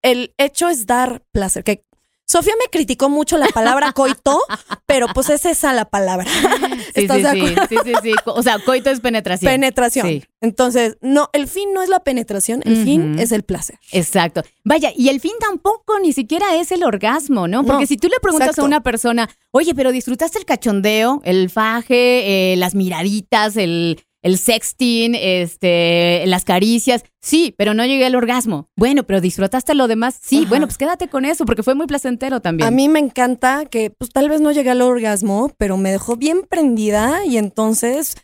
[0.04, 1.64] el hecho es dar placer.
[1.64, 1.84] Que
[2.26, 4.40] Sofía me criticó mucho la palabra coito,
[4.86, 6.26] pero pues es esa la palabra.
[6.26, 7.62] Sí, ¿Estás sí, de acuerdo?
[7.70, 8.14] sí, sí, sí.
[8.26, 9.52] O sea, coito es penetración.
[9.52, 10.08] Penetración.
[10.08, 10.24] Sí.
[10.42, 13.78] Entonces, no, el fin no es la penetración, el fin es el placer.
[13.92, 14.44] Exacto.
[14.64, 17.64] Vaya, y el fin tampoco ni siquiera es el orgasmo, ¿no?
[17.64, 18.64] Porque No, si tú le preguntas exacto.
[18.64, 24.38] a una persona, oye, pero disfrutaste el cachondeo, el faje, eh, las miraditas, el, el
[24.38, 28.70] sexting, este, las caricias, sí, pero no llegué al orgasmo.
[28.76, 30.50] Bueno, pero disfrutaste lo demás, sí, Ajá.
[30.50, 32.68] bueno, pues quédate con eso, porque fue muy placentero también.
[32.68, 36.16] A mí me encanta que pues tal vez no llegué al orgasmo, pero me dejó
[36.16, 38.16] bien prendida y entonces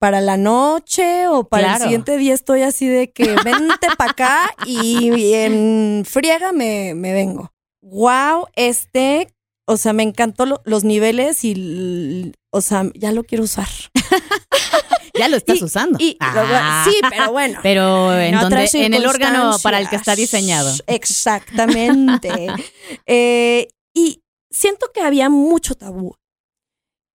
[0.00, 1.76] para la noche o para Claro.
[1.76, 7.12] el siguiente día estoy así de que vente para acá y en friega me, me
[7.12, 7.52] vengo.
[7.80, 9.28] Wow, este,
[9.66, 13.68] o sea, me encantó lo- los niveles y, o sea, ya lo quiero usar.
[15.18, 15.98] ya lo estás y- usando.
[16.00, 16.84] Y, Ah.
[16.88, 17.60] sí, pero bueno.
[17.62, 20.72] Pero en, donde, en el órgano para el que está diseñado.
[20.86, 22.48] Exactamente.
[23.06, 26.14] Eh, y siento que había mucho tabú.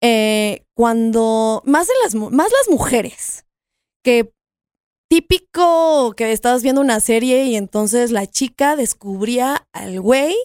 [0.02, 3.45] Eh, cuando, más de las, más las mujeres,
[4.03, 4.32] que
[5.10, 10.36] típico que estabas viendo una serie y entonces la chica descubría al güey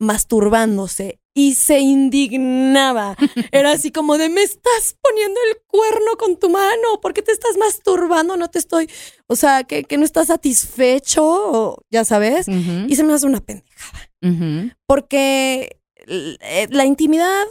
[0.00, 3.16] masturbándose y se indignaba.
[3.52, 7.32] Era así como de, me estás poniendo el cuerno con tu mano, ¿por qué te
[7.32, 8.36] estás masturbando?
[8.36, 8.90] No te estoy,
[9.26, 12.46] o sea, que, que no estás satisfecho, o, ya sabes.
[12.48, 17.46] Y se me hace una pendejada, porque eh, la intimidad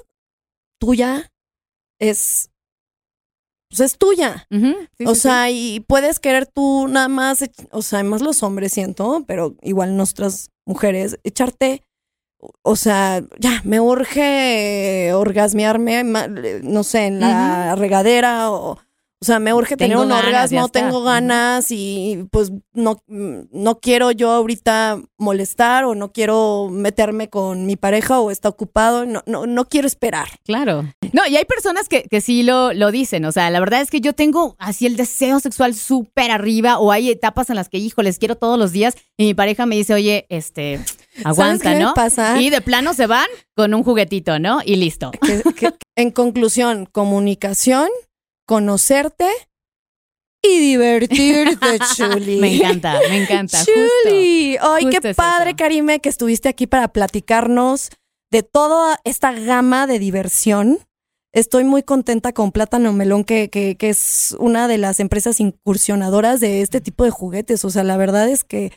[0.79, 1.31] tuya
[1.99, 2.51] es
[3.71, 4.47] pues es tuya.
[4.51, 8.73] Sí, o sí, sea, y puedes querer tú nada más, o sea, más los hombres
[8.73, 11.81] siento, pero igual nuestras mujeres, echarte,
[12.61, 16.03] o sea, ya, me urge orgasmearme,
[16.63, 18.79] no sé, en la regadera o...
[19.23, 23.03] O sea, me urge tener Tengo un ganas, ya orgasmo, tengo ganas y pues no,
[23.05, 29.05] no quiero yo ahorita molestar o no quiero meterme con mi pareja o está ocupado,
[29.05, 30.27] no, no, no quiero esperar.
[30.43, 30.91] Claro.
[31.13, 33.23] No, y hay personas que, que sí lo, lo dicen.
[33.25, 36.91] O sea, la verdad es que yo tengo así el deseo sexual súper arriba o
[36.91, 39.75] hay etapas en las que, hijo, les quiero todos los días y mi pareja me
[39.75, 40.79] dice, oye, este,
[41.23, 41.93] aguanta, qué ¿no?
[41.93, 42.41] pasa?
[42.41, 44.59] Y de plano se van con un juguetito, ¿no?
[44.65, 45.11] Y listo.
[45.11, 47.89] Que- que- en conclusión, comunicación,
[48.47, 49.27] conocerte
[50.43, 52.39] y divertirte, Chuli.
[52.39, 53.57] Me encanta, me encanta.
[53.59, 53.71] Justo.
[54.03, 54.57] Chuli.
[54.59, 55.57] Ay, Justo qué es padre, eso.
[55.57, 57.89] Karime, que estuviste aquí para platicarnos
[58.31, 60.79] de toda esta gama de diversión.
[61.33, 66.39] Estoy muy contenta con Plátano Melón, que, que, que es una de las empresas incursionadoras
[66.41, 67.63] de este tipo de juguetes.
[67.63, 68.73] O sea, la verdad es que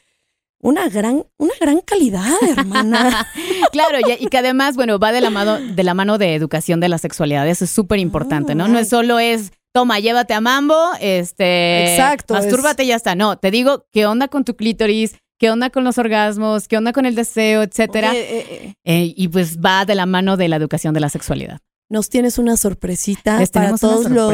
[0.64, 3.28] una gran, una gran calidad, hermana.
[3.70, 6.88] Claro, y, que además, bueno, va de la mano de la mano de educación de
[6.88, 7.46] la sexualidad.
[7.48, 8.68] Eso es súper importante, ¿no?
[8.68, 13.14] No es solo es toma, llévate a mambo, este, Exacto, mastúrbate y ya está.
[13.14, 15.16] No, te digo, ¿qué onda con tu clítoris?
[15.38, 16.68] ¿Qué onda con los orgasmos?
[16.68, 18.10] ¿Qué onda con el deseo, etcétera?
[18.10, 21.08] Oye, eh, eh, Eh, y pues va de la mano de la educación de la
[21.08, 21.58] sexualidad.
[21.90, 24.32] nos tienes una sorpresita Les para todos los,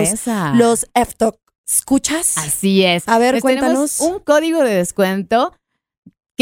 [0.54, 1.36] los F-Talk.
[1.66, 2.36] ¿Escuchas?
[2.36, 3.08] Así es.
[3.08, 4.00] A ver, Les cuéntanos.
[4.00, 5.52] un código de descuento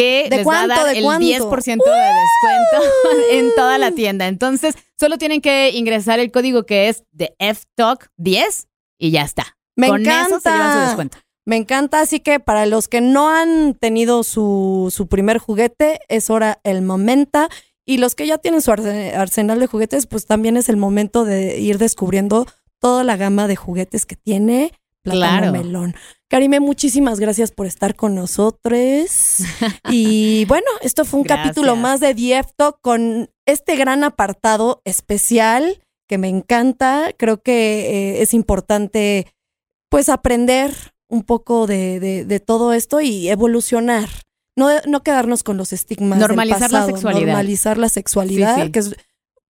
[0.03, 0.69] que ¿De les cuánto?
[0.69, 1.27] va a dar ¿De el cuánto?
[1.27, 4.29] 10% de descuento en toda la tienda.
[4.29, 8.69] Entonces, solo tienen que ingresar el código que es de FTalk 10
[8.99, 9.57] y ya está.
[9.77, 10.27] Me Con encanta.
[10.29, 11.19] eso se llevan su descuento.
[11.47, 16.29] Me encanta, así que para los que no han tenido su, su primer juguete, es
[16.31, 17.49] hora el momento.
[17.87, 21.25] Y los que ya tienen su arse- arsenal de juguetes, pues también es el momento
[21.25, 22.47] de ir descubriendo
[22.81, 24.73] toda la gama de juguetes que tiene
[25.11, 25.53] Plátano Claro.
[25.53, 25.95] Melón.
[26.31, 29.39] Karime, muchísimas gracias por estar con nosotros.
[29.91, 31.49] y bueno, esto fue un Gracias.
[31.49, 37.11] capítulo más de Diefto con este gran apartado especial que me encanta.
[37.17, 39.27] Creo que eh, es importante
[39.91, 40.73] pues aprender
[41.09, 44.09] un poco de, de- de todo esto y evolucionar.
[44.57, 46.19] No, no quedarnos con los estigmas.
[46.19, 47.27] del Normalizar la sexualidad.
[47.27, 48.73] Normalizar la sexualidad, Sí, sí.
[48.73, 48.97] que es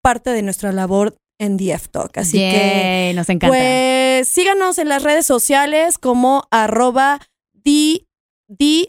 [0.02, 2.18] parte de nuestra labor en DF Talk.
[2.18, 3.48] Así que, nos encanta.
[3.48, 7.20] pues, síganos en las redes sociales como arroba
[7.64, 8.88] DF-talk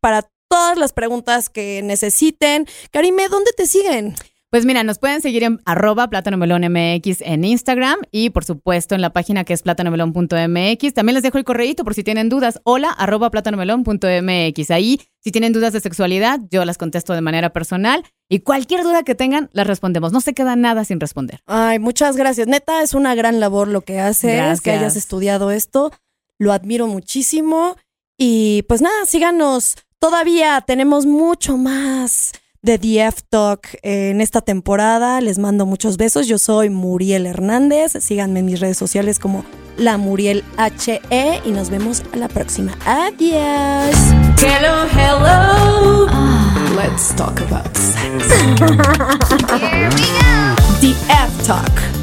[0.00, 2.66] para todas las preguntas que necesiten.
[2.90, 4.14] Karime, ¿dónde te siguen?
[4.52, 9.00] Pues mira, nos pueden seguir en arroba plátanomelón MX en Instagram y por supuesto en
[9.00, 10.92] la página que es plátanomelón.mx.
[10.92, 12.60] También les dejo el correíto por si tienen dudas.
[12.64, 14.70] Hola arroba plátanomelón.mx.
[14.70, 19.04] Ahí, si tienen dudas de sexualidad, yo las contesto de manera personal y cualquier duda
[19.04, 20.12] que tengan, las respondemos.
[20.12, 21.40] No se queda nada sin responder.
[21.46, 22.46] Ay, muchas gracias.
[22.46, 24.60] Neta, es una gran labor lo que haces, Gracias.
[24.60, 25.92] que hayas estudiado esto.
[26.36, 27.78] Lo admiro muchísimo.
[28.18, 29.78] Y pues nada, síganos.
[29.98, 32.32] Todavía tenemos mucho más
[32.62, 35.20] de DF Talk en esta temporada.
[35.20, 36.28] Les mando muchos besos.
[36.28, 37.92] Yo soy Muriel Hernández.
[38.00, 39.44] Síganme en mis redes sociales como
[39.76, 42.72] la Muriel HE y nos vemos a la próxima.
[42.86, 43.96] Adiós.
[44.38, 46.06] Hello, hello.
[46.76, 48.28] Let's talk about sex.
[50.80, 52.01] DF Talk.